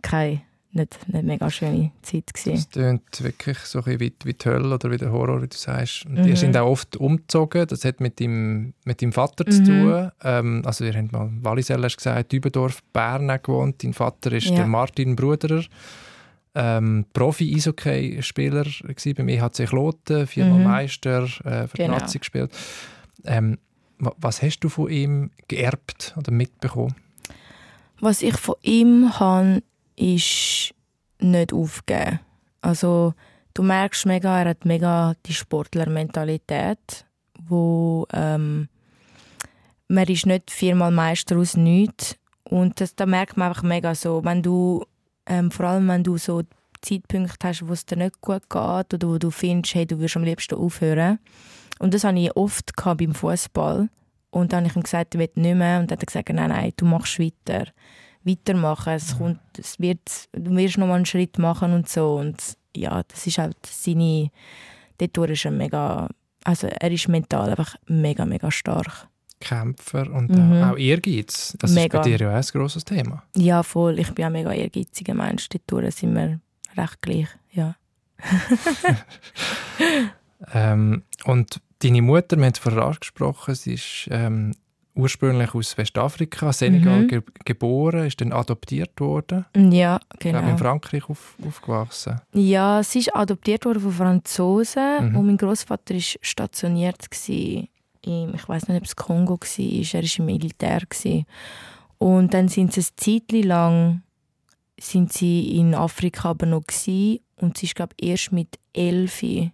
keine 0.02 0.42
nicht, 0.74 1.08
nicht 1.08 1.24
mega 1.24 1.50
schöne 1.50 1.92
Zeit 2.02 2.34
gewesen. 2.34 2.54
Das 2.54 2.68
klingt 2.70 3.22
wirklich 3.22 3.58
so 3.58 3.82
ein 3.84 4.00
wie, 4.00 4.12
wie 4.24 4.34
die 4.34 4.44
Hölle 4.44 4.74
oder 4.74 4.90
wie 4.90 4.96
der 4.96 5.12
Horror, 5.12 5.40
wie 5.42 5.48
du 5.48 5.56
sagst. 5.56 6.06
Und 6.06 6.18
mhm. 6.18 6.26
Ihr 6.26 6.36
sind 6.36 6.56
auch 6.56 6.68
oft 6.68 6.96
umgezogen, 6.96 7.66
das 7.66 7.84
hat 7.84 8.00
mit 8.00 8.20
deinem, 8.20 8.74
mit 8.84 9.00
deinem 9.00 9.12
Vater 9.12 9.44
mhm. 9.46 9.52
zu 9.52 9.64
tun. 9.64 10.10
Ähm, 10.22 10.62
also 10.64 10.84
ihr 10.84 10.94
habt 10.94 11.12
mal, 11.12 11.30
Wallisell 11.42 11.82
hast 11.82 11.96
gesagt, 11.96 12.32
Dübendorf, 12.32 12.82
Bern 12.92 13.28
gewohnt. 13.42 13.82
Dein 13.82 13.92
Vater 13.92 14.32
ist 14.32 14.46
ja. 14.46 14.56
der 14.56 14.66
Martin 14.66 15.16
Bruderer, 15.16 15.64
ähm, 16.54 17.06
Profi-Eishockey-Spieler 17.12 18.64
beim 19.16 19.28
EHC 19.28 19.66
Kloten, 19.66 20.26
viermal 20.26 20.58
mhm. 20.58 20.64
Meister, 20.64 21.24
äh, 21.44 21.68
für 21.68 21.76
genau. 21.76 21.98
Nazi 21.98 22.18
gespielt. 22.18 22.50
Ähm, 23.24 23.58
was 23.98 24.42
hast 24.42 24.60
du 24.60 24.68
von 24.68 24.90
ihm 24.90 25.30
geerbt 25.48 26.14
oder 26.16 26.32
mitbekommen? 26.32 26.94
Was 28.00 28.22
ich 28.22 28.36
von 28.36 28.56
ihm 28.62 29.18
habe, 29.18 29.62
ist 29.96 30.74
nicht 31.18 31.52
aufgeben. 31.52 32.20
Also 32.60 33.14
du 33.54 33.62
merkst 33.62 34.06
mega, 34.06 34.40
er 34.40 34.50
hat 34.50 34.64
mega 34.64 35.14
die 35.26 35.34
Sportlermentalität, 35.34 37.06
wo 37.46 38.06
ähm, 38.12 38.68
man 39.88 40.06
ist 40.08 40.26
nicht 40.26 40.50
viermal 40.50 40.90
Meister 40.90 41.36
aus 41.36 41.56
nichts 41.56 42.16
und 42.44 42.80
das, 42.80 42.94
da 42.94 43.06
merkt 43.06 43.36
man 43.36 43.48
einfach 43.48 43.62
mega 43.62 43.94
so, 43.94 44.24
wenn 44.24 44.42
du 44.42 44.84
ähm, 45.26 45.50
vor 45.50 45.66
allem 45.66 45.88
wenn 45.88 46.04
du 46.04 46.18
so 46.18 46.42
Zeitpunkte 46.84 47.48
hast, 47.48 47.66
wo 47.66 47.72
es 47.72 47.86
dir 47.86 47.96
nicht 47.96 48.20
gut 48.20 48.48
geht 48.50 48.94
oder 48.94 49.08
wo 49.08 49.18
du 49.18 49.30
findest, 49.30 49.74
hey, 49.74 49.86
du 49.86 49.98
würdest 49.98 50.16
am 50.16 50.24
liebsten 50.24 50.56
aufhören. 50.56 51.18
Und 51.78 51.94
das 51.94 52.04
hatte 52.04 52.18
ich 52.18 52.36
oft 52.36 52.72
beim 52.76 53.14
Fußball. 53.14 53.88
Und 54.30 54.52
dann 54.52 54.64
habe 54.64 54.70
ich 54.70 54.76
ihm 54.76 54.82
gesagt, 54.82 55.14
ich 55.14 55.18
will 55.18 55.30
nicht 55.34 55.56
mehr. 55.56 55.80
Und 55.80 55.90
dann 55.90 55.96
hat 55.96 56.02
er 56.02 56.06
gesagt, 56.06 56.28
nein, 56.28 56.50
nein, 56.50 56.72
du 56.76 56.84
machst 56.84 57.18
weiter 57.18 57.66
weitermachen. 58.24 58.94
Es 58.94 59.18
kommt, 59.18 59.40
es 59.58 59.78
wird, 59.78 60.28
du 60.32 60.56
wirst 60.56 60.78
noch 60.78 60.86
mal 60.86 60.96
einen 60.96 61.06
Schritt 61.06 61.38
machen 61.38 61.72
und 61.72 61.88
so. 61.88 62.16
Und 62.16 62.56
ja, 62.76 63.02
das 63.08 63.26
ist 63.26 63.38
halt 63.38 63.56
seine, 63.66 64.30
dort 64.98 65.30
ist 65.30 65.44
er 65.44 65.50
mega, 65.50 66.08
also 66.44 66.66
er 66.66 66.90
ist 66.90 67.08
mental 67.08 67.50
einfach 67.50 67.76
mega, 67.86 68.24
mega 68.24 68.50
stark. 68.50 69.08
Kämpfer 69.40 70.10
und 70.10 70.30
mhm. 70.30 70.62
auch 70.62 70.76
Ehrgeiz. 70.76 71.56
Das 71.58 71.72
mega. 71.72 71.98
ist 71.98 72.04
bei 72.04 72.10
dir 72.10 72.18
ja 72.18 72.30
auch 72.30 72.36
ein 72.36 72.46
grosses 72.52 72.84
Thema. 72.84 73.22
Ja, 73.36 73.62
voll. 73.62 73.98
Ich 73.98 74.10
bin 74.12 74.24
auch 74.24 74.30
mega 74.30 74.52
ehrgeiziger 74.52 75.14
Mensch. 75.14 75.48
Dort 75.66 75.92
sind 75.92 76.14
wir 76.14 76.40
recht 76.76 77.02
gleich, 77.02 77.28
ja. 77.52 77.76
ähm, 80.54 81.02
und 81.24 81.60
deine 81.80 82.02
Mutter, 82.02 82.36
wir 82.36 82.46
haben 82.46 82.52
es 82.52 82.58
vorher 82.58 82.84
angesprochen, 82.84 83.54
sie 83.54 83.74
ist 83.74 84.08
ähm, 84.10 84.54
ursprünglich 84.94 85.54
aus 85.54 85.76
Westafrika, 85.76 86.52
Senegal 86.52 87.02
mhm. 87.02 87.08
ge 87.08 87.22
geboren, 87.44 88.06
ist 88.06 88.20
dann 88.20 88.32
adoptiert 88.32 88.98
worden. 89.00 89.44
Ja, 89.56 90.00
genau. 90.18 90.40
Ich 90.40 90.48
in 90.48 90.58
Frankreich 90.58 91.08
auf, 91.08 91.34
aufgewachsen. 91.46 92.20
Ja, 92.32 92.82
sie 92.82 93.00
ist 93.00 93.14
adoptiert 93.14 93.64
worden 93.64 93.80
von 93.80 93.92
Franzosen 93.92 95.10
mhm. 95.10 95.16
und 95.16 95.26
mein 95.26 95.36
Großvater 95.36 95.94
ist 95.94 96.18
stationiert 96.22 97.06
im, 97.28 98.34
ich 98.34 98.48
weiß 98.48 98.68
nicht, 98.68 98.78
ob 98.78 98.84
es 98.84 98.96
Kongo 98.96 99.34
war, 99.40 99.94
er 99.94 100.02
war 100.02 100.18
im 100.18 100.26
Militär 100.26 100.80
gewesen. 100.80 101.26
Und 101.98 102.34
dann 102.34 102.48
sind 102.48 102.72
sie 102.72 102.80
eine 102.80 102.96
Zeit 102.96 103.32
lang 103.44 104.02
sind 104.78 105.12
sie 105.12 105.56
in 105.56 105.74
Afrika 105.74 106.30
aber 106.30 106.46
noch 106.46 106.66
gewesen. 106.66 107.20
und 107.36 107.56
sie 107.56 107.66
ist 107.66 107.76
glaube 107.76 107.94
erst 107.98 108.32
mit 108.32 108.58
elf 108.72 109.22
ist 109.22 109.52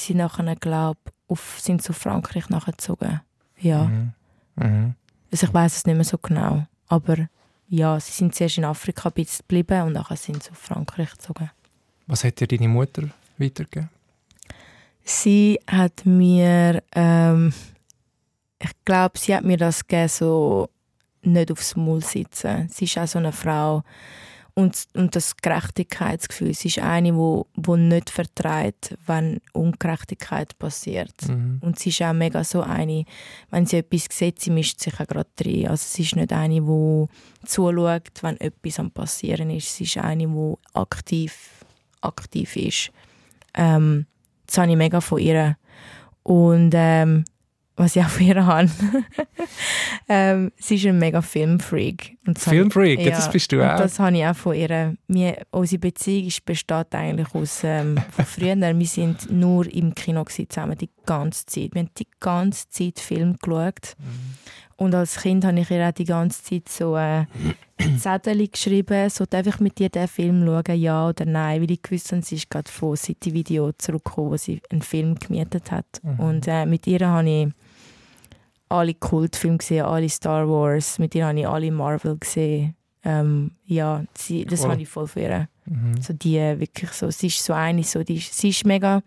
sie 0.00 0.14
nachher 0.14 0.56
glaube 0.56 1.00
auf 1.28 1.58
sind 1.60 1.82
zu 1.82 1.92
Frankreich 1.92 2.48
nachgezogen. 2.48 3.20
Ja. 3.64 3.84
Mhm. 3.84 4.12
Mhm. 4.56 4.94
Also 5.32 5.46
ich 5.46 5.54
weiß 5.54 5.76
es 5.76 5.86
nicht 5.86 5.96
mehr 5.96 6.04
so 6.04 6.18
genau. 6.18 6.66
Aber 6.86 7.28
ja, 7.68 7.98
sie 7.98 8.12
sind 8.12 8.34
zuerst 8.34 8.58
in 8.58 8.64
Afrika 8.64 9.08
ein 9.08 9.14
bisschen 9.14 9.44
geblieben 9.48 9.82
und 9.82 9.94
nachher 9.94 10.16
sind 10.16 10.42
sie 10.42 10.50
auf 10.50 10.58
Frankreich 10.58 11.10
gezogen. 11.10 11.50
Was 12.06 12.22
hat 12.22 12.38
dir 12.38 12.46
deine 12.46 12.68
Mutter 12.68 13.08
weitergegeben? 13.38 13.88
Sie 15.02 15.58
hat 15.66 16.04
mir, 16.04 16.82
ähm, 16.94 17.52
ich 18.58 18.70
glaube, 18.84 19.18
sie 19.18 19.34
hat 19.34 19.44
mir 19.44 19.56
das 19.56 19.86
gegeben, 19.86 20.08
so 20.08 20.68
nicht 21.22 21.50
aufs 21.50 21.74
Maul 21.74 22.02
sitzen. 22.02 22.68
Sie 22.70 22.84
ist 22.84 22.98
auch 22.98 23.06
so 23.06 23.18
eine 23.18 23.32
Frau, 23.32 23.82
und, 24.54 24.86
und 24.94 25.16
das 25.16 25.36
Gerechtigkeitsgefühl. 25.36 26.54
Sie 26.54 26.68
ist 26.68 26.78
eine, 26.78 27.16
wo, 27.16 27.46
wo 27.56 27.76
nicht 27.76 28.08
vertreibt, 28.08 28.96
wenn 29.06 29.40
Ungerechtigkeit 29.52 30.56
passiert. 30.58 31.14
Mhm. 31.28 31.58
Und 31.60 31.78
sie 31.78 31.90
ist 31.90 32.00
auch 32.02 32.12
mega 32.12 32.44
so 32.44 32.62
eine, 32.62 33.04
wenn 33.50 33.66
sie 33.66 33.78
etwas 33.78 34.06
sieht, 34.10 34.40
sie 34.40 34.50
mischt 34.50 34.80
sich 34.80 34.94
auch 35.00 35.08
gerade 35.08 35.28
rein. 35.44 35.66
Also 35.68 35.84
sie 35.88 36.02
ist 36.02 36.14
nicht 36.14 36.32
eine, 36.32 36.60
die 36.60 37.06
zuschaut, 37.46 38.22
wenn 38.22 38.40
etwas 38.40 38.78
am 38.78 38.92
passieren 38.92 39.50
ist. 39.50 39.74
Sie 39.74 39.84
ist 39.84 39.98
eine, 39.98 40.28
die 40.28 40.54
aktiv, 40.72 41.64
aktiv 42.00 42.56
ist. 42.56 42.92
Ähm, 43.54 44.06
das 44.46 44.58
habe 44.58 44.70
ich 44.70 44.76
mega 44.76 45.00
von 45.00 45.18
ihr. 45.18 45.56
Und 46.22 46.70
ähm, 46.74 47.24
was 47.76 47.96
ich 47.96 48.02
auch 48.02 48.08
von 48.08 48.26
ihr 48.26 48.46
habe. 48.46 48.70
ähm, 50.08 50.52
sie 50.56 50.76
ist 50.76 50.86
ein 50.86 50.98
mega 50.98 51.20
Filmfreak. 51.20 52.16
Filmfreak, 52.36 53.00
ja, 53.00 53.10
das 53.10 53.30
bist 53.30 53.50
du 53.50 53.62
auch. 53.62 53.78
das 53.78 53.98
habe 53.98 54.16
ich 54.16 54.24
auch 54.24 54.36
von 54.36 54.54
ihr. 54.54 54.96
Wir, 55.08 55.38
unsere 55.50 55.80
Beziehung 55.80 56.30
besteht 56.44 56.94
eigentlich 56.94 57.34
aus 57.34 57.62
ähm, 57.64 57.98
von 58.10 58.24
früher. 58.24 58.56
Wir 58.56 58.86
sind 58.86 59.30
nur 59.30 59.66
im 59.72 59.94
Kino 59.94 60.24
zusammen, 60.24 60.78
die 60.78 60.90
ganze 61.04 61.46
Zeit. 61.46 61.74
Wir 61.74 61.82
haben 61.82 61.90
die 61.98 62.06
ganze 62.20 62.68
Zeit 62.70 63.00
Film 63.00 63.36
geschaut. 63.42 63.96
Mhm. 63.98 64.34
Und 64.76 64.94
als 64.94 65.16
Kind 65.20 65.44
habe 65.44 65.60
ich 65.60 65.70
ihr 65.70 65.86
auch 65.86 65.92
die 65.92 66.04
ganze 66.04 66.42
Zeit 66.42 66.68
so 66.68 66.96
äh, 66.96 67.26
Zettel 67.98 68.48
geschrieben, 68.48 69.08
so 69.08 69.24
darf 69.24 69.46
ich 69.46 69.60
mit 69.60 69.78
dir 69.78 69.88
den 69.88 70.08
Film 70.08 70.44
schauen, 70.44 70.80
ja 70.80 71.08
oder 71.08 71.24
nein, 71.24 71.62
weil 71.62 71.70
ich 71.70 71.80
wusste, 71.90 72.20
sie 72.22 72.36
ist 72.36 72.50
gerade 72.50 72.70
von 72.70 72.96
City 72.96 73.32
Video 73.32 73.72
zurückgekommen, 73.72 74.32
wo 74.32 74.36
sie 74.36 74.60
einen 74.70 74.82
Film 74.82 75.14
gemietet 75.16 75.70
hat. 75.70 75.86
Mhm. 76.02 76.20
Und 76.20 76.48
äh, 76.48 76.66
mit 76.66 76.86
ihr 76.86 77.06
habe 77.06 77.28
ich 77.28 77.48
alle 78.74 78.94
Kultfilme 78.94 79.58
gesehen, 79.58 79.84
alle 79.84 80.08
Star 80.08 80.48
Wars, 80.48 80.98
mit 80.98 81.14
ihr 81.14 81.26
habe 81.26 81.38
ich 81.38 81.48
alle 81.48 81.70
Marvel 81.70 82.16
gesehen. 82.18 82.74
Ähm, 83.04 83.52
ja, 83.66 84.04
sie, 84.16 84.44
das 84.44 84.62
cool. 84.62 84.70
habe 84.70 84.82
ich 84.82 84.88
voll 84.88 85.06
für 85.06 85.20
ihr. 85.20 85.48
Mhm. 85.66 86.00
So 86.00 86.12
die 86.12 86.36
wirklich 86.36 86.90
so, 86.92 87.10
sie 87.10 87.28
ist 87.28 87.44
so 87.44 87.52
eine, 87.52 87.84
so 87.84 88.02
die, 88.02 88.18
sie 88.18 88.48
ist 88.48 88.64
mega 88.64 89.02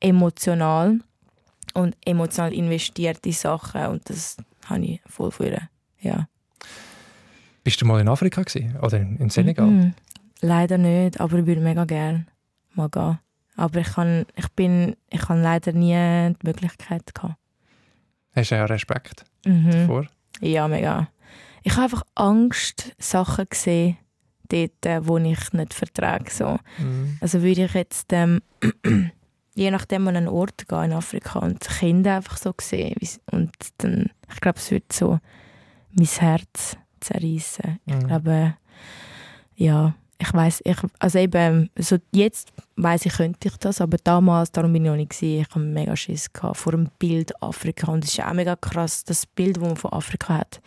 emotional 0.00 1.00
und 1.74 1.96
emotional 2.04 2.52
investiert 2.52 3.24
in 3.26 3.32
Sachen 3.32 3.86
und 3.86 4.08
das 4.08 4.36
habe 4.66 4.84
ich 4.84 5.00
voll 5.06 5.30
für 5.30 5.46
ihr. 5.46 5.68
Ja. 6.00 6.28
Bist 7.64 7.80
du 7.80 7.86
mal 7.86 8.00
in 8.00 8.08
Afrika 8.08 8.42
gewesen? 8.42 8.76
oder 8.80 8.98
in 8.98 9.28
Senegal? 9.30 9.66
Mhm. 9.66 9.94
Leider 10.40 10.78
nicht, 10.78 11.20
aber 11.20 11.38
ich 11.38 11.46
würde 11.46 11.60
mega 11.60 11.84
gerne 11.84 12.26
mal 12.74 12.88
gehen. 12.88 13.18
Aber 13.56 13.80
ich, 13.80 13.88
kann, 13.88 14.26
ich, 14.36 14.48
bin, 14.52 14.96
ich 15.08 15.28
habe 15.28 15.40
leider 15.40 15.72
nie 15.72 16.34
die 16.34 16.46
Möglichkeit 16.46 17.14
gehabt. 17.14 17.36
Hast 18.36 18.50
du 18.50 18.54
ja 18.54 18.66
Respekt 18.66 19.24
mhm. 19.46 19.70
davor? 19.70 20.06
Ja, 20.40 20.68
mega. 20.68 21.08
Ich 21.62 21.72
habe 21.72 21.84
einfach 21.84 22.02
Angst, 22.14 22.94
Sachen 22.98 23.46
gesehen, 23.48 23.96
dort, 24.48 24.86
äh, 24.86 25.06
wo 25.06 25.18
ich 25.18 25.52
nicht 25.52 25.74
vertrage. 25.74 26.30
So. 26.30 26.58
Mhm. 26.78 27.16
Also 27.20 27.42
würde 27.42 27.64
ich 27.64 27.74
jetzt 27.74 28.12
ähm, 28.12 28.42
je 29.54 29.70
nachdem 29.70 30.06
an 30.06 30.16
einen 30.16 30.28
Ort 30.28 30.68
gehen 30.68 30.84
in 30.84 30.92
Afrika 30.92 31.38
und 31.40 31.60
Kinder 31.60 32.16
einfach 32.16 32.36
so 32.36 32.54
sehen 32.60 32.96
und 33.32 33.52
dann, 33.78 34.10
ich 34.32 34.40
glaube, 34.40 34.58
es 34.58 34.70
wird 34.70 34.92
so 34.92 35.18
mein 35.92 36.06
Herz 36.06 36.76
zerreißen. 37.00 37.80
Mhm. 37.86 37.98
Ich 37.98 38.06
glaube, 38.06 38.54
ja, 39.56 39.94
ich 40.18 40.32
weiß, 40.32 40.62
ich, 40.64 40.76
also 40.98 41.18
eben, 41.18 41.70
so 41.78 41.96
jetzt 42.12 42.50
weiß 42.76 43.06
ich, 43.06 43.12
könnte 43.14 43.48
ich 43.48 43.56
das, 43.58 43.80
aber 43.80 43.98
damals, 44.02 44.50
darum 44.50 44.72
bin 44.72 44.84
ich 44.84 44.90
noch 44.90 44.96
nicht 44.96 45.10
gewesen, 45.10 45.40
ich 45.40 45.48
hatte 45.48 45.58
mega 45.58 45.96
Schiss 45.96 46.32
gehabt 46.32 46.56
vor 46.56 46.72
dem 46.72 46.88
Bild 46.98 47.42
Afrika 47.42 47.92
und 47.92 48.04
es 48.04 48.12
ist 48.12 48.24
auch 48.24 48.32
mega 48.32 48.56
krass, 48.56 49.04
das 49.04 49.26
Bild, 49.26 49.56
das 49.56 49.62
man 49.62 49.76
von 49.76 49.92
Afrika 49.92 50.38
hat. 50.38 50.60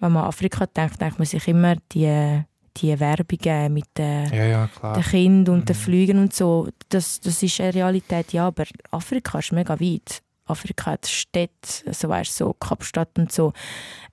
Wenn 0.00 0.12
man 0.12 0.22
an 0.22 0.28
Afrika 0.28 0.66
denkt, 0.66 1.00
denkt 1.00 1.18
man 1.18 1.26
sich 1.26 1.46
immer 1.46 1.76
die, 1.92 2.42
die 2.76 2.98
Werbungen 2.98 3.72
mit 3.72 3.86
den, 3.96 4.32
ja, 4.32 4.44
ja, 4.44 4.68
den 4.94 5.02
Kindern 5.02 5.54
und 5.54 5.60
mhm. 5.60 5.66
den 5.66 5.76
Flügen 5.76 6.18
und 6.18 6.34
so, 6.34 6.68
das, 6.88 7.20
das 7.20 7.42
ist 7.42 7.60
eine 7.60 7.74
Realität, 7.74 8.32
ja, 8.32 8.46
aber 8.48 8.64
Afrika 8.90 9.38
ist 9.38 9.52
mega 9.52 9.78
weit. 9.78 10.22
Afrika 10.50 10.92
hat 10.92 11.06
Städte, 11.06 11.52
also 11.86 12.08
weißt, 12.08 12.36
so 12.36 12.52
Kapstadt 12.54 13.18
und 13.18 13.32
so. 13.32 13.52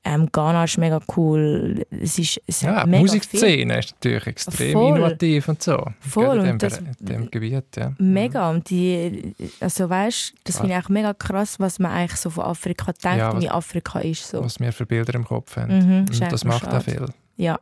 Ähm, 0.03 0.29
Ghana 0.31 0.63
ist 0.63 0.77
mega 0.77 0.99
cool. 1.15 1.85
Es 1.89 2.17
ist, 2.17 2.41
es 2.47 2.61
ja, 2.61 2.85
die 2.85 2.91
Musikszene 2.91 3.79
ist 3.79 3.95
natürlich 3.95 4.27
extrem 4.27 4.73
Voll. 4.73 4.97
innovativ 4.97 5.49
und 5.49 5.61
so. 5.61 5.85
Voll. 5.99 6.39
In 6.39 6.45
dem, 6.45 6.57
das, 6.59 6.77
in 6.77 6.95
dem 6.99 7.31
Gebiet, 7.31 7.75
ja. 7.75 7.93
Mega. 7.97 8.49
Und 8.49 8.69
die, 8.69 9.35
also 9.59 9.89
weißt, 9.89 10.33
das 10.43 10.59
finde 10.59 10.77
ich 10.77 10.85
auch 10.85 10.89
mega 10.89 11.13
krass, 11.13 11.59
was 11.59 11.79
man 11.79 11.91
eigentlich 11.91 12.19
so 12.19 12.29
von 12.29 12.45
Afrika 12.45 12.93
denkt, 12.93 13.17
ja, 13.17 13.33
was, 13.33 13.41
wie 13.41 13.49
Afrika 13.49 13.99
ist. 13.99 14.29
So. 14.29 14.43
Was 14.43 14.59
wir 14.59 14.71
für 14.71 14.85
Bilder 14.85 15.15
im 15.15 15.25
Kopf 15.25 15.57
haben. 15.57 15.77
Mhm, 15.77 16.05
und 16.09 16.31
das 16.31 16.45
macht 16.45 16.67
auch 16.67 16.81
viel. 16.81 17.05
Ja. 17.35 17.59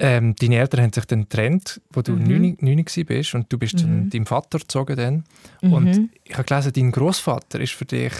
Ähm, 0.00 0.36
deine 0.36 0.58
Eltern 0.58 0.82
haben 0.82 0.92
sich 0.92 1.04
dann 1.06 1.22
getrennt, 1.22 1.80
wo 1.90 2.02
du 2.02 2.12
mhm. 2.12 2.56
9, 2.60 2.84
warst 3.08 3.34
und 3.34 3.52
du 3.52 3.58
bist 3.58 3.74
mhm. 3.74 3.80
dann 3.80 4.10
deinem 4.10 4.26
Vater 4.26 4.58
gezogen 4.60 4.96
dann. 4.96 5.24
Mhm. 5.60 5.72
Und 5.72 6.10
ich 6.24 6.34
habe 6.34 6.44
gelesen, 6.44 6.72
dein 6.72 6.92
Großvater 6.92 7.60
ist 7.60 7.72
für 7.72 7.84
dich 7.84 8.12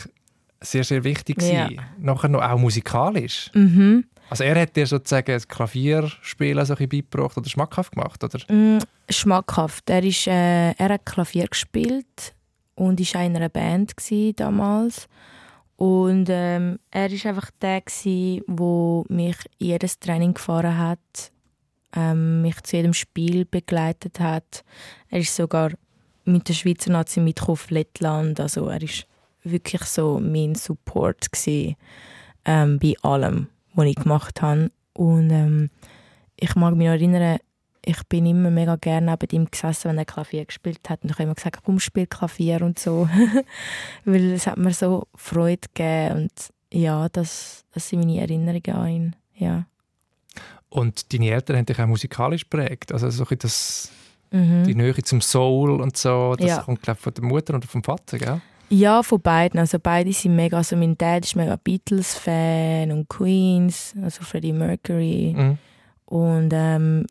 sehr, 0.60 0.82
sehr 0.82 1.04
wichtig 1.04 1.40
ja. 1.40 1.68
Nachher 1.98 2.28
noch 2.28 2.42
auch 2.42 2.58
musikalisch. 2.58 3.50
Mhm. 3.54 4.04
Also 4.30 4.44
er 4.44 4.60
hat 4.60 4.76
dir 4.76 4.86
sozusagen 4.86 5.32
das 5.32 5.48
Klavierspielen 5.48 6.64
so 6.64 6.74
ein 6.74 6.88
beigebracht 6.88 7.36
oder 7.38 7.48
schmackhaft 7.48 7.92
gemacht, 7.92 8.22
oder? 8.22 8.38
Mm, 8.52 8.78
schmackhaft. 9.08 9.88
Er, 9.88 10.02
ist, 10.02 10.26
äh, 10.26 10.72
er 10.72 10.88
hat 10.90 11.06
Klavier 11.06 11.46
gespielt 11.46 12.34
und 12.74 13.00
war 13.14 13.24
in 13.24 13.36
einer 13.36 13.48
Band 13.48 13.94
damals. 14.36 15.08
Und 15.76 16.26
ähm, 16.28 16.78
er 16.90 17.10
war 17.10 17.30
einfach 17.30 17.50
der, 17.62 17.82
der 18.04 19.04
mich 19.08 19.36
jedes 19.58 19.98
Training 19.98 20.34
gefahren 20.34 20.76
hat, 20.76 21.32
ähm, 21.94 22.42
mich 22.42 22.62
zu 22.62 22.76
jedem 22.76 22.94
Spiel 22.94 23.44
begleitet 23.44 24.20
hat. 24.20 24.64
Er 25.10 25.20
ist 25.20 25.34
sogar 25.34 25.72
mit 26.24 26.48
der 26.48 26.54
Schweizer 26.54 26.92
Nazi 26.92 27.20
mit 27.20 27.42
auf 27.42 27.70
Lettland. 27.70 28.40
Also 28.40 28.68
er 28.68 28.82
ist 28.82 29.06
wirklich 29.42 29.84
so 29.84 30.20
mein 30.20 30.54
Support 30.54 31.32
gewesen, 31.32 31.76
ähm, 32.44 32.78
bei 32.78 32.94
allem, 33.02 33.48
was 33.74 33.86
ich 33.86 33.96
gemacht 33.96 34.42
habe. 34.42 34.70
Und 34.92 35.30
ähm, 35.30 35.70
ich 36.36 36.54
mag 36.54 36.74
mich 36.74 36.86
erinnern, 36.86 37.38
ich 37.84 38.02
bin 38.08 38.26
immer 38.26 38.50
mega 38.50 38.76
gerne 38.76 39.10
neben 39.10 39.34
ihm 39.34 39.50
gesessen, 39.50 39.88
wenn 39.88 39.98
er 39.98 40.04
Klavier 40.04 40.44
gespielt 40.44 40.90
hat. 40.90 41.02
Und 41.02 41.10
ich 41.10 41.14
habe 41.14 41.24
immer 41.24 41.34
gesagt, 41.34 41.60
komm, 41.64 41.80
spiel 41.80 42.06
Klavier 42.06 42.62
und 42.62 42.78
so. 42.78 43.08
Weil 44.04 44.32
es 44.32 44.46
hat 44.46 44.58
mir 44.58 44.74
so 44.74 45.06
Freude 45.14 45.68
gegeben. 45.74 46.22
Und 46.22 46.32
ja, 46.72 47.08
das, 47.08 47.64
das 47.72 47.88
sind 47.88 48.00
meine 48.00 48.20
Erinnerungen 48.20 48.76
an 48.76 48.88
ihn. 48.88 49.16
Ja. 49.34 49.66
Und 50.70 51.12
deine 51.12 51.30
Eltern 51.30 51.56
haben 51.56 51.66
dich 51.66 51.80
auch 51.80 51.86
musikalisch 51.86 52.48
geprägt. 52.48 52.92
Also 52.92 53.08
so 53.10 53.24
das, 53.24 53.90
mhm. 54.30 54.64
die 54.64 54.74
Nähe 54.74 54.94
zum 55.02 55.20
Soul 55.20 55.80
und 55.80 55.96
so, 55.96 56.34
das 56.36 56.46
ja. 56.46 56.62
kommt 56.62 56.82
glaube 56.82 57.00
von 57.00 57.14
der 57.14 57.24
Mutter 57.24 57.54
oder 57.54 57.66
vom 57.66 57.82
Vater, 57.82 58.18
gell? 58.18 58.40
Ja, 58.70 59.02
von 59.02 59.20
beiden. 59.20 59.58
Also 59.58 59.78
beide 59.78 60.12
sind 60.12 60.36
mega, 60.36 60.58
also 60.58 60.76
mein 60.76 60.98
Dad 60.98 61.24
ist 61.24 61.36
mega 61.36 61.56
Beatles-Fan 61.56 62.92
und 62.92 63.08
Queens, 63.08 63.94
also 64.02 64.22
Freddie 64.22 64.52
Mercury. 64.52 65.34
Mhm. 65.36 65.58
Und 66.04 66.50
ähm, 66.52 67.06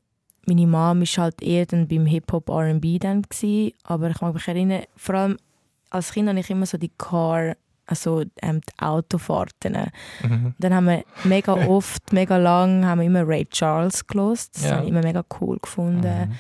meine 0.45 0.67
Mom 0.67 1.01
war 1.01 1.23
halt 1.23 1.41
eher 1.41 1.65
dann 1.65 1.87
beim 1.87 2.05
Hip-Hop 2.05 2.49
R&B 2.49 2.99
dann 2.99 3.23
gewesen. 3.23 3.73
Aber 3.83 4.09
ich 4.09 4.21
mag 4.21 4.33
mich 4.33 4.47
erinnern, 4.47 4.83
vor 4.95 5.15
allem 5.15 5.37
als 5.89 6.11
Kind 6.11 6.29
hatte 6.29 6.39
ich 6.39 6.49
immer 6.49 6.65
so 6.65 6.77
die 6.77 6.91
Car, 6.97 7.55
also 7.87 8.23
ähm, 8.41 8.61
die 8.61 8.83
Autofahrten. 8.83 9.91
Mhm. 10.21 10.53
Dann 10.59 10.73
haben 10.73 10.85
wir 10.85 11.03
mega 11.23 11.53
oft, 11.67 12.13
mega 12.13 12.37
lang, 12.37 12.85
haben 12.85 12.99
wir 12.99 13.07
immer 13.07 13.27
Ray 13.27 13.45
Charles 13.45 14.05
gelost. 14.05 14.55
Das 14.55 14.65
ja. 14.65 14.71
habe 14.75 14.83
ich 14.83 14.89
immer 14.89 15.01
mega 15.01 15.23
cool 15.39 15.57
gefunden. 15.59 16.29
Mhm. 16.29 16.35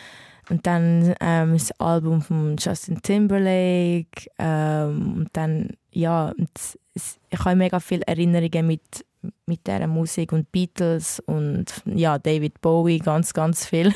Und 0.49 0.65
dann 0.65 1.13
ähm, 1.19 1.53
das 1.53 1.71
Album 1.79 2.21
von 2.21 2.55
Justin 2.57 3.01
Timberlake. 3.01 4.29
Ähm, 4.37 5.13
und 5.17 5.29
dann, 5.33 5.71
ja, 5.91 6.33
und 6.37 6.49
es, 6.93 7.19
ich 7.29 7.39
habe 7.39 7.55
mega 7.55 7.79
viele 7.79 8.05
Erinnerungen 8.07 8.67
mit, 8.67 9.05
mit 9.45 9.67
dieser 9.67 9.87
Musik 9.87 10.31
und 10.31 10.51
Beatles 10.51 11.19
und 11.21 11.65
ja, 11.85 12.17
David 12.17 12.61
Bowie, 12.61 12.99
ganz, 12.99 13.33
ganz 13.33 13.65
viel. 13.65 13.93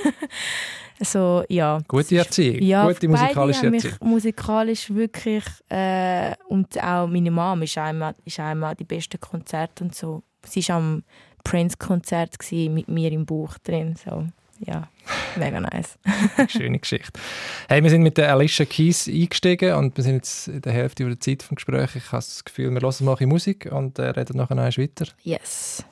so, 1.00 1.44
ja. 1.50 1.80
Gute 1.88 2.18
Erziehung, 2.18 2.62
ja, 2.62 2.88
gute 2.88 3.08
musikalische 3.08 3.66
Erziehung. 3.66 3.72
Mich 3.72 4.02
musikalisch 4.02 4.90
wirklich 4.94 5.44
äh, 5.70 6.34
und 6.48 6.82
auch 6.82 7.08
meine 7.08 7.32
Mom 7.32 7.62
ist 7.62 7.78
einmal, 7.78 8.16
ist 8.26 8.40
einmal 8.40 8.76
die 8.76 8.86
besten 8.86 9.20
Konzerte 9.20 9.84
und 9.84 9.96
so. 9.96 10.24
Sie 10.46 10.68
war 10.70 10.78
am 10.78 11.04
Prince-Konzert 11.44 12.38
mit 12.52 12.88
mir 12.88 13.12
im 13.12 13.26
Buch 13.26 13.58
drin. 13.60 13.96
So 13.96 14.28
ja, 14.66 14.88
mega 15.36 15.60
nice. 15.60 15.98
Schöne 16.48 16.80
Geschichte. 16.80 17.20
Hey, 17.68 17.84
wir 17.84 17.90
sind 17.90 18.04
mit 18.04 18.18
der 18.18 18.32
Alicia 18.32 18.66
Keys 18.66 19.08
eingestiegen 19.08 19.76
und 19.76 19.98
wir 19.98 20.04
sind 20.04 20.16
jetzt 20.16 20.48
in 20.48 20.62
der 20.62 20.74
Hälfte 20.74 21.06
der 21.06 21.20
Zeit 21.20 21.42
des 21.42 21.50
Gesprächs. 21.50 21.96
Ich 21.96 22.06
habe 22.08 22.18
das 22.18 22.44
Gefühl, 22.44 22.72
wir 22.72 22.82
hören 22.82 23.06
mal 23.06 23.18
Musik 23.26 23.70
und 23.72 24.00
äh, 24.00 24.10
reden 24.10 24.38
nachher 24.38 24.56
noch 24.56 24.64
weiter. 24.64 25.06
Yes. 25.24 25.84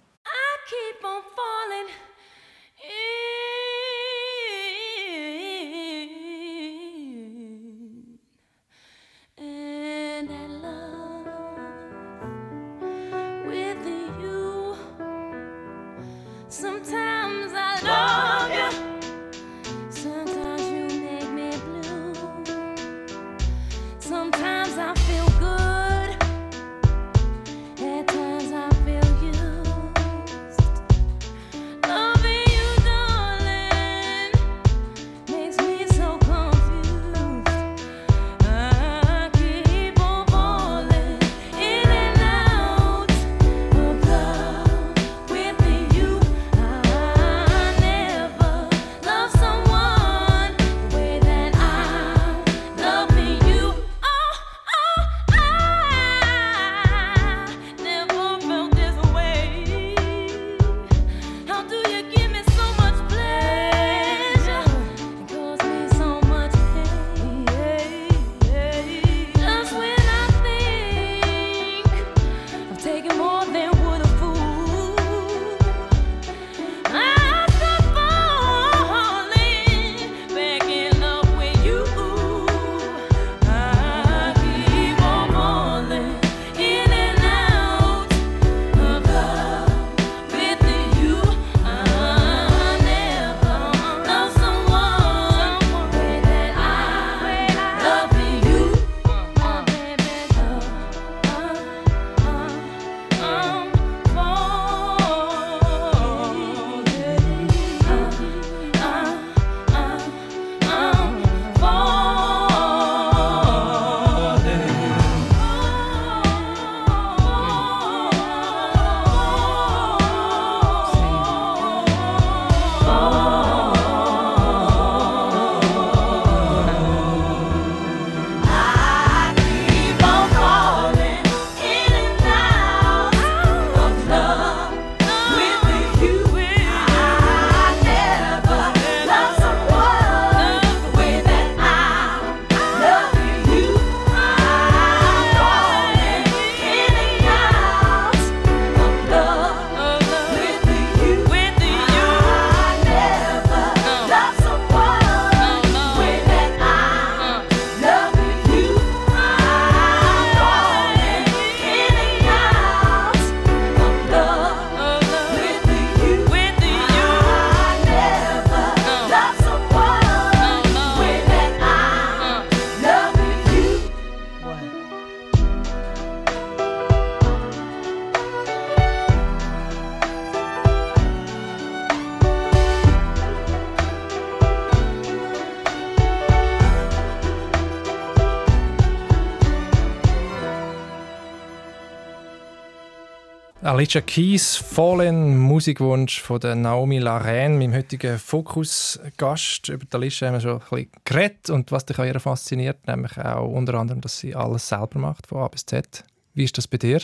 Alicia 193.80 194.02
Keys, 194.02 194.58
Fallen, 194.58 195.38
Musikwunsch 195.38 196.20
von 196.20 196.38
der 196.42 196.54
Naomi 196.54 197.00
Laren, 197.00 197.58
meinem 197.58 197.74
heutigen 197.74 198.20
Fokus-Gast. 198.20 199.70
Über 199.70 199.86
die 199.86 199.96
Alicia 199.96 200.28
haben 200.28 200.34
wir 200.34 200.42
schon 200.42 200.56
ein 200.56 200.60
bisschen 200.70 200.92
geredet 201.06 201.50
und 201.50 201.72
was 201.72 201.86
dich 201.86 201.98
an 201.98 202.08
ihr 202.08 202.20
fasziniert, 202.20 202.86
nämlich 202.88 203.18
auch 203.18 203.48
unter 203.48 203.76
anderem, 203.76 204.02
dass 204.02 204.20
sie 204.20 204.36
alles 204.36 204.68
selber 204.68 205.00
macht, 205.00 205.28
von 205.28 205.38
A 205.38 205.48
bis 205.48 205.66
Z. 205.66 206.04
Wie 206.34 206.44
ist 206.44 206.58
das 206.58 206.68
bei 206.68 206.76
dir, 206.76 207.00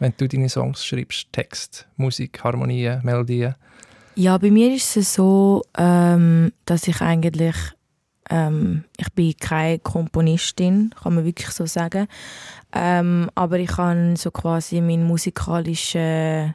wenn 0.00 0.14
du 0.16 0.26
deine 0.26 0.48
Songs 0.48 0.84
schreibst? 0.84 1.28
Text, 1.30 1.86
Musik, 1.96 2.42
Harmonien, 2.42 3.02
Melodien? 3.04 3.54
Ja, 4.16 4.36
bei 4.36 4.50
mir 4.50 4.74
ist 4.74 4.96
es 4.96 5.14
so, 5.14 5.62
ähm, 5.78 6.52
dass 6.64 6.88
ich 6.88 7.00
eigentlich 7.02 7.54
ähm, 8.30 8.84
ich 8.96 9.12
bin 9.12 9.36
keine 9.38 9.78
Komponistin, 9.78 10.94
kann 11.00 11.14
man 11.14 11.24
wirklich 11.24 11.50
so 11.50 11.66
sagen. 11.66 12.08
Ähm, 12.72 13.30
aber 13.34 13.58
ich 13.58 13.76
habe 13.76 14.14
so 14.16 14.30
quasi 14.30 14.80
meinen 14.80 15.04
musikalischen 15.04 16.54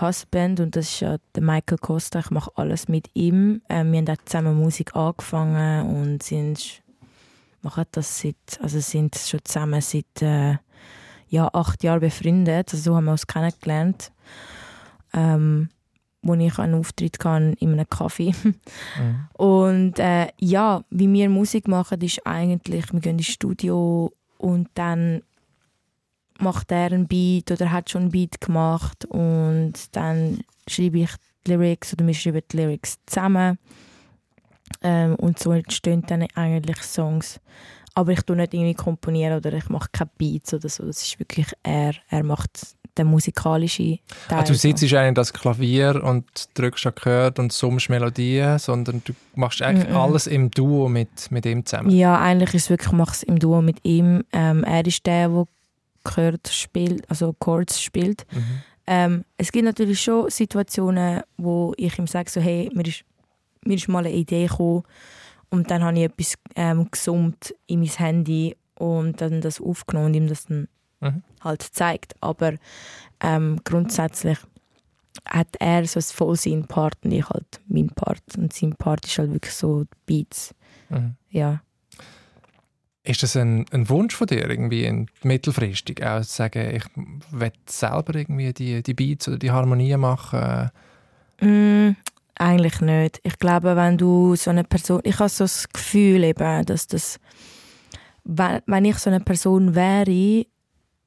Husband 0.00 0.58
und 0.60 0.74
das 0.74 0.86
ist 0.86 1.00
ja 1.00 1.16
der 1.34 1.42
Michael 1.42 1.78
Costa. 1.78 2.18
Ich 2.18 2.30
mache 2.30 2.50
alles 2.56 2.88
mit 2.88 3.10
ihm. 3.14 3.62
Ähm, 3.68 3.92
wir 3.92 3.98
haben 4.00 4.08
auch 4.08 4.24
zusammen 4.24 4.56
Musik 4.56 4.96
angefangen 4.96 5.86
und 5.88 6.22
sind 6.22 6.82
machen 7.62 7.84
das 7.92 8.20
seit, 8.20 8.60
also 8.60 8.78
sind 8.80 9.16
schon 9.16 9.40
zusammen 9.44 9.80
seit 9.80 10.20
äh, 10.22 10.56
ja, 11.28 11.48
acht 11.52 11.82
Jahren 11.82 12.00
befreundet. 12.00 12.72
Also 12.72 12.90
so 12.90 12.96
haben 12.96 13.06
wir 13.06 13.12
uns 13.12 13.26
kennengelernt. 13.26 14.12
Ähm, 15.12 15.70
wo 16.24 16.34
ich 16.34 16.58
einen 16.58 16.74
Auftritt 16.74 17.18
kann 17.18 17.52
in 17.54 17.72
einem 17.72 17.88
Kaffee. 17.88 18.34
Mhm. 18.42 18.54
Und 19.36 19.98
äh, 19.98 20.28
ja, 20.38 20.82
wie 20.90 21.12
wir 21.12 21.28
Musik 21.28 21.68
machen, 21.68 22.00
ist 22.00 22.26
eigentlich, 22.26 22.92
wir 22.92 23.00
gehen 23.00 23.18
ins 23.18 23.26
Studio 23.26 24.12
und 24.38 24.68
dann 24.74 25.22
macht 26.38 26.72
er 26.72 26.86
einen 26.86 27.06
Beat 27.06 27.50
oder 27.50 27.70
hat 27.70 27.90
schon 27.90 28.02
einen 28.02 28.10
Beat 28.10 28.40
gemacht 28.40 29.04
und 29.06 29.74
dann 29.92 30.40
schreibe 30.68 30.98
ich 30.98 31.10
die 31.46 31.52
Lyrics 31.52 31.92
oder 31.92 32.06
wir 32.06 32.14
schreiben 32.14 32.42
die 32.50 32.56
Lyrics 32.56 32.98
zusammen 33.06 33.58
ähm, 34.82 35.14
und 35.16 35.38
so 35.38 35.52
entstehen 35.52 36.02
dann 36.06 36.26
eigentlich 36.34 36.82
Songs. 36.82 37.40
Aber 37.94 38.10
ich 38.10 38.22
tue 38.22 38.36
nicht 38.36 38.52
irgendwie 38.52 38.74
komponieren 38.74 39.36
oder 39.36 39.52
ich 39.52 39.68
mache 39.68 39.88
keine 39.92 40.10
Beats 40.18 40.52
oder 40.52 40.68
so. 40.68 40.84
Das 40.84 41.02
ist 41.02 41.18
wirklich 41.20 41.46
er. 41.62 41.94
Er 42.08 42.24
macht 42.24 42.76
der 42.96 43.04
musikalische 43.04 43.98
Teil. 44.28 44.38
Also 44.38 44.52
du 44.52 44.58
sitzt 44.58 44.88
so. 44.88 44.96
eigentlich 44.96 45.14
das 45.14 45.32
Klavier 45.32 46.02
und 46.02 46.24
drückst 46.54 46.86
Akkorde 46.86 47.42
und 47.42 47.52
summst 47.52 47.90
Melodien, 47.90 48.58
sondern 48.58 49.02
du 49.04 49.12
machst 49.34 49.62
eigentlich 49.62 49.88
mm 49.88 49.92
-mm. 49.92 50.02
alles 50.02 50.26
im 50.26 50.50
Duo 50.50 50.88
mit, 50.88 51.30
mit 51.30 51.46
ihm 51.46 51.64
zusammen? 51.64 51.90
Ja, 51.90 52.18
eigentlich 52.20 52.54
ist 52.54 52.64
es 52.64 52.70
wirklich, 52.70 52.92
mach 52.92 53.12
es 53.12 53.22
im 53.22 53.38
Duo 53.38 53.62
mit 53.62 53.78
ihm. 53.84 54.24
Ähm, 54.32 54.64
er 54.64 54.86
ist 54.86 55.04
der, 55.06 55.28
der 55.28 55.46
Chord 56.04 56.48
spielt, 56.48 57.08
also 57.10 57.34
Chords 57.38 57.82
spielt. 57.82 58.26
Mhm. 58.32 58.62
Ähm, 58.86 59.24
es 59.38 59.50
gibt 59.50 59.64
natürlich 59.64 60.00
schon 60.00 60.30
Situationen, 60.30 61.22
wo 61.38 61.72
ich 61.76 61.98
ihm 61.98 62.06
sage, 62.06 62.30
so, 62.30 62.40
hey, 62.40 62.70
mir 62.74 62.86
ist, 62.86 63.04
mir 63.64 63.76
ist 63.76 63.88
mal 63.88 64.00
eine 64.00 64.12
Idee 64.12 64.46
gekommen 64.46 64.82
und 65.48 65.70
dann 65.70 65.82
habe 65.82 65.98
ich 65.98 66.04
etwas 66.04 66.34
ähm, 66.54 66.88
gesummt 66.90 67.54
in 67.66 67.80
mein 67.80 67.88
Handy 67.88 68.56
und 68.74 69.20
dann 69.20 69.40
das 69.40 69.60
aufgenommen 69.60 70.06
und 70.06 70.14
ihm 70.14 70.28
das 70.28 70.46
dann 70.46 70.68
mhm. 71.00 71.22
Halt 71.44 71.62
zeigt. 71.62 72.14
Aber 72.20 72.54
ähm, 73.20 73.60
grundsätzlich 73.64 74.38
hat 75.26 75.48
er 75.58 75.86
so 75.86 76.00
voll 76.00 76.36
seinen 76.36 76.66
Part 76.66 76.96
und 77.04 77.12
ich 77.12 77.28
halt 77.28 77.60
meinen 77.68 77.90
Part. 77.90 78.22
Und 78.36 78.52
sein 78.52 78.74
Part 78.76 79.04
ist 79.06 79.18
halt 79.18 79.32
wirklich 79.32 79.54
so 79.54 79.84
Beats. 80.06 80.54
Mhm. 80.88 81.14
Ja. 81.30 81.62
Ist 83.06 83.22
das 83.22 83.36
ein, 83.36 83.66
ein, 83.70 83.88
Wunsch 83.90 84.14
von 84.14 84.26
dir, 84.26 84.48
irgendwie 84.48 84.86
in 84.86 85.08
mittelfristig 85.22 86.02
auch 86.04 86.22
zu 86.22 86.36
sagen, 86.36 86.74
ich 86.74 86.84
will 87.30 87.52
selber 87.66 88.14
irgendwie 88.14 88.52
die, 88.54 88.82
die 88.82 88.94
Beats 88.94 89.28
oder 89.28 89.36
die 89.36 89.50
Harmonien 89.50 90.00
machen? 90.00 90.70
Mm, 91.40 91.90
eigentlich 92.36 92.80
nicht. 92.80 93.20
Ich 93.22 93.38
glaube, 93.38 93.76
wenn 93.76 93.98
du 93.98 94.36
so 94.36 94.50
eine 94.50 94.64
Person, 94.64 95.02
ich 95.04 95.18
habe 95.18 95.28
so 95.28 95.44
das 95.44 95.68
Gefühl 95.68 96.24
eben, 96.24 96.64
dass 96.64 96.86
das, 96.86 97.20
wenn, 98.24 98.62
wenn 98.66 98.86
ich 98.86 98.96
so 98.96 99.10
eine 99.10 99.20
Person 99.20 99.74
wäre, 99.74 100.46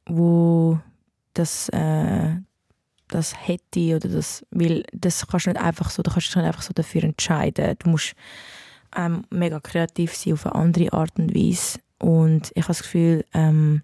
wo 0.08 0.80
das, 1.34 1.70
äh, 1.70 2.36
das 3.10 3.48
hätte 3.48 3.96
oder 3.96 4.10
das 4.10 4.46
will, 4.52 4.84
das 4.92 5.28
kannst 5.28 5.46
du 5.46 5.52
nicht 5.52 5.62
einfach 5.62 5.90
so, 5.90 6.04
du 6.04 6.12
kannst 6.12 6.28
dich 6.28 6.36
nicht 6.36 6.46
einfach 6.46 6.62
so 6.62 6.74
dafür 6.74 7.04
entscheiden. 7.04 7.76
Du 7.80 7.90
musst 7.90 8.16
ähm, 8.96 9.24
mega 9.30 9.60
kreativ 9.60 10.16
sein 10.16 10.34
auf 10.34 10.46
eine 10.46 10.56
andere 10.56 10.94
Art 10.94 11.18
und 11.18 11.36
Weise. 11.36 11.80
Und 12.00 12.52
ich 12.54 12.64
habe 12.64 12.70
das 12.70 12.84
Gefühl, 12.84 13.26
ähm, 13.34 13.82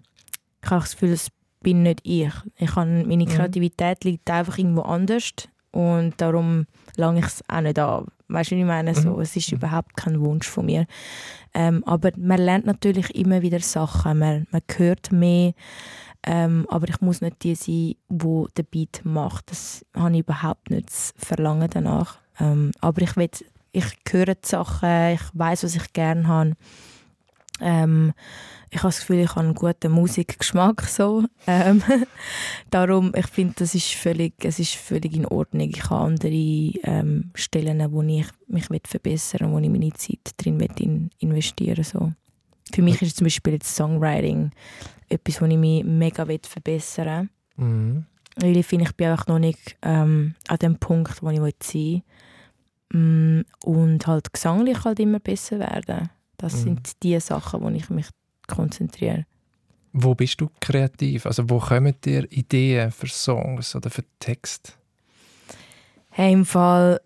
ich 0.62 0.70
habe 0.70 0.80
das 0.80 0.92
Gefühl, 0.92 1.10
das 1.10 1.28
bin 1.60 1.82
nicht 1.82 2.00
ich. 2.04 2.32
ich 2.58 2.76
habe, 2.76 3.04
meine 3.06 3.24
mhm. 3.24 3.28
Kreativität 3.28 4.04
liegt 4.04 4.30
einfach 4.30 4.58
irgendwo 4.58 4.82
anders 4.82 5.32
und 5.72 6.14
darum 6.18 6.66
lange 6.96 7.20
ich 7.20 7.26
es 7.26 7.42
auch 7.48 7.60
nicht 7.60 7.78
an. 7.78 8.06
Weißt 8.28 8.52
du, 8.52 8.54
ich 8.54 8.64
meine? 8.64 8.94
So, 8.94 9.14
mhm. 9.14 9.20
es 9.20 9.36
ist 9.36 9.52
überhaupt 9.52 9.96
kein 9.96 10.20
Wunsch 10.20 10.46
von 10.46 10.66
mir. 10.66 10.86
Ähm, 11.52 11.82
aber 11.84 12.12
man 12.16 12.40
lernt 12.40 12.66
natürlich 12.66 13.14
immer 13.14 13.42
wieder 13.42 13.60
Sachen, 13.60 14.18
man, 14.18 14.46
man 14.50 14.62
hört 14.76 15.12
mehr, 15.12 15.52
ähm, 16.26 16.66
aber 16.70 16.88
ich 16.88 17.00
muss 17.00 17.20
nicht 17.20 17.42
die 17.42 17.54
sein, 17.54 17.96
die 18.08 18.46
den 18.56 18.64
Beat 18.70 19.02
macht. 19.04 19.50
Das 19.50 19.84
habe 19.94 20.12
ich 20.14 20.20
überhaupt 20.20 20.70
nicht 20.70 20.88
das 20.88 21.12
Verlangen 21.16 21.68
danach. 21.70 22.18
Ähm, 22.40 22.72
aber 22.80 23.02
ich, 23.02 23.16
will, 23.16 23.30
ich 23.72 23.84
höre 24.08 24.34
die 24.34 24.46
Sachen, 24.46 25.14
ich 25.14 25.22
weiß, 25.34 25.64
was 25.64 25.76
ich 25.76 25.92
gerne 25.92 26.26
habe. 26.26 26.52
Ähm, 27.60 28.12
ich 28.70 28.78
habe 28.78 28.88
das 28.88 29.00
Gefühl, 29.00 29.20
ich 29.20 29.30
habe 29.30 29.40
einen 29.40 29.54
guten 29.54 29.92
Musikgeschmack. 29.92 30.82
So. 30.82 31.24
Ähm, 31.46 31.82
darum, 32.70 33.12
ich 33.14 33.26
finde, 33.28 33.54
das 33.58 33.74
ist 33.74 33.92
völlig, 33.92 34.32
es 34.44 34.58
ist 34.58 34.74
völlig 34.74 35.14
in 35.14 35.26
Ordnung. 35.26 35.68
Ich 35.68 35.90
habe 35.90 36.06
andere 36.06 36.28
ähm, 36.32 37.30
Stellen, 37.34 37.92
wo 37.92 38.02
ich 38.02 38.26
mich 38.48 38.82
verbessern 38.84 39.52
will, 39.52 39.52
wo 39.52 39.58
ich 39.58 39.70
meine 39.70 39.92
Zeit 39.92 40.32
drin 40.38 40.58
in 40.60 41.10
investieren 41.18 41.84
so. 41.84 42.12
Für 42.72 42.82
mich 42.82 43.02
ist 43.02 43.16
zum 43.16 43.26
Beispiel 43.26 43.54
jetzt 43.54 43.74
Songwriting 43.74 44.50
etwas, 45.08 45.40
wo 45.40 45.46
ich 45.46 45.58
mich 45.58 45.84
mega 45.84 46.24
verbessern 46.24 47.30
will. 47.56 47.66
Mhm. 47.66 48.06
Weil 48.36 48.56
ich 48.56 48.66
finde, 48.66 48.86
ich 48.86 48.96
bin 48.96 49.08
einfach 49.08 49.26
noch 49.28 49.38
nicht 49.38 49.76
ähm, 49.82 50.34
an 50.48 50.58
dem 50.58 50.78
Punkt, 50.78 51.22
wo 51.22 51.30
ich 51.30 51.38
sein 51.38 51.52
will. 51.72 52.02
Mm, 52.94 53.42
und 53.64 54.06
halt 54.06 54.32
gesanglich 54.32 54.84
halt 54.84 55.00
immer 55.00 55.20
besser 55.20 55.58
werden. 55.58 56.10
Das 56.36 56.54
mhm. 56.54 56.58
sind 56.58 57.02
die 57.02 57.18
Sachen, 57.20 57.60
wo 57.60 57.68
ich 57.70 57.90
mich 57.90 58.08
konzentriere. 58.46 59.26
Wo 59.92 60.14
bist 60.14 60.40
du 60.40 60.48
kreativ? 60.60 61.26
Also 61.26 61.48
wo 61.48 61.58
kommen 61.58 61.94
dir 62.04 62.30
Ideen 62.30 62.90
für 62.90 63.06
Songs 63.06 63.76
oder 63.76 63.90
für 63.90 64.04
Text? 64.18 64.76
Hey, 66.10 66.32
im 66.32 66.44
Fall 66.44 67.00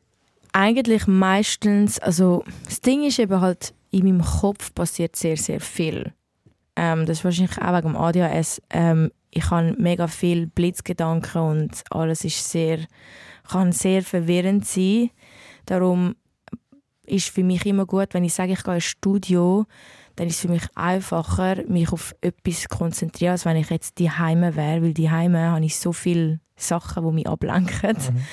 eigentlich 0.52 1.06
meistens, 1.06 1.98
also 1.98 2.44
das 2.64 2.80
Ding 2.80 3.04
ist 3.04 3.18
eben 3.18 3.40
halt, 3.40 3.74
in 3.98 4.06
meinem 4.06 4.22
Kopf 4.22 4.74
passiert 4.74 5.16
sehr, 5.16 5.36
sehr 5.36 5.60
viel. 5.60 6.12
Ähm, 6.76 7.06
das 7.06 7.18
ist 7.18 7.24
wahrscheinlich 7.24 7.58
auch 7.58 7.76
wegen 7.76 7.92
dem 7.92 7.96
ADHS. 7.96 8.62
Ähm, 8.70 9.10
ich 9.30 9.50
habe 9.50 9.74
mega 9.78 10.06
viel 10.06 10.46
Blitzgedanken 10.46 11.40
und 11.40 11.84
alles 11.90 12.24
ist 12.24 12.50
sehr, 12.50 12.78
kann 13.48 13.72
sehr 13.72 14.02
verwirrend 14.02 14.66
sein. 14.66 15.10
Darum 15.66 16.14
ist 17.04 17.28
für 17.28 17.42
mich 17.42 17.66
immer 17.66 17.86
gut, 17.86 18.14
wenn 18.14 18.24
ich 18.24 18.34
sage, 18.34 18.52
ich 18.52 18.62
gehe 18.62 18.74
ins 18.74 18.84
Studio, 18.84 19.66
dann 20.16 20.28
ist 20.28 20.36
es 20.36 20.40
für 20.40 20.48
mich 20.48 20.64
einfacher, 20.74 21.62
mich 21.68 21.92
auf 21.92 22.14
etwas 22.20 22.62
zu 22.62 22.68
konzentrieren, 22.68 23.32
als 23.32 23.44
wenn 23.44 23.56
ich 23.56 23.70
jetzt 23.70 23.98
die 23.98 24.10
Heime 24.10 24.56
wäre, 24.56 24.82
weil 24.82 24.94
die 24.94 25.10
Heime 25.10 25.50
habe 25.50 25.64
ich 25.64 25.76
so 25.76 25.92
viele 25.92 26.40
Sachen, 26.56 27.04
die 27.04 27.12
mich 27.12 27.28
ablenken. 27.28 27.96
Mhm. 27.96 28.24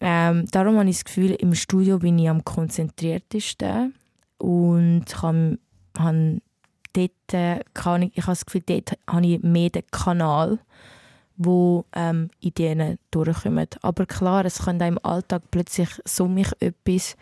Ähm, 0.00 0.46
darum 0.50 0.78
habe 0.78 0.88
ich 0.88 0.96
das 0.96 1.04
Gefühl, 1.04 1.32
im 1.32 1.54
Studio 1.54 1.98
bin 1.98 2.18
ich 2.18 2.28
am 2.28 2.44
konzentriertesten 2.44 3.94
und 4.38 5.04
habe, 5.22 5.58
habe 5.98 6.40
dort, 6.92 7.34
äh, 7.34 7.60
kann 7.74 8.02
ich, 8.02 8.16
ich 8.16 8.22
habe 8.24 8.32
das 8.32 8.46
Gefühl, 8.46 8.62
dort 8.66 8.92
habe 9.08 9.26
ich 9.26 9.42
mehr 9.42 9.70
den 9.70 9.86
Kanal, 9.90 10.58
wo 11.36 11.84
ähm, 11.94 12.30
Ideen 12.40 12.98
durchkommen. 13.10 13.68
Aber 13.82 14.06
klar, 14.06 14.44
es 14.44 14.64
kann 14.64 14.80
auch 14.80 14.86
im 14.86 15.04
Alltag 15.04 15.42
plötzlich 15.50 15.90
so 16.04 16.26
mich 16.28 16.50
etwas 16.60 17.16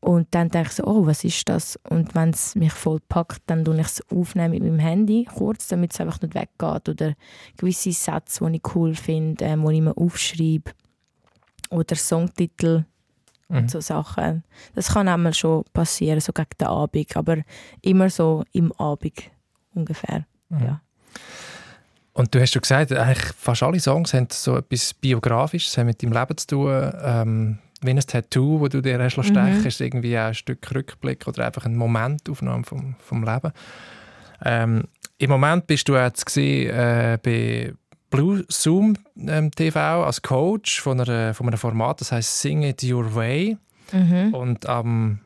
und 0.00 0.28
dann 0.30 0.48
denke 0.48 0.68
ich 0.68 0.76
so, 0.76 0.84
oh, 0.84 1.06
was 1.06 1.24
ist 1.24 1.48
das? 1.48 1.78
Und 1.88 2.14
wenn 2.14 2.30
es 2.30 2.54
mich 2.54 2.72
voll 2.72 3.00
packt, 3.08 3.42
dann 3.46 3.64
tue 3.64 3.80
ich 3.80 3.86
es 3.86 4.02
aufnehmen 4.10 4.52
mit 4.52 4.62
meinem 4.62 4.78
Handy, 4.78 5.24
kurz, 5.24 5.66
damit 5.68 5.92
es 5.92 6.00
einfach 6.00 6.20
nicht 6.22 6.34
weggeht. 6.34 6.88
Oder 6.88 7.14
gewisse 7.56 7.92
Sätze, 7.92 8.48
die 8.48 8.56
ich 8.56 8.74
cool 8.74 8.94
finde, 8.94 9.44
äh, 9.44 9.56
die 9.56 9.74
ich 9.74 9.82
mir 9.82 9.96
aufschreibe. 9.96 10.70
Oder 11.70 11.96
Songtitel. 11.96 12.84
Und 13.48 13.70
so 13.70 13.80
Sachen. 13.80 14.44
Das 14.74 14.92
kann 14.92 15.08
einmal 15.08 15.34
schon 15.34 15.64
passieren, 15.72 16.20
so 16.20 16.32
gegen 16.32 16.50
den 16.60 16.68
Abend, 16.68 17.16
aber 17.16 17.38
immer 17.82 18.10
so 18.10 18.44
im 18.52 18.72
Abend 18.72 19.30
ungefähr. 19.74 20.26
Mhm. 20.48 20.64
Ja. 20.64 20.80
Und 22.12 22.34
du 22.34 22.40
hast 22.40 22.52
schon 22.52 22.62
gesagt, 22.62 22.92
eigentlich 22.92 23.32
fast 23.36 23.62
alle 23.62 23.80
Songs 23.80 24.12
haben 24.12 24.26
so 24.30 24.56
etwas 24.56 24.92
Biografisches, 24.92 25.78
haben 25.78 25.86
mit 25.86 26.02
deinem 26.02 26.12
Leben 26.12 26.36
zu 26.36 26.46
tun. 26.46 26.92
Ähm, 27.00 27.58
wie 27.80 27.90
ein 27.90 28.00
Tattoo, 28.00 28.58
das 28.58 28.70
du 28.70 28.80
dir 28.80 28.98
hast 28.98 29.12
stechen 29.12 29.60
mhm. 29.60 29.66
ist 29.66 29.80
irgendwie 29.80 30.18
auch 30.18 30.26
ein 30.26 30.34
Stück 30.34 30.74
Rückblick 30.74 31.28
oder 31.28 31.46
einfach 31.46 31.64
eine 31.64 31.76
Momentaufnahme 31.76 32.64
vom, 32.64 32.96
vom 32.98 33.24
Leben. 33.24 33.52
Ähm, 34.44 34.84
Im 35.18 35.30
Moment 35.30 35.66
bist 35.68 35.88
du 35.88 35.94
jetzt 35.94 36.26
gesehen, 36.26 36.70
äh, 36.70 37.18
bei 37.22 37.72
Blue 38.10 38.44
Zoom 38.48 38.96
ähm, 39.16 39.50
TV 39.50 40.04
als 40.04 40.22
Coach 40.22 40.80
von, 40.80 41.00
einer, 41.00 41.34
von 41.34 41.46
einem 41.46 41.58
Format, 41.58 42.00
das 42.00 42.12
heißt 42.12 42.40
Sing 42.40 42.62
It 42.62 42.82
Your 42.82 43.14
Way. 43.14 43.56
Mhm. 43.92 44.34
Und 44.34 44.66
am, 44.66 45.20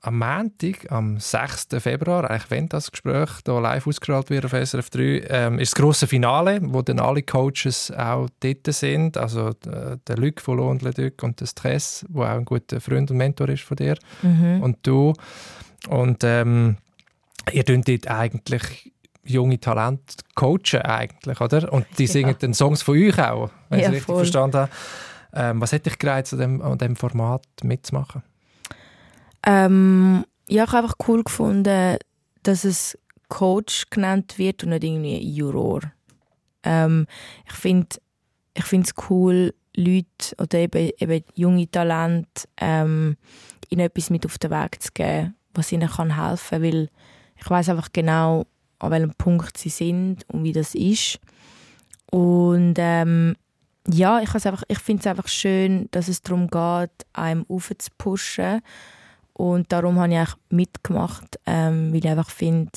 am 0.00 0.18
Montag, 0.18 0.90
am 0.90 1.18
6. 1.18 1.68
Februar, 1.78 2.30
eigentlich 2.30 2.50
wenn 2.50 2.68
das 2.68 2.90
Gespräch 2.90 3.30
hier 3.44 3.60
live 3.60 3.86
ausgestrahlt 3.86 4.30
wird 4.30 4.44
auf 4.44 4.52
SRF 4.52 4.90
3, 4.90 5.00
ähm, 5.28 5.58
ist 5.58 5.72
das 5.72 5.80
grosse 5.80 6.06
Finale, 6.06 6.60
wo 6.62 6.82
dann 6.82 7.00
alle 7.00 7.22
Coaches 7.22 7.92
auch 7.92 8.28
dort 8.40 8.66
sind. 8.72 9.16
Also 9.16 9.50
äh, 9.66 9.96
der 10.06 10.16
Luc 10.16 10.40
von 10.40 10.58
Lohn 10.58 10.78
Leduc 10.78 11.22
und 11.22 11.40
der 11.40 11.46
Stress, 11.46 12.04
der 12.08 12.22
auch 12.22 12.28
ein 12.28 12.44
guter 12.44 12.80
Freund 12.80 13.10
und 13.10 13.16
Mentor 13.16 13.48
ist 13.48 13.62
von 13.62 13.76
dir. 13.76 13.96
Mhm. 14.22 14.62
Und 14.62 14.78
du. 14.82 15.12
Und 15.88 16.22
ähm, 16.22 16.76
ihr 17.52 17.64
tut 17.64 17.88
dort 17.88 18.08
eigentlich 18.08 18.91
junge 19.24 19.60
Talente 19.60 20.16
coachen 20.34 20.82
eigentlich, 20.82 21.40
oder? 21.40 21.72
Und 21.72 21.86
die 21.98 22.04
Ja. 22.06 22.12
singen 22.12 22.36
dann 22.38 22.54
Songs 22.54 22.82
von 22.82 22.96
euch 22.96 23.18
auch, 23.18 23.50
wenn 23.68 23.78
ich 23.78 23.84
Ja, 23.84 23.88
es 23.90 23.94
richtig 23.96 24.06
voll. 24.06 24.16
verstanden 24.24 24.56
habe. 24.58 24.72
Ähm, 25.34 25.60
was 25.60 25.72
hat 25.72 25.86
dich 25.86 25.98
gereizt, 25.98 26.32
an 26.34 26.38
dem, 26.40 26.62
an 26.62 26.76
dem 26.78 26.96
Format 26.96 27.44
mitzumachen? 27.62 28.22
Ähm, 29.46 30.24
ja, 30.48 30.64
ich 30.64 30.72
habe 30.72 30.82
einfach 30.84 30.96
cool 31.08 31.24
gefunden, 31.24 31.96
dass 32.42 32.64
es 32.64 32.98
Coach 33.28 33.86
genannt 33.90 34.38
wird 34.38 34.62
und 34.64 34.70
nicht 34.70 34.84
irgendwie 34.84 35.18
Juror. 35.34 35.80
Ähm, 36.64 37.06
ich 37.46 37.54
finde 37.54 37.96
ich 38.54 38.64
finde 38.64 38.86
es 38.88 39.08
cool, 39.08 39.54
Leute 39.74 40.36
oder 40.38 40.58
eben, 40.58 40.90
eben 40.98 41.24
junge 41.34 41.70
Talente 41.70 42.46
ähm, 42.60 43.16
ihnen 43.70 43.80
etwas 43.86 44.10
mit 44.10 44.26
auf 44.26 44.36
den 44.36 44.50
Weg 44.50 44.82
zu 44.82 44.90
geben, 44.92 45.34
was 45.54 45.72
ihnen 45.72 45.88
kann 45.88 46.22
helfen 46.22 46.50
kann, 46.50 46.62
weil 46.62 46.88
ich 47.38 47.48
weiß 47.48 47.70
einfach 47.70 47.88
genau, 47.92 48.44
an 48.82 48.90
welchem 48.90 49.14
Punkt 49.14 49.56
sie 49.58 49.68
sind 49.68 50.24
und 50.28 50.44
wie 50.44 50.52
das 50.52 50.74
ist. 50.74 51.18
Und 52.10 52.74
ähm, 52.78 53.36
ja, 53.88 54.20
ich, 54.20 54.34
einfach- 54.34 54.64
ich 54.68 54.78
finde 54.78 55.00
es 55.00 55.06
einfach 55.06 55.28
schön, 55.28 55.88
dass 55.90 56.08
es 56.08 56.22
darum 56.22 56.48
geht, 56.48 56.90
einem 57.12 57.44
aufzupushen. 57.48 58.60
Und 59.34 59.72
darum 59.72 59.98
habe 59.98 60.12
ich 60.12 60.18
auch 60.20 60.36
mitgemacht, 60.50 61.38
ähm, 61.46 61.90
weil 61.92 62.00
ich 62.04 62.08
einfach 62.08 62.30
finde, 62.30 62.70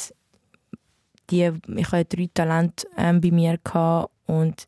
die, 1.30 1.52
ich 1.76 1.92
hatte 1.92 2.16
drei 2.16 2.30
Talente 2.34 2.88
ähm, 2.98 3.20
bei 3.20 3.32
mir 3.32 3.58
gehabt 3.64 4.12
und 4.28 4.68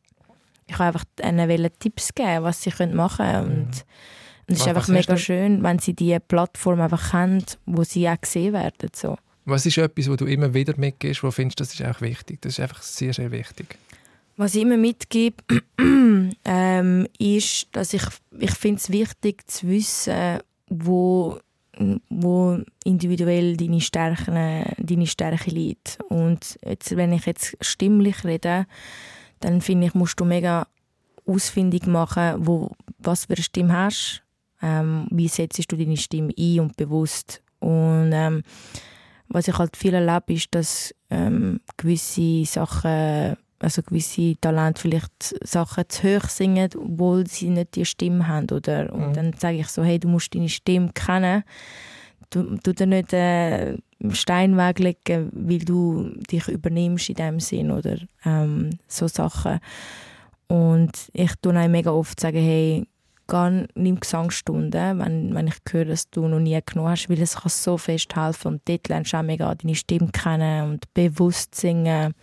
ich 0.68 0.74
habe 0.78 0.86
einfach 0.86 1.06
ihnen 1.24 1.48
wollte 1.50 1.72
Tipps 1.80 2.14
geben, 2.14 2.44
was 2.44 2.62
sie 2.62 2.72
machen 2.94 3.26
können. 3.26 3.46
Und, 3.46 3.68
und 4.48 4.54
es 4.56 4.60
ist 4.60 4.68
einfach 4.68 4.88
mega 4.90 5.14
schön, 5.18 5.64
wenn 5.64 5.80
sie 5.80 5.94
diese 5.94 6.20
Plattform 6.20 6.82
einfach 6.82 7.14
haben, 7.14 7.44
wo 7.66 7.84
sie 7.84 8.10
auch 8.10 8.20
gesehen 8.20 8.54
werden. 8.54 8.90
So. 8.94 9.18
Was 9.48 9.66
ist 9.66 9.78
etwas, 9.78 10.10
wo 10.10 10.18
du 10.18 10.26
immer 10.26 10.54
wieder 10.54 10.74
mitgehst, 10.76 11.24
wo 11.24 11.32
findest, 11.32 11.62
das 11.62 11.74
ist 11.74 11.82
auch 11.82 12.02
wichtig? 12.02 12.42
Das 12.42 12.54
ist 12.54 12.60
einfach 12.60 12.82
sehr, 12.82 13.14
sehr 13.14 13.32
wichtig. 13.32 13.78
Was 14.36 14.54
ich 14.56 14.64
immer 14.64 14.76
mitgebe, 14.76 15.38
ähm, 16.44 17.08
ist, 17.18 17.68
dass 17.72 17.94
ich, 17.94 18.04
ich 18.38 18.52
finde 18.52 18.80
es 18.80 18.90
wichtig 18.90 19.50
zu 19.50 19.70
wissen, 19.70 20.40
wo, 20.70 21.40
wo 22.10 22.60
individuell 22.84 23.56
deine 23.56 23.80
Stärken, 23.80 24.66
deine 24.80 25.08
Stärke 25.08 25.50
liegt. 25.50 25.98
Und 26.10 26.60
jetzt, 26.66 26.98
wenn 26.98 27.14
ich 27.14 27.26
jetzt 27.26 27.56
stimmlich 27.62 28.26
rede, 28.26 28.68
dann 29.40 29.62
finde 29.62 29.88
ich, 29.88 29.94
musst 29.94 30.20
du 30.20 30.26
mega 30.26 30.68
ausfindig 31.26 31.88
machen, 31.88 32.46
wo, 32.46 32.76
was 33.00 33.26
für 33.26 33.36
eine 33.36 33.44
Stimme 33.44 33.74
hast, 33.78 34.24
ähm, 34.62 35.08
wie 35.10 35.30
setzt 35.30 35.72
du 35.72 35.78
deine 35.78 35.96
Stimme 35.96 36.34
ein 36.38 36.60
und 36.60 36.76
bewusst. 36.76 37.42
Und 37.60 38.12
ähm, 38.14 38.44
was 39.30 39.48
ich 39.48 39.58
halt 39.58 39.76
viel 39.78 39.94
erlebe, 39.94 40.34
ist, 40.34 40.48
dass 40.52 40.94
ähm, 41.10 41.60
gewisse 41.78 42.46
Sachen, 42.46 43.36
also 43.60 43.82
gewisse 43.82 44.36
Talente 44.40 44.82
vielleicht 44.82 45.36
Sachen 45.48 45.84
zu 45.90 46.04
hoch 46.18 46.30
singen, 46.30 46.70
obwohl 46.78 47.28
sie 47.28 47.50
nicht 47.50 47.76
die 47.76 47.86
Stimme 47.86 48.28
haben. 48.28 48.48
Oder? 48.52 48.92
Und 48.94 49.10
Mhm. 49.10 49.14
dann 49.14 49.34
sage 49.34 49.58
ich 49.58 49.68
so, 49.68 49.84
hey, 49.84 50.00
du 50.00 50.08
musst 50.08 50.34
deine 50.36 50.50
Stimme 50.50 50.92
kennen. 50.94 51.44
Du, 52.30 52.58
du 52.62 52.74
dir 52.74 52.88
nicht 52.88 53.14
äh, 53.14 53.78
Stein 54.12 54.58
weglegen, 54.58 55.32
weil 55.34 55.60
du 55.60 56.10
dich 56.30 56.48
übernimmst 56.50 57.10
in 57.10 57.16
dem 57.16 57.40
Sinn 57.40 57.72
oder 57.72 57.98
ähm, 58.26 58.72
so 58.88 59.08
Sachen. 59.08 59.60
Und 60.48 60.92
ich 61.14 61.32
tue 61.42 61.58
auch 61.60 61.68
mega 61.68 61.92
oft 61.92 62.20
sagen, 62.20 62.38
hey, 62.38 62.86
geh, 63.28 63.68
nimm 63.76 64.00
Gesangsstunden, 64.00 65.00
wenn, 65.00 65.34
wenn 65.36 65.48
ich 65.48 65.56
höre, 65.70 65.86
dass 65.86 66.10
du 66.10 66.28
noch 66.28 66.40
nie 66.40 66.60
genommen 66.66 66.92
hast, 66.92 67.10
weil 67.10 67.22
es 67.22 67.36
kann 67.36 67.50
so 67.50 67.78
fest 67.78 68.16
helfen 68.16 68.54
und 68.54 68.62
dort 68.66 68.88
lernst 68.88 69.14
du 69.14 69.18
auch 69.18 69.24
mega 69.24 69.54
deine 69.54 69.76
Stimme 69.76 70.10
kennen 70.12 70.72
und 70.72 70.94
bewusst 70.94 71.56
singen 71.56 72.14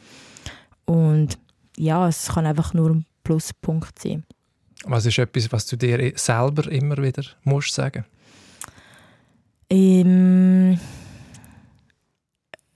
und 0.84 1.38
ja, 1.76 2.08
es 2.08 2.28
kann 2.28 2.46
einfach 2.46 2.74
nur 2.74 2.90
ein 2.90 3.06
Pluspunkt 3.24 3.98
sein. 3.98 4.24
Was 4.84 5.06
ist 5.06 5.18
etwas, 5.18 5.50
was 5.50 5.66
du 5.66 5.76
dir 5.76 6.12
selber 6.16 6.70
immer 6.70 6.96
wieder 6.98 7.24
musst 7.42 7.74
sagen? 7.74 8.04
Ähm, 9.70 10.78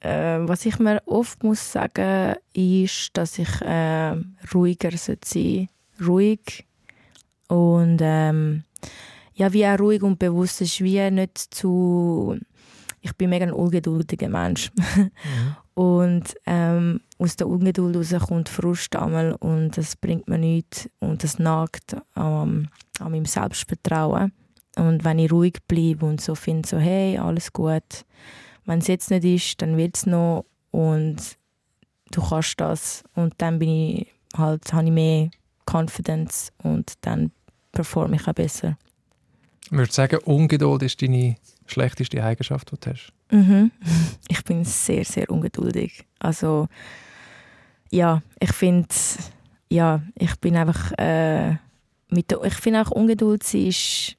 äh, 0.00 0.38
was 0.40 0.64
ich 0.64 0.78
mir 0.78 1.02
oft 1.06 1.44
muss 1.44 1.72
sagen, 1.72 2.36
ist, 2.52 3.10
dass 3.12 3.38
ich 3.38 3.60
äh, 3.60 4.14
ruhiger 4.54 4.96
sein 4.96 5.18
sollte. 5.22 5.68
Ruhig 6.04 6.67
und 7.48 7.98
ähm, 8.00 8.64
ja, 9.34 9.52
wie 9.52 9.66
auch 9.66 9.78
ruhig 9.78 10.02
und 10.02 10.18
bewusst 10.18 10.60
ist, 10.60 10.80
wie 10.80 11.10
nicht 11.10 11.38
zu... 11.38 12.38
Ich 13.00 13.14
bin 13.16 13.30
mega 13.30 13.46
ein 13.46 13.52
ungeduldiger 13.52 14.28
Mensch. 14.28 14.72
Und 15.78 16.34
ähm, 16.44 17.02
aus 17.18 17.36
der 17.36 17.46
Ungeduld 17.46 17.94
raus 17.94 18.12
kommt 18.26 18.48
Frust 18.48 18.96
einmal 18.96 19.34
und 19.34 19.78
das 19.78 19.94
bringt 19.94 20.26
mir 20.26 20.36
nichts 20.36 20.90
und 20.98 21.22
das 21.22 21.38
nagt 21.38 21.96
an, 22.14 22.68
an 22.98 23.12
meinem 23.12 23.26
Selbstvertrauen. 23.26 24.32
Und 24.74 25.04
wenn 25.04 25.20
ich 25.20 25.30
ruhig 25.30 25.58
bleibe 25.68 26.04
und 26.04 26.20
so 26.20 26.34
finde, 26.34 26.68
so, 26.68 26.78
hey, 26.78 27.18
alles 27.18 27.52
gut, 27.52 28.04
wenn 28.64 28.80
es 28.80 28.88
jetzt 28.88 29.12
nicht 29.12 29.24
ist, 29.24 29.62
dann 29.62 29.76
wird 29.76 29.98
es 29.98 30.06
noch 30.06 30.46
und 30.72 31.38
du 32.10 32.28
kannst 32.28 32.60
das. 32.60 33.04
Und 33.14 33.34
dann 33.38 33.60
bin 33.60 33.68
ich 33.68 34.08
halt, 34.36 34.72
habe 34.72 34.86
ich 34.86 34.92
mehr 34.92 35.30
Confidence 35.68 36.52
und 36.62 36.94
dann 37.02 37.30
performe 37.72 38.16
ich 38.16 38.26
auch 38.26 38.34
besser. 38.34 38.76
Ich 39.66 39.72
würde 39.72 39.92
sagen, 39.92 40.18
Ungeduld 40.24 40.82
ist 40.82 41.02
deine 41.02 41.36
schlechteste 41.66 42.22
Eigenschaft, 42.24 42.70
die 42.72 42.76
du 42.80 42.90
hast. 42.90 43.12
Mhm. 43.30 43.70
Ich 44.28 44.44
bin 44.44 44.64
sehr, 44.64 45.04
sehr 45.04 45.30
ungeduldig. 45.30 46.04
Also, 46.18 46.68
ja, 47.90 48.22
ich 48.40 48.52
finde, 48.52 48.88
ja, 49.70 50.02
ich 50.14 50.36
bin 50.36 50.56
einfach, 50.56 50.92
äh, 50.98 51.56
mit 52.10 52.30
der, 52.30 52.42
ich 52.44 52.54
finde 52.54 52.82
auch 52.82 52.90
Ungeduld 52.90 53.42
ist, 53.54 54.16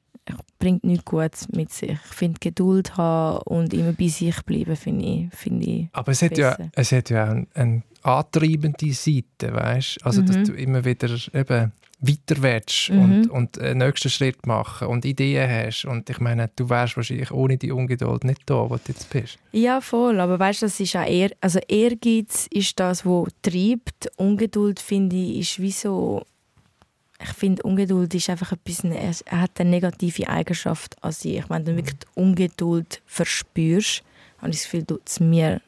bringt 0.60 0.84
nichts 0.84 1.06
Gutes 1.06 1.48
mit 1.50 1.72
sich. 1.72 1.92
Ich 1.92 2.16
finde 2.16 2.40
Geduld 2.40 2.98
haben 2.98 3.40
und 3.44 3.74
immer 3.74 3.94
bei 3.94 4.08
sich 4.08 4.36
bleiben, 4.44 4.76
finde 4.76 5.06
ich, 5.06 5.34
finde 5.34 5.66
ich 5.66 5.88
Aber 5.94 6.12
es 6.12 6.22
hat, 6.22 6.38
ja, 6.38 6.58
es 6.74 6.92
hat 6.92 7.10
ja 7.10 7.26
auch 7.26 7.30
eine, 7.32 7.48
eine 7.54 7.84
antreibende 8.04 8.92
Seite, 8.94 9.54
weißt? 9.54 10.00
Also, 10.06 10.22
dass 10.22 10.38
Mhm. 10.38 10.44
du 10.46 10.54
immer 10.54 10.86
wieder 10.86 11.10
eben 11.34 11.72
weiter 12.02 12.42
willst 12.42 12.90
Mhm. 12.92 13.00
und, 13.02 13.30
und 13.30 13.60
einen 13.60 13.80
nächsten 13.80 14.10
Schritt 14.10 14.46
machen 14.46 14.88
und 14.88 15.04
Ideen 15.04 15.50
hast. 15.50 15.84
Und 15.84 16.10
ich 16.10 16.20
meine, 16.22 16.50
du 16.56 16.70
wärst 16.70 16.96
wahrscheinlich 16.96 17.32
ohne 17.32 17.58
die 17.58 17.72
Ungeduld 17.74 18.24
nicht 18.24 18.42
da, 18.46 18.70
wo 18.70 18.76
du 18.76 18.82
jetzt 18.88 19.10
bist. 19.10 19.38
Ja, 19.52 19.82
voll. 19.82 20.20
Aber 20.22 20.40
weißt 20.40 20.62
du, 20.62 20.66
das 20.68 20.80
ist 20.80 20.96
auch 20.96 21.06
eher, 21.06 21.32
also 21.42 21.60
Ehrgeiz 21.68 22.48
ist 22.52 22.80
das, 22.80 23.06
was 23.06 23.28
treibt. 23.42 24.10
Ungeduld 24.18 24.80
finde 24.80 25.18
ich 25.18 25.40
ist 25.40 25.60
wie 25.62 25.72
so. 25.72 26.24
Ich 27.22 27.30
finde 27.34 27.64
Ungeduld 27.64 28.14
ist 28.16 28.30
einfach 28.30 28.54
etwas. 28.54 28.84
Es 28.84 29.26
hat 29.30 29.60
eine 29.60 29.70
negative 29.70 30.30
Eigenschaft 30.30 31.02
an 31.04 31.12
sich. 31.12 31.50
Wenn 31.50 31.66
du 31.66 31.76
wirklich 31.76 31.98
die 32.00 32.20
Ungeduld 32.20 33.02
verspürst, 33.06 34.04
habe 34.38 34.52
ich 34.52 34.58
das 34.58 34.64
Gefühl, 34.64 34.86
tut 34.86 35.02
es 35.06 35.20
mir 35.20 35.62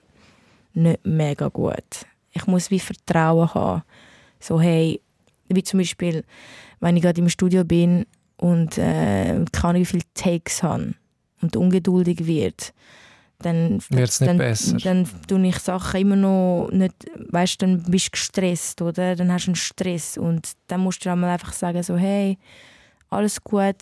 nicht 0.74 1.06
mega 1.06 1.50
gut. 1.50 2.06
Ich 2.32 2.48
muss 2.48 2.72
wie 2.72 2.80
Vertrauen 2.80 3.54
haben. 3.54 3.84
So 4.40 4.62
hey, 4.62 5.02
wie 5.50 5.64
zum 5.64 5.80
Beispiel, 5.80 6.24
wenn 6.80 6.96
ich 6.96 7.04
gerade 7.04 7.20
im 7.20 7.30
Studio 7.30 7.66
bin 7.66 8.06
und 8.38 8.78
äh, 8.78 9.44
keine 9.52 9.80
wie 9.80 9.86
viele 9.86 10.04
Takes 10.14 10.64
habe 10.64 10.96
und 11.42 11.58
ungeduldig 11.58 12.26
wird, 12.26 12.74
dann 13.42 13.80
Wird's 13.90 14.20
nicht 14.20 14.30
dann, 14.30 14.38
besser. 14.38 14.78
Dann 14.78 15.08
tue 15.28 15.48
ich 15.48 15.60
Sachen 15.60 16.02
immer 16.02 16.16
noch 16.16 16.70
nicht, 16.72 16.94
weißt, 17.30 17.62
dann 17.62 17.84
bist 17.84 18.08
du 18.08 18.12
gestresst, 18.12 18.82
oder? 18.82 19.16
Dann 19.16 19.32
hast 19.32 19.46
du 19.46 19.50
einen 19.50 19.56
Stress 19.56 20.18
und 20.18 20.52
dann 20.68 20.82
musst 20.82 21.06
du 21.06 21.12
einmal 21.12 21.32
einfach 21.32 21.54
sagen 21.54 21.84
so, 21.84 21.98
hey, 21.98 22.38
alles 23.10 23.44
gut, 23.44 23.76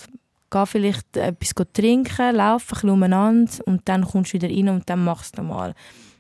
geh 0.51 0.66
vielleicht 0.66 1.16
etwas 1.16 1.53
trinken, 1.74 2.36
lauf 2.36 2.64
ein 2.64 2.74
bisschen 2.74 2.89
umeinander 2.89 3.51
und 3.66 3.82
dann 3.86 4.03
kommst 4.05 4.34
du 4.34 4.41
wieder 4.41 4.49
rein 4.49 4.70
und 4.70 4.89
dann 4.89 5.03
machst 5.03 5.38
du 5.38 5.43
mal. 5.43 5.76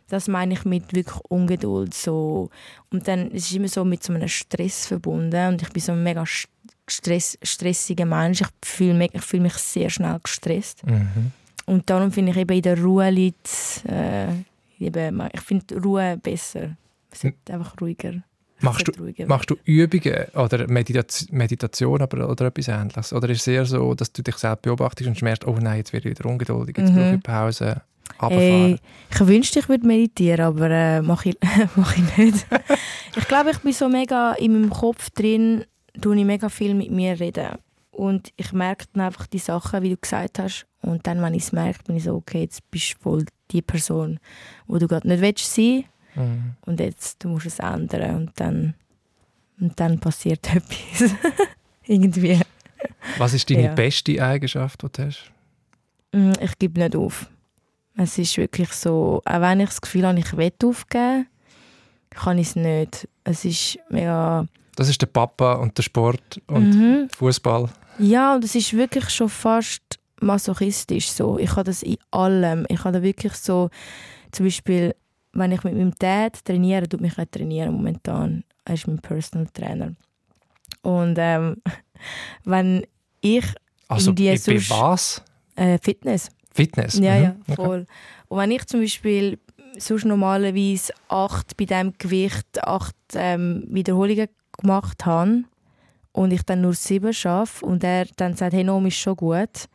Das 0.09 0.27
meine 0.27 0.55
ich 0.55 0.65
mit 0.65 0.93
wirklich 0.93 1.19
Ungeduld. 1.29 1.93
So. 1.93 2.49
Und 2.91 3.07
dann 3.07 3.27
es 3.31 3.43
ist 3.43 3.53
immer 3.53 3.67
so 3.67 3.85
mit 3.85 4.03
so 4.03 4.11
einem 4.13 4.27
Stress 4.27 4.87
verbunden 4.87 5.49
und 5.49 5.61
ich 5.61 5.69
bin 5.69 5.81
so 5.81 5.91
ein 5.91 6.01
mega 6.01 6.23
st- 6.23 6.47
stress, 6.87 7.37
stressiger 7.43 8.05
Mensch. 8.05 8.41
Ich 8.41 8.47
fühle 8.63 8.95
mich, 8.95 9.13
ich 9.13 9.21
fühle 9.21 9.43
mich 9.43 9.53
sehr 9.53 9.89
schnell 9.89 10.19
gestresst. 10.23 10.83
Mhm. 10.85 11.31
Und 11.69 11.87
darum 11.87 12.11
finde 12.11 12.31
ich 12.31 12.37
eben 12.37 12.55
in 12.55 12.61
der 12.63 12.81
Ruhe 12.81 13.11
liegt, 13.11 13.83
äh, 13.87 14.29
eben, 14.79 15.29
ich 15.31 15.41
finde 15.41 15.79
Ruhe 15.79 16.17
besser. 16.17 16.75
Es 17.11 17.23
wird 17.23 17.35
einfach 17.49 17.79
ruhiger 17.79 18.23
Machst 18.61 18.87
du, 18.87 19.25
machst 19.25 19.49
du 19.51 19.55
Übungen 19.63 20.25
oder 20.33 20.67
Meditation, 20.67 21.37
Meditation 21.37 22.01
aber, 22.01 22.27
oder 22.29 22.47
etwas 22.47 22.67
Ähnliches? 22.67 23.13
Oder 23.13 23.29
ist 23.29 23.41
es 23.41 23.47
eher 23.47 23.65
so, 23.65 23.93
dass 23.93 24.11
du 24.11 24.21
dich 24.21 24.35
selbst 24.35 24.63
beobachtest 24.63 25.07
und 25.07 25.21
merkst, 25.21 25.47
oh 25.47 25.55
nein, 25.61 25.77
jetzt 25.77 25.93
werde 25.93 26.09
ich 26.09 26.19
wieder 26.19 26.29
ungeduldig, 26.29 26.77
jetzt 26.77 26.91
mhm. 26.91 26.95
brauche 26.95 27.15
ich 27.15 27.23
Pause? 27.23 27.81
Hey, 28.19 28.79
ich 29.11 29.27
wünschte, 29.27 29.59
ich 29.59 29.69
würde 29.69 29.87
meditieren, 29.87 30.41
aber 30.41 30.69
äh, 30.69 31.01
mache 31.01 31.29
ich, 31.29 31.37
mach 31.75 31.95
ich 31.95 32.17
nicht. 32.17 32.47
ich 33.15 33.27
glaube, 33.27 33.51
ich 33.51 33.59
bin 33.59 33.71
so 33.71 33.87
mega 33.87 34.33
in 34.33 34.53
meinem 34.53 34.69
Kopf 34.71 35.09
drin, 35.11 35.63
tue 36.01 36.17
ich 36.17 36.25
mega 36.25 36.49
viel 36.49 36.73
mit 36.73 36.91
mir 36.91 37.17
reden. 37.17 37.59
Und 37.99 38.31
ich 38.37 38.53
merke 38.53 38.85
dann 38.93 39.07
einfach 39.07 39.27
die 39.27 39.39
Sachen, 39.39 39.81
wie 39.81 39.89
du 39.89 39.97
gesagt 39.97 40.39
hast. 40.39 40.65
Und 40.81 41.05
dann, 41.05 41.21
wenn 41.21 41.33
ich 41.33 41.43
es 41.43 41.51
merke, 41.51 41.83
bin 41.83 41.97
ich 41.97 42.05
so, 42.05 42.15
okay, 42.15 42.43
jetzt 42.43 42.71
bist 42.71 42.93
du 42.93 43.03
voll 43.03 43.25
die 43.51 43.61
Person, 43.61 44.21
wo 44.67 44.77
du 44.77 44.87
gerade 44.87 45.05
nicht 45.05 45.19
willst 45.19 45.53
sein 45.53 45.83
mhm. 46.15 46.55
Und 46.65 46.79
jetzt 46.79 47.21
du 47.21 47.27
musst 47.27 47.47
es 47.47 47.59
ändern. 47.59 48.15
Und 48.15 48.31
dann, 48.39 48.73
und 49.59 49.77
dann 49.77 49.99
passiert 49.99 50.49
etwas. 50.55 51.13
Irgendwie. 51.83 52.39
Was 53.17 53.33
ist 53.33 53.49
deine 53.49 53.63
ja. 53.63 53.73
beste 53.73 54.23
Eigenschaft, 54.23 54.81
die 54.81 54.87
du 54.93 55.05
hast? 55.05 55.31
Mm, 56.13 56.31
ich 56.39 56.57
gebe 56.57 56.79
nicht 56.79 56.95
auf. 56.95 57.29
Es 57.97 58.17
ist 58.17 58.37
wirklich 58.37 58.71
so, 58.71 59.21
auch 59.25 59.41
wenn 59.41 59.59
ich 59.59 59.69
das 59.69 59.81
Gefühl 59.81 60.07
habe, 60.07 60.19
ich 60.19 60.37
will 60.37 60.53
aufgeben, 60.63 61.27
kann 62.11 62.37
ich 62.37 62.47
es 62.47 62.55
nicht. 62.55 63.09
Es 63.25 63.43
ist 63.43 63.77
mega... 63.89 64.47
Das 64.79 64.87
ist 64.87 65.01
der 65.01 65.07
Papa 65.07 65.55
und 65.55 65.77
der 65.77 65.83
Sport 65.83 66.41
und 66.47 66.69
mhm. 66.69 67.09
Fußball. 67.13 67.69
Ja, 67.97 68.35
und 68.35 68.45
es 68.45 68.55
ist 68.55 68.71
wirklich 68.71 69.09
schon 69.09 69.27
fast 69.27 69.81
masochistisch 70.21 71.09
so. 71.11 71.37
Ich 71.37 71.51
habe 71.51 71.65
das 71.65 71.83
in 71.83 71.97
allem. 72.11 72.65
Ich 72.69 72.79
habe 72.85 72.93
da 72.93 73.03
wirklich 73.03 73.33
so, 73.33 73.69
zum 74.31 74.45
Beispiel, 74.45 74.95
wenn 75.33 75.51
ich 75.51 75.65
mit 75.65 75.73
meinem 75.73 75.93
Dad 75.99 76.45
trainiere, 76.45 76.87
tut 76.87 77.01
mich 77.01 77.17
nicht 77.17 77.29
trainieren 77.33 77.73
momentan. 77.73 78.45
Er 78.63 78.75
ist 78.75 78.87
mein 78.87 78.99
Personal 78.99 79.47
Trainer. 79.47 79.95
Und 80.81 81.17
ähm, 81.19 81.57
wenn 82.45 82.87
ich 83.19 83.43
also, 83.89 84.11
in 84.11 84.15
die 84.15 84.37
sonst, 84.37 84.69
was? 84.69 85.21
Äh, 85.57 85.77
Fitness. 85.79 86.29
Fitness? 86.53 86.97
Ja, 86.99 87.15
mhm. 87.17 87.23
ja, 87.47 87.55
voll. 87.55 87.81
Okay. 87.81 87.91
Und 88.29 88.37
wenn 88.37 88.51
ich 88.51 88.65
zum 88.65 88.79
Beispiel 88.79 89.39
sonst 89.77 90.05
normalerweise 90.05 90.93
acht 91.09 91.57
bei 91.57 91.65
diesem 91.65 91.93
Gewicht, 91.97 92.63
acht 92.63 92.95
ähm, 93.13 93.65
Wiederholungen 93.67 94.29
gemacht 94.61 95.05
habe 95.05 95.43
und 96.11 96.31
ich 96.31 96.43
dann 96.43 96.61
nur 96.61 96.73
sieben 96.73 97.13
schaffe 97.13 97.65
und 97.65 97.83
er 97.83 98.05
dann 98.17 98.35
sagt, 98.35 98.53
hey, 98.53 98.63
Nomi 98.63 98.89
ist 98.89 98.97
schon 98.97 99.15
gut, 99.15 99.67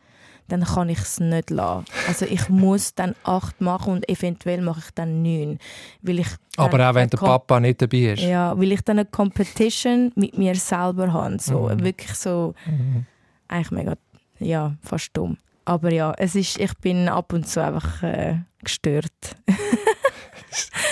dann 0.47 0.63
kann 0.63 0.89
ich 0.89 0.99
es 0.99 1.19
nicht 1.19 1.49
lassen. 1.49 1.85
Also 2.07 2.25
ich 2.25 2.49
muss 2.49 2.93
dann 2.93 3.15
acht 3.23 3.61
machen 3.61 3.93
und 3.93 4.09
eventuell 4.09 4.61
mache 4.61 4.81
ich 4.85 4.91
dann 4.93 5.23
neun. 5.23 5.59
Weil 6.01 6.19
ich 6.19 6.27
Aber 6.57 6.89
auch 6.89 6.95
wenn 6.95 7.09
der 7.09 7.17
Papa 7.17 7.59
nicht 7.59 7.81
dabei 7.81 8.13
ist? 8.13 8.23
Ja, 8.23 8.57
weil 8.57 8.71
ich 8.71 8.81
dann 8.81 8.99
eine 8.99 9.07
Competition 9.07 10.11
mit 10.15 10.37
mir 10.37 10.55
selber 10.55 11.11
habe. 11.11 11.37
So, 11.39 11.69
mhm. 11.69 11.83
Wirklich 11.83 12.13
so, 12.13 12.53
mhm. 12.65 13.05
eigentlich 13.47 13.71
mega, 13.71 13.93
ja, 14.39 14.75
fast 14.81 15.09
dumm. 15.13 15.37
Aber 15.65 15.91
ja, 15.91 16.13
es 16.17 16.35
ist, 16.35 16.59
ich 16.59 16.77
bin 16.77 17.09
ab 17.09 17.33
und 17.33 17.47
zu 17.47 17.63
einfach 17.63 18.03
äh, 18.03 18.37
gestört. 18.63 19.35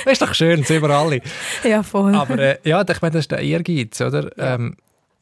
das 0.04 0.06
ist 0.14 0.22
doch 0.22 0.34
schön, 0.34 0.64
sehen 0.64 0.82
wir 0.82 0.90
alle. 0.90 1.22
Ja, 1.64 1.84
voll. 1.84 2.16
Aber 2.16 2.38
äh, 2.38 2.58
ja, 2.64 2.82
ich 2.88 3.02
meine, 3.02 3.14
das 3.14 3.22
ist 3.22 3.32
der 3.32 3.40
Ehrgeiz, 3.40 4.00
oder? 4.02 4.30
Ja. 4.38 4.56
Ähm, 4.56 4.76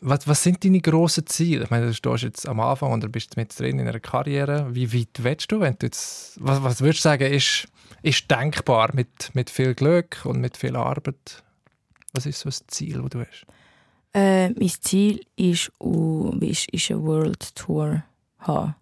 was, 0.03 0.27
was, 0.27 0.41
sind 0.41 0.63
deine 0.63 0.81
grossen 0.81 1.27
Ziele? 1.27 1.63
Ich 1.63 1.69
meine, 1.69 1.87
du 1.87 1.93
stehst 1.93 2.23
jetzt 2.23 2.47
am 2.47 2.59
Anfang 2.59 2.91
und 2.91 3.03
du 3.03 3.09
bist 3.09 3.37
mit 3.37 3.57
drin 3.57 3.77
in 3.77 3.87
einer 3.87 3.99
Karriere. 3.99 4.67
Wie 4.71 4.91
weit 4.93 5.09
willst 5.19 5.51
du, 5.51 5.59
wenn 5.59 5.75
du 5.77 5.85
jetzt, 5.85 6.37
was, 6.41 6.63
was 6.63 6.81
würdest 6.81 7.05
du 7.05 7.09
sagen, 7.09 7.31
ist, 7.31 7.67
ist 8.01 8.29
denkbar 8.29 8.89
mit, 8.93 9.29
mit 9.33 9.51
viel 9.51 9.75
Glück 9.75 10.21
und 10.23 10.41
mit 10.41 10.57
viel 10.57 10.75
Arbeit? 10.75 11.43
Was 12.13 12.25
ist 12.25 12.39
so 12.39 12.49
das 12.49 12.65
Ziel, 12.67 12.99
das 12.99 13.09
du 13.09 13.19
hast? 13.19 13.45
Äh, 14.13 14.49
mein 14.49 14.69
Ziel 14.69 15.21
ist, 15.35 15.71
uh, 15.79 16.35
ist, 16.39 16.67
ist 16.73 16.91
eine 16.91 17.03
World 17.03 17.55
Tour 17.55 18.03
haben. 18.39 18.75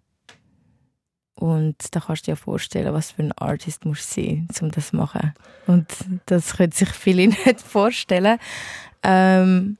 Und 1.40 1.76
da 1.92 2.00
kannst 2.00 2.26
du 2.26 2.32
dir 2.32 2.36
vorstellen, 2.36 2.92
was 2.92 3.12
für 3.12 3.22
ein 3.22 3.32
Artist 3.32 3.86
musst 3.86 4.10
sein, 4.10 4.46
um 4.60 4.70
das 4.70 4.90
zu 4.90 4.96
machen. 4.96 5.32
Und 5.66 5.86
das 6.26 6.54
können 6.58 6.70
sich 6.70 6.90
viele 6.90 7.28
nicht 7.46 7.62
vorstellen. 7.62 8.38
Ähm, 9.02 9.78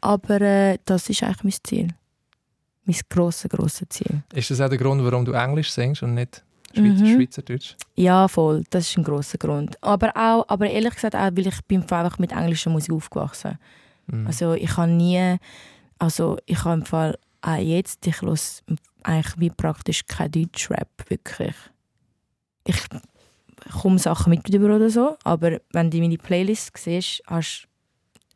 aber 0.00 0.40
äh, 0.40 0.78
das 0.84 1.10
ist 1.10 1.24
eigentlich 1.24 1.42
mein 1.42 1.54
Ziel. 1.64 1.88
Mein 2.84 2.96
grosses, 3.08 3.50
grosses 3.50 3.88
Ziel. 3.88 4.22
Ist 4.32 4.52
das 4.52 4.60
auch 4.60 4.68
der 4.68 4.78
Grund, 4.78 5.02
warum 5.02 5.24
du 5.24 5.32
Englisch 5.32 5.72
singst 5.72 6.04
und 6.04 6.14
nicht 6.14 6.44
Schweizer, 6.72 7.04
mhm. 7.04 7.16
Schweizerdeutsch? 7.16 7.74
Ja, 7.96 8.28
voll. 8.28 8.62
Das 8.70 8.88
ist 8.88 8.96
ein 8.96 9.02
grosser 9.02 9.38
Grund. 9.38 9.82
Aber 9.82 10.16
auch, 10.16 10.44
aber 10.46 10.70
ehrlich 10.70 10.94
gesagt 10.94 11.16
auch, 11.16 11.30
weil 11.32 11.48
ich 11.48 11.60
bin 11.66 11.82
einfach 11.82 12.20
mit 12.20 12.30
englischer 12.30 12.70
Musik 12.70 12.92
aufgewachsen. 12.92 13.58
Mhm. 14.06 14.28
Also 14.28 14.54
ich 14.54 14.76
habe 14.76 14.92
nie, 14.92 15.38
also 15.98 16.38
ich 16.46 16.64
habe 16.64 16.74
im 16.74 16.86
Fall 16.86 17.18
auch 17.42 17.56
jetzt, 17.56 18.06
ich 18.06 18.20
höre 18.20 18.36
eigentlich 19.02 19.34
wie 19.38 19.50
praktisch 19.50 20.06
kein 20.06 20.30
Deutschrap, 20.30 20.88
wirklich. 21.08 21.54
Ich 22.64 22.76
komme 23.80 23.98
Sachen 23.98 24.30
mit 24.30 24.48
über 24.48 24.76
oder 24.76 24.90
so, 24.90 25.16
aber 25.24 25.60
wenn 25.72 25.90
du 25.90 25.98
meine 25.98 26.18
Playlist 26.18 26.76
siehst, 26.76 27.22
hast 27.26 27.66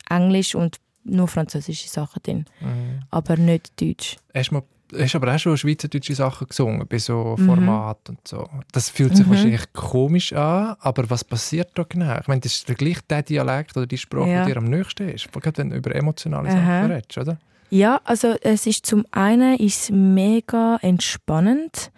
du 0.07 0.15
Englisch 0.15 0.55
und 0.55 0.77
nur 1.03 1.27
französische 1.27 1.87
Sachen 1.87 2.21
drin, 2.23 2.45
mhm. 2.61 3.03
aber 3.11 3.37
nicht 3.37 3.79
Deutsch. 3.79 4.17
Hast 4.33 4.51
du 4.51 4.61
hast 4.97 5.15
aber 5.15 5.33
auch 5.33 5.39
schon 5.39 5.57
schweizerdeutsche 5.57 6.15
Sachen 6.15 6.47
gesungen, 6.47 6.87
bei 6.87 6.99
so 6.99 7.35
Formaten 7.37 8.13
mhm. 8.13 8.17
und 8.17 8.27
so. 8.27 8.49
Das 8.71 8.89
fühlt 8.89 9.15
sich 9.15 9.25
mhm. 9.25 9.31
wahrscheinlich 9.31 9.73
komisch 9.73 10.33
an, 10.33 10.75
aber 10.79 11.09
was 11.09 11.23
passiert 11.23 11.71
da 11.75 11.83
genau? 11.83 12.17
Ich 12.19 12.27
meine, 12.27 12.41
das 12.41 12.53
ist 12.53 12.77
gleich 12.77 13.01
der 13.09 13.23
Dialekt 13.23 13.75
oder 13.77 13.87
die 13.87 13.97
Sprache, 13.97 14.29
ja. 14.29 14.45
die 14.45 14.51
dir 14.51 14.57
am 14.57 14.65
nächsten 14.65 15.09
ist, 15.09 15.31
gerade 15.31 15.57
wenn 15.57 15.69
du 15.71 15.77
über 15.77 15.93
emotionale. 15.95 16.51
Sachen 16.51 16.91
redest, 16.91 17.17
oder? 17.17 17.37
Ja, 17.69 18.01
also 18.03 18.35
es 18.41 18.67
ist 18.67 18.85
zum 18.85 19.05
einen 19.11 19.57
ist 19.57 19.91
mega 19.91 20.77
entspannend, 20.81 21.91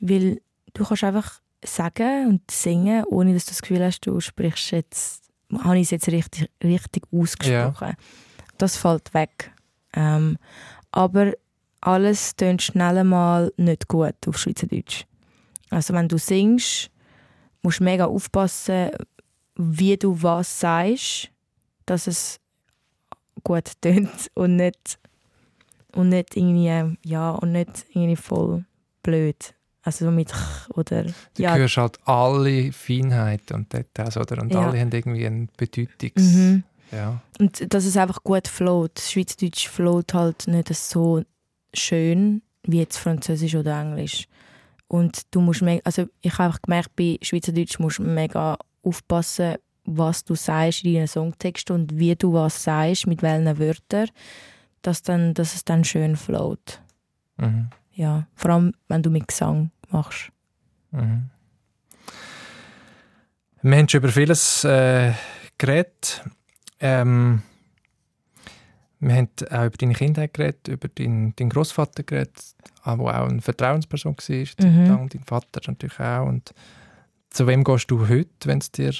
weil 0.00 0.40
du 0.74 0.84
kannst 0.84 1.04
einfach 1.04 1.40
sagen 1.64 2.28
und 2.28 2.50
singen, 2.50 3.04
ohne 3.04 3.34
dass 3.34 3.44
du 3.44 3.50
das 3.50 3.62
Gefühl 3.62 3.84
hast, 3.84 4.00
du 4.00 4.20
sprichst 4.20 4.70
jetzt, 4.70 5.24
habe 5.58 5.78
ich 5.78 5.84
es 5.84 5.90
jetzt 5.90 6.08
richtig, 6.08 6.50
richtig 6.62 7.04
ausgesprochen. 7.12 7.88
Ja. 7.88 8.04
Das 8.58 8.76
fällt 8.76 9.12
weg. 9.14 9.52
Ähm, 9.94 10.38
aber 10.92 11.32
alles 11.80 12.36
tönt 12.36 12.62
schnell 12.62 13.04
mal 13.04 13.52
nicht 13.56 13.88
gut 13.88 14.14
auf 14.26 14.38
Schweizerdeutsch. 14.38 15.04
Also 15.70 15.94
wenn 15.94 16.08
du 16.08 16.18
singst, 16.18 16.90
musst 17.62 17.80
du 17.80 17.84
mega 17.84 18.06
aufpassen, 18.06 18.90
wie 19.56 19.96
du 19.96 20.22
was 20.22 20.60
sagst, 20.60 21.30
dass 21.86 22.06
es 22.06 22.40
gut 23.44 23.72
tönt 23.80 24.30
und 24.34 24.56
nicht 24.56 24.98
und 25.94 26.10
nicht 26.10 26.36
irgendwie, 26.36 26.96
ja, 27.04 27.30
und 27.32 27.52
nicht 27.52 27.86
irgendwie 27.90 28.16
voll 28.16 28.64
blöd. 29.02 29.54
Also 29.82 30.04
so 30.04 30.10
mit 30.10 30.32
oder 30.74 31.04
Du 31.04 31.42
ja. 31.42 31.54
hörst 31.54 31.78
halt 31.78 31.98
alle 32.04 32.70
Feinheiten 32.72 33.56
und 33.56 33.72
Details, 33.72 34.16
oder? 34.18 34.42
Und 34.42 34.52
ja. 34.52 34.66
alle 34.66 34.78
haben 34.78 34.92
irgendwie 34.92 35.26
einen 35.26 35.48
Bedeutungs... 35.56 36.22
Mhm. 36.22 36.64
Ja. 36.92 37.20
Und 37.38 37.72
dass 37.72 37.84
es 37.84 37.96
einfach 37.96 38.24
gut 38.24 38.48
float. 38.48 38.98
Schweizerdeutsch 38.98 39.68
float 39.68 40.12
halt 40.12 40.48
nicht 40.48 40.74
so 40.74 41.22
schön 41.72 42.42
wie 42.64 42.80
jetzt 42.80 42.98
Französisch 42.98 43.54
oder 43.54 43.80
Englisch. 43.80 44.26
Und 44.88 45.22
du 45.30 45.40
musst 45.40 45.62
mega, 45.62 45.80
also 45.84 46.06
ich 46.20 46.32
habe 46.32 46.44
einfach 46.44 46.62
gemerkt, 46.62 46.96
bei 46.96 47.18
Schweizerdeutsch 47.22 47.78
musst 47.78 47.98
du 47.98 48.02
mega 48.02 48.58
aufpassen, 48.82 49.54
was 49.84 50.24
du 50.24 50.34
sagst 50.34 50.84
in 50.84 50.94
deinen 50.94 51.06
Songtext 51.06 51.70
und 51.70 51.96
wie 51.96 52.16
du 52.16 52.32
was 52.32 52.62
sagst, 52.62 53.06
mit 53.06 53.22
welchen 53.22 53.58
Wörtern 53.58 54.08
dass, 54.82 55.02
dann, 55.02 55.34
dass 55.34 55.54
es 55.54 55.64
dann 55.64 55.84
schön 55.84 56.16
float. 56.16 56.80
Mhm. 57.36 57.70
Ja, 57.92 58.26
vor 58.34 58.52
allem, 58.52 58.72
wenn 58.88 59.02
du 59.02 59.10
mit 59.10 59.28
Gesang 59.28 59.70
machst. 59.90 60.30
Mhm. 60.90 61.30
Wir 63.62 63.76
haben 63.76 63.88
schon 63.88 63.98
über 64.00 64.08
vieles 64.08 64.64
äh, 64.64 65.12
geredet. 65.58 66.24
Ähm, 66.78 67.42
wir 69.00 69.14
haben 69.14 69.28
auch 69.50 69.64
über 69.64 69.76
deine 69.76 69.94
Kindheit 69.94 70.34
geredet, 70.34 70.68
über 70.68 70.88
deinen, 70.88 71.34
deinen 71.36 71.50
Großvater 71.50 72.02
geredet, 72.02 72.54
der 72.84 72.92
auch 72.92 73.06
eine 73.06 73.40
Vertrauensperson 73.40 74.16
war. 74.16 74.66
Mhm. 74.66 75.08
Dein 75.08 75.24
Vater 75.24 75.60
natürlich 75.66 76.00
auch. 76.00 76.26
Und 76.26 76.54
zu 77.30 77.46
wem 77.46 77.64
gehst 77.64 77.90
du 77.90 78.08
heute, 78.08 78.28
wenn 78.44 78.58
es 78.58 78.70
dir 78.70 78.92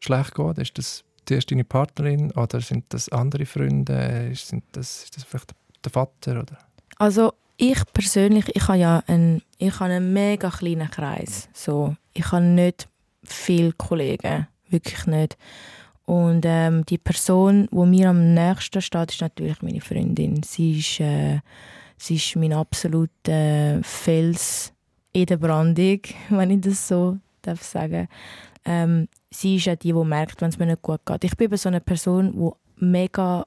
schlecht 0.00 0.34
geht? 0.34 0.58
Ist 0.58 0.78
das 0.78 1.04
zuerst 1.26 1.50
deine 1.50 1.64
Partnerin 1.64 2.30
oder 2.32 2.60
sind 2.60 2.84
das 2.90 3.08
andere 3.10 3.46
Freunde? 3.46 4.30
Sind 4.34 4.64
das, 4.72 5.04
ist 5.04 5.16
das 5.16 5.24
vielleicht 5.24 5.52
der 5.84 5.92
Vater? 5.92 6.40
Oder? 6.40 6.58
Also 6.98 7.32
ich 7.56 7.78
persönlich, 7.92 8.54
ich 8.54 8.68
habe 8.68 8.78
ja 8.78 9.02
einen, 9.06 9.42
ich 9.58 9.78
habe 9.80 9.92
einen 9.92 10.12
mega 10.12 10.50
kleinen 10.50 10.90
Kreis. 10.90 11.48
So, 11.52 11.96
ich 12.12 12.30
habe 12.32 12.44
nicht 12.44 12.88
viele 13.24 13.72
Kollegen, 13.72 14.46
wirklich 14.68 15.06
nicht. 15.06 15.36
Und 16.04 16.44
ähm, 16.44 16.86
die 16.86 16.98
Person, 16.98 17.68
die 17.72 17.86
mir 17.86 18.10
am 18.10 18.34
nächsten 18.34 18.80
steht, 18.80 19.10
ist 19.10 19.20
natürlich 19.20 19.60
meine 19.62 19.80
Freundin. 19.80 20.42
Sie 20.44 20.78
ist, 20.78 21.00
äh, 21.00 21.40
sie 21.96 22.14
ist 22.14 22.36
mein 22.36 22.52
absoluter 22.52 23.80
Fels 23.82 24.72
in 25.12 25.26
der 25.26 25.36
Brandung, 25.38 26.00
wenn 26.28 26.50
ich 26.50 26.60
das 26.60 26.86
so 26.86 27.18
darf 27.42 27.62
sagen. 27.62 28.08
Ähm, 28.66 29.08
sie 29.30 29.56
ist 29.56 29.66
ja 29.66 29.76
die, 29.76 29.92
die 29.92 30.04
merkt, 30.04 30.40
wenn 30.40 30.48
es 30.48 30.58
mir 30.58 30.66
nicht 30.66 30.82
gut 30.82 31.00
geht. 31.06 31.24
Ich 31.24 31.36
bin 31.36 31.46
eben 31.46 31.56
so 31.56 31.68
eine 31.68 31.80
Person, 31.80 32.32
die 32.32 32.84
mega 32.84 33.46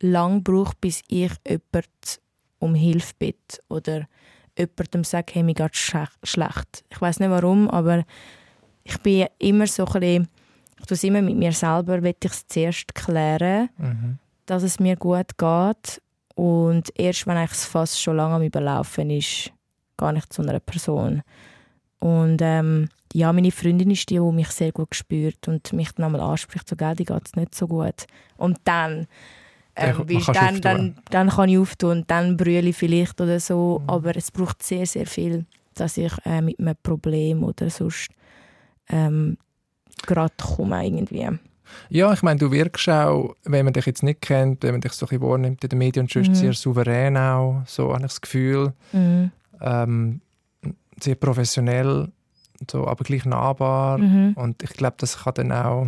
lang 0.00 0.42
gebraucht, 0.42 0.80
bis 0.80 1.02
ich 1.08 1.32
jemand 1.46 2.20
um 2.58 2.74
Hilfe 2.74 3.14
bitte 3.18 3.62
oder 3.68 4.06
jemandem 4.58 5.04
sage, 5.04 5.32
hey, 5.34 5.42
mir 5.42 5.54
geht 5.54 5.76
schlecht. 5.76 6.84
Ich 6.90 7.00
weiß 7.00 7.20
nicht 7.20 7.30
warum, 7.30 7.70
aber 7.70 8.04
ich 8.84 8.98
bin 8.98 9.26
immer 9.38 9.66
so 9.66 9.86
ein 9.86 10.00
bisschen, 10.00 10.28
ich 10.78 10.86
tue 10.86 10.94
es 10.94 11.04
immer 11.04 11.22
mit 11.22 11.36
mir 11.36 11.52
selber, 11.52 12.02
will 12.02 12.14
ich 12.22 12.30
es 12.30 12.46
zuerst 12.46 12.94
klären, 12.94 13.68
mhm. 13.78 14.18
dass 14.46 14.62
es 14.64 14.80
mir 14.80 14.96
gut 14.96 15.38
geht 15.38 16.02
und 16.34 16.92
erst 16.98 17.26
wenn 17.26 17.36
es 17.36 17.64
fast 17.64 18.00
schon 18.00 18.16
lange 18.16 18.34
am 18.34 18.42
Überlaufen 18.42 19.10
ist, 19.10 19.52
gar 19.96 20.12
nicht 20.12 20.32
zu 20.32 20.42
einer 20.42 20.60
Person. 20.60 21.22
Und 22.00 22.38
ähm, 22.42 22.88
ja, 23.12 23.32
meine 23.32 23.50
Freundin 23.50 23.90
ist 23.90 24.08
die, 24.10 24.14
die 24.14 24.32
mich 24.32 24.48
sehr 24.48 24.72
gut 24.72 24.94
spürt 24.94 25.48
und 25.48 25.72
mich 25.72 25.92
dann 25.92 26.06
einmal 26.06 26.20
anspricht, 26.20 26.68
so, 26.68 26.76
gell, 26.76 26.94
die 26.94 27.04
geht 27.04 27.26
es 27.26 27.36
nicht 27.36 27.54
so 27.54 27.66
gut. 27.68 28.06
Und 28.36 28.58
dann, 28.64 29.06
ähm, 29.76 30.06
dann, 30.06 30.34
dann, 30.34 30.60
dann, 30.60 30.96
dann, 31.10 31.28
kann 31.30 31.48
ich 31.48 31.58
auftun 31.58 31.98
und 31.98 32.10
dann 32.10 32.36
brülle 32.36 32.68
ich 32.68 32.76
vielleicht 32.76 33.20
oder 33.20 33.40
so, 33.40 33.80
mhm. 33.82 33.90
aber 33.90 34.16
es 34.16 34.30
braucht 34.30 34.62
sehr, 34.62 34.86
sehr 34.86 35.06
viel, 35.06 35.46
dass 35.74 35.96
ich 35.96 36.12
äh, 36.24 36.40
mit 36.40 36.58
einem 36.58 36.76
Problem 36.82 37.44
oder 37.44 37.70
sonst 37.70 38.08
ähm, 38.88 39.36
gerade 40.06 40.34
komme 40.40 40.84
irgendwie. 40.84 41.28
Ja, 41.88 42.12
ich 42.12 42.22
meine, 42.22 42.38
du 42.38 42.50
wirkst 42.50 42.88
auch, 42.88 43.34
wenn 43.44 43.64
man 43.64 43.72
dich 43.72 43.86
jetzt 43.86 44.02
nicht 44.02 44.20
kennt, 44.20 44.62
wenn 44.62 44.72
man 44.72 44.80
dich 44.80 44.92
so 44.92 45.06
ein 45.06 45.08
bisschen 45.08 45.22
wahrnimmt 45.22 45.64
in 45.64 45.70
den 45.70 45.78
Medien, 45.78 46.08
sonst 46.08 46.28
mhm. 46.28 46.34
sehr 46.34 46.52
souverän 46.52 47.16
auch, 47.16 47.62
so 47.66 47.88
habe 47.92 47.96
ich 47.96 48.02
das 48.02 48.20
Gefühl. 48.20 48.72
Mhm. 48.92 49.30
Ähm, 49.60 50.20
sehr 51.00 51.14
professionell, 51.14 52.08
so, 52.70 52.86
aber 52.86 53.04
gleich 53.04 53.24
nahbar. 53.24 53.98
Mhm. 53.98 54.32
Und 54.34 54.62
ich 54.62 54.70
glaube, 54.70 54.96
das 54.98 55.24
kann 55.24 55.34
dann 55.34 55.52
auch, 55.52 55.86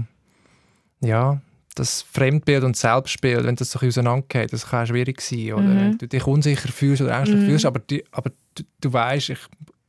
ja, 1.01 1.41
das 1.75 2.03
Fremdbild 2.03 2.63
und 2.63 2.77
Selbstbild, 2.77 3.45
wenn 3.45 3.57
das 3.57 3.73
so 3.73 3.81
ein 3.81 3.89
auseinandergeht, 3.89 4.53
das 4.53 4.69
kann 4.69 4.87
schwierig 4.87 5.21
sein. 5.21 5.55
Oder 5.55 5.63
mhm. 5.63 5.81
wenn 5.81 5.99
du 5.99 6.09
dich 6.09 6.27
unsicher 6.27 6.69
fühlst 6.69 7.03
oder 7.03 7.17
ängstlich 7.17 7.41
mhm. 7.41 7.47
fühlst, 7.47 7.67
aber, 7.67 7.81
die, 7.81 8.05
aber 8.13 8.31
du, 8.55 8.63
du 8.81 8.93
weißt, 8.93 9.31
ich, 9.31 9.41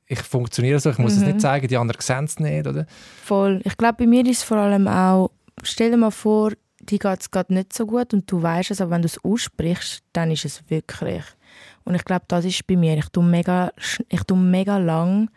ich 0.07 0.19
funktioniere 0.19 0.79
so, 0.79 0.89
ich 0.89 0.97
muss 0.97 1.13
es 1.13 1.21
nicht 1.21 1.35
mhm. 1.35 1.39
zeigen, 1.39 1.67
die 1.67 1.77
anderen 1.77 2.01
sehen 2.01 2.25
es 2.25 2.39
nicht, 2.39 2.65
oder? 2.65 2.87
Voll. 3.23 3.61
Ich 3.63 3.77
glaube, 3.77 3.97
bei 3.99 4.07
mir 4.07 4.25
ist 4.25 4.39
es 4.39 4.43
vor 4.43 4.57
allem 4.57 4.87
auch 4.87 5.31
stell 5.63 5.91
dir 5.91 5.97
mal 5.97 6.11
vor, 6.11 6.51
die 6.79 6.99
geht 6.99 7.21
es 7.21 7.31
gerade 7.31 7.53
nicht 7.53 7.73
so 7.73 7.85
gut 7.85 8.13
und 8.13 8.31
du 8.31 8.41
weißt 8.41 8.71
es, 8.71 8.81
aber 8.81 8.91
wenn 8.91 9.01
du 9.01 9.07
es 9.07 9.23
aussprichst, 9.23 10.03
dann 10.13 10.31
ist 10.31 10.45
es 10.45 10.63
wirklich. 10.69 11.23
Und 11.83 11.95
ich 11.95 12.03
glaube, 12.03 12.25
das 12.27 12.45
ist 12.45 12.65
bei 12.67 12.75
mir. 12.75 12.97
Ich 12.97 13.09
tue 13.09 13.23
mega, 13.23 13.71
ich 14.09 14.23
tue 14.23 14.37
mega 14.37 14.77
lang, 14.77 15.29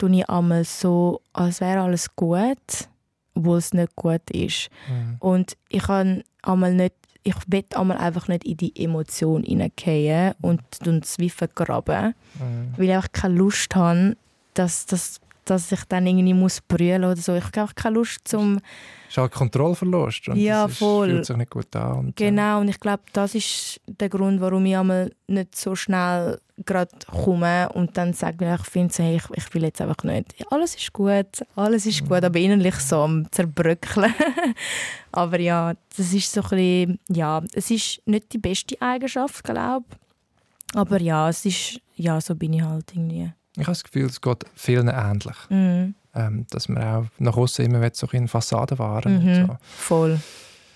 tue 0.00 0.16
ich 0.16 0.28
einmal 0.28 0.64
so, 0.64 1.20
als 1.32 1.60
wäre 1.60 1.82
alles 1.82 2.14
gut, 2.16 2.88
obwohl 3.34 3.58
es 3.58 3.72
nicht 3.72 3.94
gut 3.94 4.28
ist. 4.30 4.70
Mhm. 4.88 5.16
Und 5.20 5.56
ich 5.68 5.82
kann 5.82 6.22
einmal 6.42 6.74
nicht, 6.74 6.94
ich 7.22 7.34
will 7.46 7.64
einmal 7.74 7.98
einfach 7.98 8.28
nicht 8.28 8.44
in 8.44 8.56
die 8.56 8.72
Emotion 8.82 9.42
hineingehen 9.42 10.34
und 10.40 10.62
es 10.82 11.18
wie 11.18 11.28
vergraben, 11.28 12.14
mhm. 12.34 12.74
weil 12.76 12.86
ich 12.86 12.94
einfach 12.94 13.12
keine 13.12 13.34
Lust 13.34 13.76
habe, 13.76 14.16
dass 14.54 14.86
das 14.86 15.20
dass 15.46 15.72
ich 15.72 15.84
dann 15.88 16.06
irgendwie 16.06 16.34
muss 16.34 16.60
brüllen 16.60 17.02
oder 17.02 17.16
so. 17.16 17.34
Ich 17.34 17.44
habe 17.44 17.64
auch 17.64 17.74
keine 17.74 17.96
Lust 17.96 18.20
zum... 18.28 18.58
Es 19.06 19.12
ist 19.14 19.18
halt 19.18 19.32
Kontrollverlust 19.32 20.28
und 20.28 20.36
ja, 20.36 20.62
das 20.62 20.72
ist, 20.72 20.78
voll. 20.78 21.08
fühlt 21.08 21.26
sich 21.26 21.36
nicht 21.36 21.50
gut 21.50 21.74
an. 21.74 21.98
Und, 21.98 22.16
genau, 22.16 22.60
und 22.60 22.68
ich 22.68 22.78
glaube, 22.78 23.02
das 23.12 23.34
ist 23.34 23.80
der 23.86 24.08
Grund, 24.08 24.40
warum 24.40 24.64
ich 24.66 24.76
einmal 24.76 25.10
nicht 25.26 25.56
so 25.56 25.74
schnell 25.74 26.38
gerade 26.66 26.90
komme 27.06 27.68
und 27.70 27.96
dann 27.96 28.12
sage 28.12 28.54
ich, 28.54 28.68
finde 28.68 28.94
hey, 28.98 29.16
ich, 29.16 29.24
ich 29.36 29.54
will 29.54 29.64
jetzt 29.64 29.80
einfach 29.80 30.02
nicht. 30.04 30.38
Ja, 30.38 30.46
alles 30.50 30.74
ist 30.74 30.92
gut, 30.92 31.44
alles 31.56 31.86
ist 31.86 32.06
gut, 32.06 32.24
aber 32.24 32.38
innerlich 32.38 32.76
so 32.76 33.02
am 33.02 33.30
zerbröckeln. 33.30 34.14
aber 35.12 35.40
ja, 35.40 35.74
das 35.96 36.12
ist 36.12 36.32
so 36.32 36.42
ein 36.42 36.48
bisschen, 36.48 36.98
ja, 37.08 37.42
es 37.54 37.70
ist 37.70 38.02
nicht 38.06 38.32
die 38.32 38.38
beste 38.38 38.80
Eigenschaft, 38.80 39.44
glaube 39.44 39.84
ich. 39.90 40.76
Aber 40.76 41.00
ja, 41.00 41.28
es 41.28 41.44
ist, 41.44 41.80
ja, 41.96 42.20
so 42.20 42.34
bin 42.34 42.52
ich 42.52 42.62
halt 42.62 42.92
irgendwie. 42.94 43.32
Ich 43.54 43.62
habe 43.62 43.72
das 43.72 43.84
Gefühl, 43.84 44.06
es 44.06 44.20
geht 44.20 44.44
vielen 44.54 44.88
ähnlich. 44.88 45.36
Mhm. 45.48 45.94
Ähm, 46.12 46.46
dass 46.50 46.68
man 46.68 46.82
auch 46.82 47.06
nach 47.18 47.36
außen 47.36 47.64
immer 47.64 47.88
so 47.92 48.08
in 48.08 48.26
Fassaden 48.26 48.78
wahren 48.78 49.24
mhm. 49.24 49.46
so. 49.46 49.56
Voll. 49.62 50.20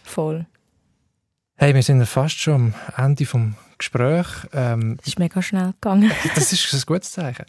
Voll. 0.05 0.47
Hey, 1.57 1.75
wir 1.75 1.83
sind 1.83 2.05
fast 2.07 2.39
schon 2.39 2.75
am 2.97 3.05
Ende 3.05 3.25
des 3.25 3.35
Gesprächs. 3.79 4.47
Ähm, 4.53 4.97
das 4.99 5.09
ist 5.09 5.19
mega 5.19 5.43
schnell 5.43 5.73
gegangen. 5.81 6.11
das 6.35 6.53
ist 6.53 6.73
ein 6.73 6.83
gutes 6.87 7.13
Zeichen. 7.13 7.45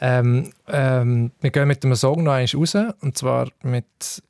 ähm, 0.00 0.50
ähm, 0.68 1.32
wir 1.40 1.50
gehen 1.50 1.68
mit 1.68 1.82
dem 1.84 1.94
Song 1.94 2.22
noch 2.24 2.32
einmal 2.32 2.46
raus. 2.54 2.76
Und 3.00 3.16
zwar 3.16 3.48
mit 3.62 4.22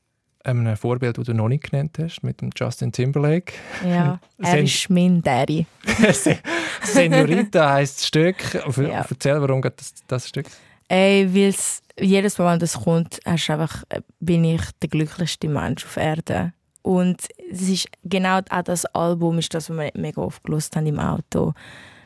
einem 0.46 0.76
Vorbild, 0.76 1.18
das 1.18 1.26
du 1.26 1.34
noch 1.34 1.48
nicht 1.48 1.70
genannt 1.70 1.98
hast, 2.00 2.22
mit 2.22 2.40
dem 2.40 2.50
Justin 2.56 2.92
Timberlake. 2.92 3.52
Ja, 3.84 4.20
er 4.38 4.60
ist 4.60 4.88
mein 4.88 5.22
Daddy. 5.22 5.66
Senorita 6.82 7.72
heisst 7.74 7.98
das 7.98 8.06
Stück. 8.06 8.36
Ja. 8.54 9.04
Erzähl, 9.08 9.40
warum 9.40 9.60
geht 9.60 9.78
das, 9.78 9.94
das 10.06 10.28
Stück? 10.28 10.46
Ey, 10.88 11.28
weil's 11.34 11.82
jedes 11.98 12.38
Mal, 12.38 12.52
wenn 12.52 12.60
das 12.60 12.74
kommt, 12.74 13.18
hast 13.24 13.50
einfach, 13.50 13.82
äh, 13.88 14.00
bin 14.20 14.44
ich 14.44 14.62
der 14.82 14.88
glücklichste 14.88 15.48
Mensch 15.48 15.84
auf 15.84 15.96
Erden. 15.96 16.52
Und 16.86 17.20
es 17.50 17.68
ist 17.68 17.88
genau 18.04 18.38
auch 18.48 18.62
das 18.62 18.84
Album, 18.86 19.40
ist 19.40 19.52
das, 19.52 19.68
was 19.70 19.76
wir 19.76 19.90
mega 19.94 20.22
oft 20.22 20.44
gelesen 20.44 20.70
haben 20.76 20.86
im 20.86 21.00
Auto. 21.00 21.52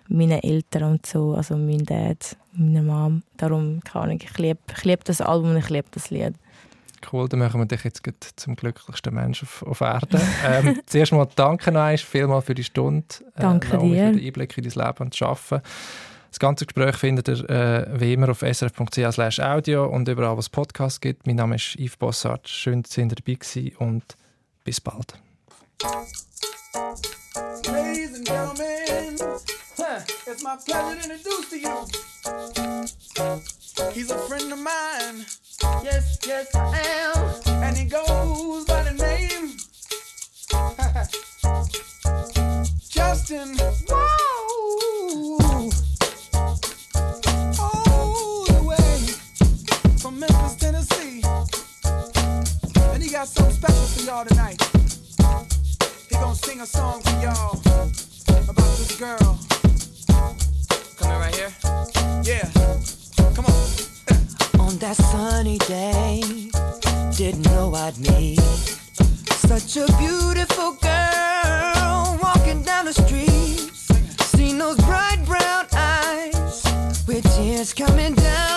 Meine 0.09 0.43
Eltern 0.43 0.93
und 0.93 1.05
so, 1.05 1.35
also 1.35 1.59
mein 1.59 1.85
Dad, 1.85 2.35
meine 2.55 2.81
Mom. 2.81 3.23
Darum, 3.37 3.81
keine 3.85 4.15
ich 4.15 4.39
liebe 4.39 4.59
ich 4.75 4.85
lieb 4.85 5.05
das 5.05 5.21
Album 5.21 5.51
und 5.51 5.59
ich 5.59 5.69
liebe 5.69 5.89
das 5.91 6.09
Lied. 6.09 6.33
Cool, 7.13 7.29
dann 7.29 7.41
machen 7.41 7.61
wir 7.61 7.67
dich 7.67 7.85
jetzt 7.85 8.03
zum 8.37 8.57
glücklichsten 8.57 9.13
Menschen 9.13 9.47
auf, 9.49 9.63
auf 9.65 9.81
Erden. 9.83 10.19
ähm, 10.47 10.81
zuerst 10.87 11.13
mal 11.13 11.29
danke 11.37 11.73
noch 11.73 11.99
vielmals 11.99 12.47
für 12.47 12.55
die 12.55 12.65
Stunde. 12.65 13.05
Äh, 13.37 13.43
danke 13.43 13.77
dir. 13.77 14.07
Für 14.07 14.13
den 14.17 14.27
Einblick 14.27 14.57
in 14.57 14.65
dein 14.65 14.87
Leben 14.87 14.99
und 15.01 15.21
das 15.21 15.29
Arbeiten. 15.29 15.63
Das 16.31 16.39
ganze 16.39 16.65
Gespräch 16.65 16.97
findet 16.97 17.29
ihr 17.29 17.51
äh, 17.51 18.01
wie 18.01 18.15
immer 18.15 18.31
auf 18.31 18.41
srf.ch 18.41 19.41
audio 19.41 19.85
und 19.85 20.09
überall, 20.09 20.37
wo 20.37 20.41
es 20.41 20.49
Podcasts 20.49 21.03
gibt. 21.03 21.27
Mein 21.27 21.37
Name 21.37 21.57
ist 21.57 21.79
Yves 21.79 21.99
Bossart. 21.99 22.49
Schön, 22.49 22.83
dass 22.83 22.97
ihr 22.97 23.09
dabei 23.09 23.35
gewesen 23.35 23.77
und 23.77 24.17
bis 24.65 24.79
bald. 24.79 25.15
Ladies 27.69 28.15
and 28.15 28.27
gentlemen, 28.27 29.19
it's 30.27 30.43
my 30.43 30.57
pleasure 30.67 31.01
to 31.01 31.11
introduce 31.11 31.49
to 31.51 31.59
you. 31.59 31.87
He's 33.93 34.11
a 34.11 34.19
friend 34.19 34.53
of 34.53 34.59
mine. 34.59 35.25
Yes, 35.83 36.19
yes, 36.27 36.55
I 36.55 36.79
am. 36.79 37.63
And 37.63 37.77
he 37.77 37.85
goes 37.85 38.65
by 38.67 38.83
the 38.83 38.93
name 38.93 39.57
Justin. 42.91 43.57
Whoa. 43.89 44.30
Got 53.21 53.29
something 53.29 53.55
special 53.55 53.85
for 53.85 54.07
y'all 54.07 54.25
tonight. 54.25 54.63
He 56.09 56.15
gonna 56.15 56.35
sing 56.35 56.63
a 56.63 56.67
song 56.67 57.03
for 57.03 57.11
y'all 57.21 57.61
about 58.49 58.73
this 58.79 58.99
girl. 58.99 59.39
Coming 60.97 61.19
right 61.19 61.35
here? 61.35 61.53
Yeah. 62.25 62.49
Come 63.35 63.45
on 63.45 64.61
on 64.69 64.79
that 64.79 64.97
sunny 64.97 65.59
day. 65.59 66.23
Didn't 67.15 67.45
know 67.45 67.75
I'd 67.75 67.99
meet 67.99 68.41
such 68.41 69.77
a 69.77 69.87
beautiful 69.99 70.73
girl 70.81 72.19
walking 72.23 72.63
down 72.63 72.87
the 72.87 72.95
street. 72.95 73.69
Seen 74.33 74.57
those 74.57 74.79
bright 74.79 75.23
brown 75.27 75.67
eyes 75.75 76.65
with 77.07 77.25
tears 77.37 77.75
coming 77.75 78.15
down. 78.15 78.50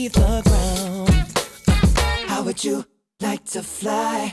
Leave 0.00 0.12
the 0.12 0.42
ground. 0.48 1.10
How 2.28 2.42
would 2.42 2.64
you 2.64 2.84
like 3.20 3.44
to 3.52 3.62
fly? 3.62 4.32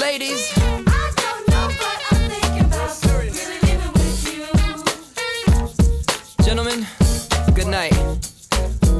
Ladies, 0.00 0.52
I 0.56 1.12
don't 1.16 1.48
know 1.48 1.68
but 1.78 1.98
I'm 2.10 2.30
thinking 2.30 2.64
about. 2.64 2.94
You. 6.38 6.44
Gentlemen, 6.44 6.86
good 7.54 7.68
night. 7.68 7.94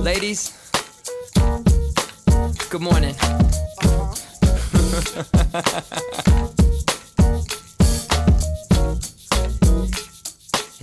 Ladies, 0.04 0.52
good 2.68 2.82
morning. 2.82 3.14
and 4.98 5.04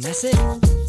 that's 0.05 0.23
it. 0.23 0.84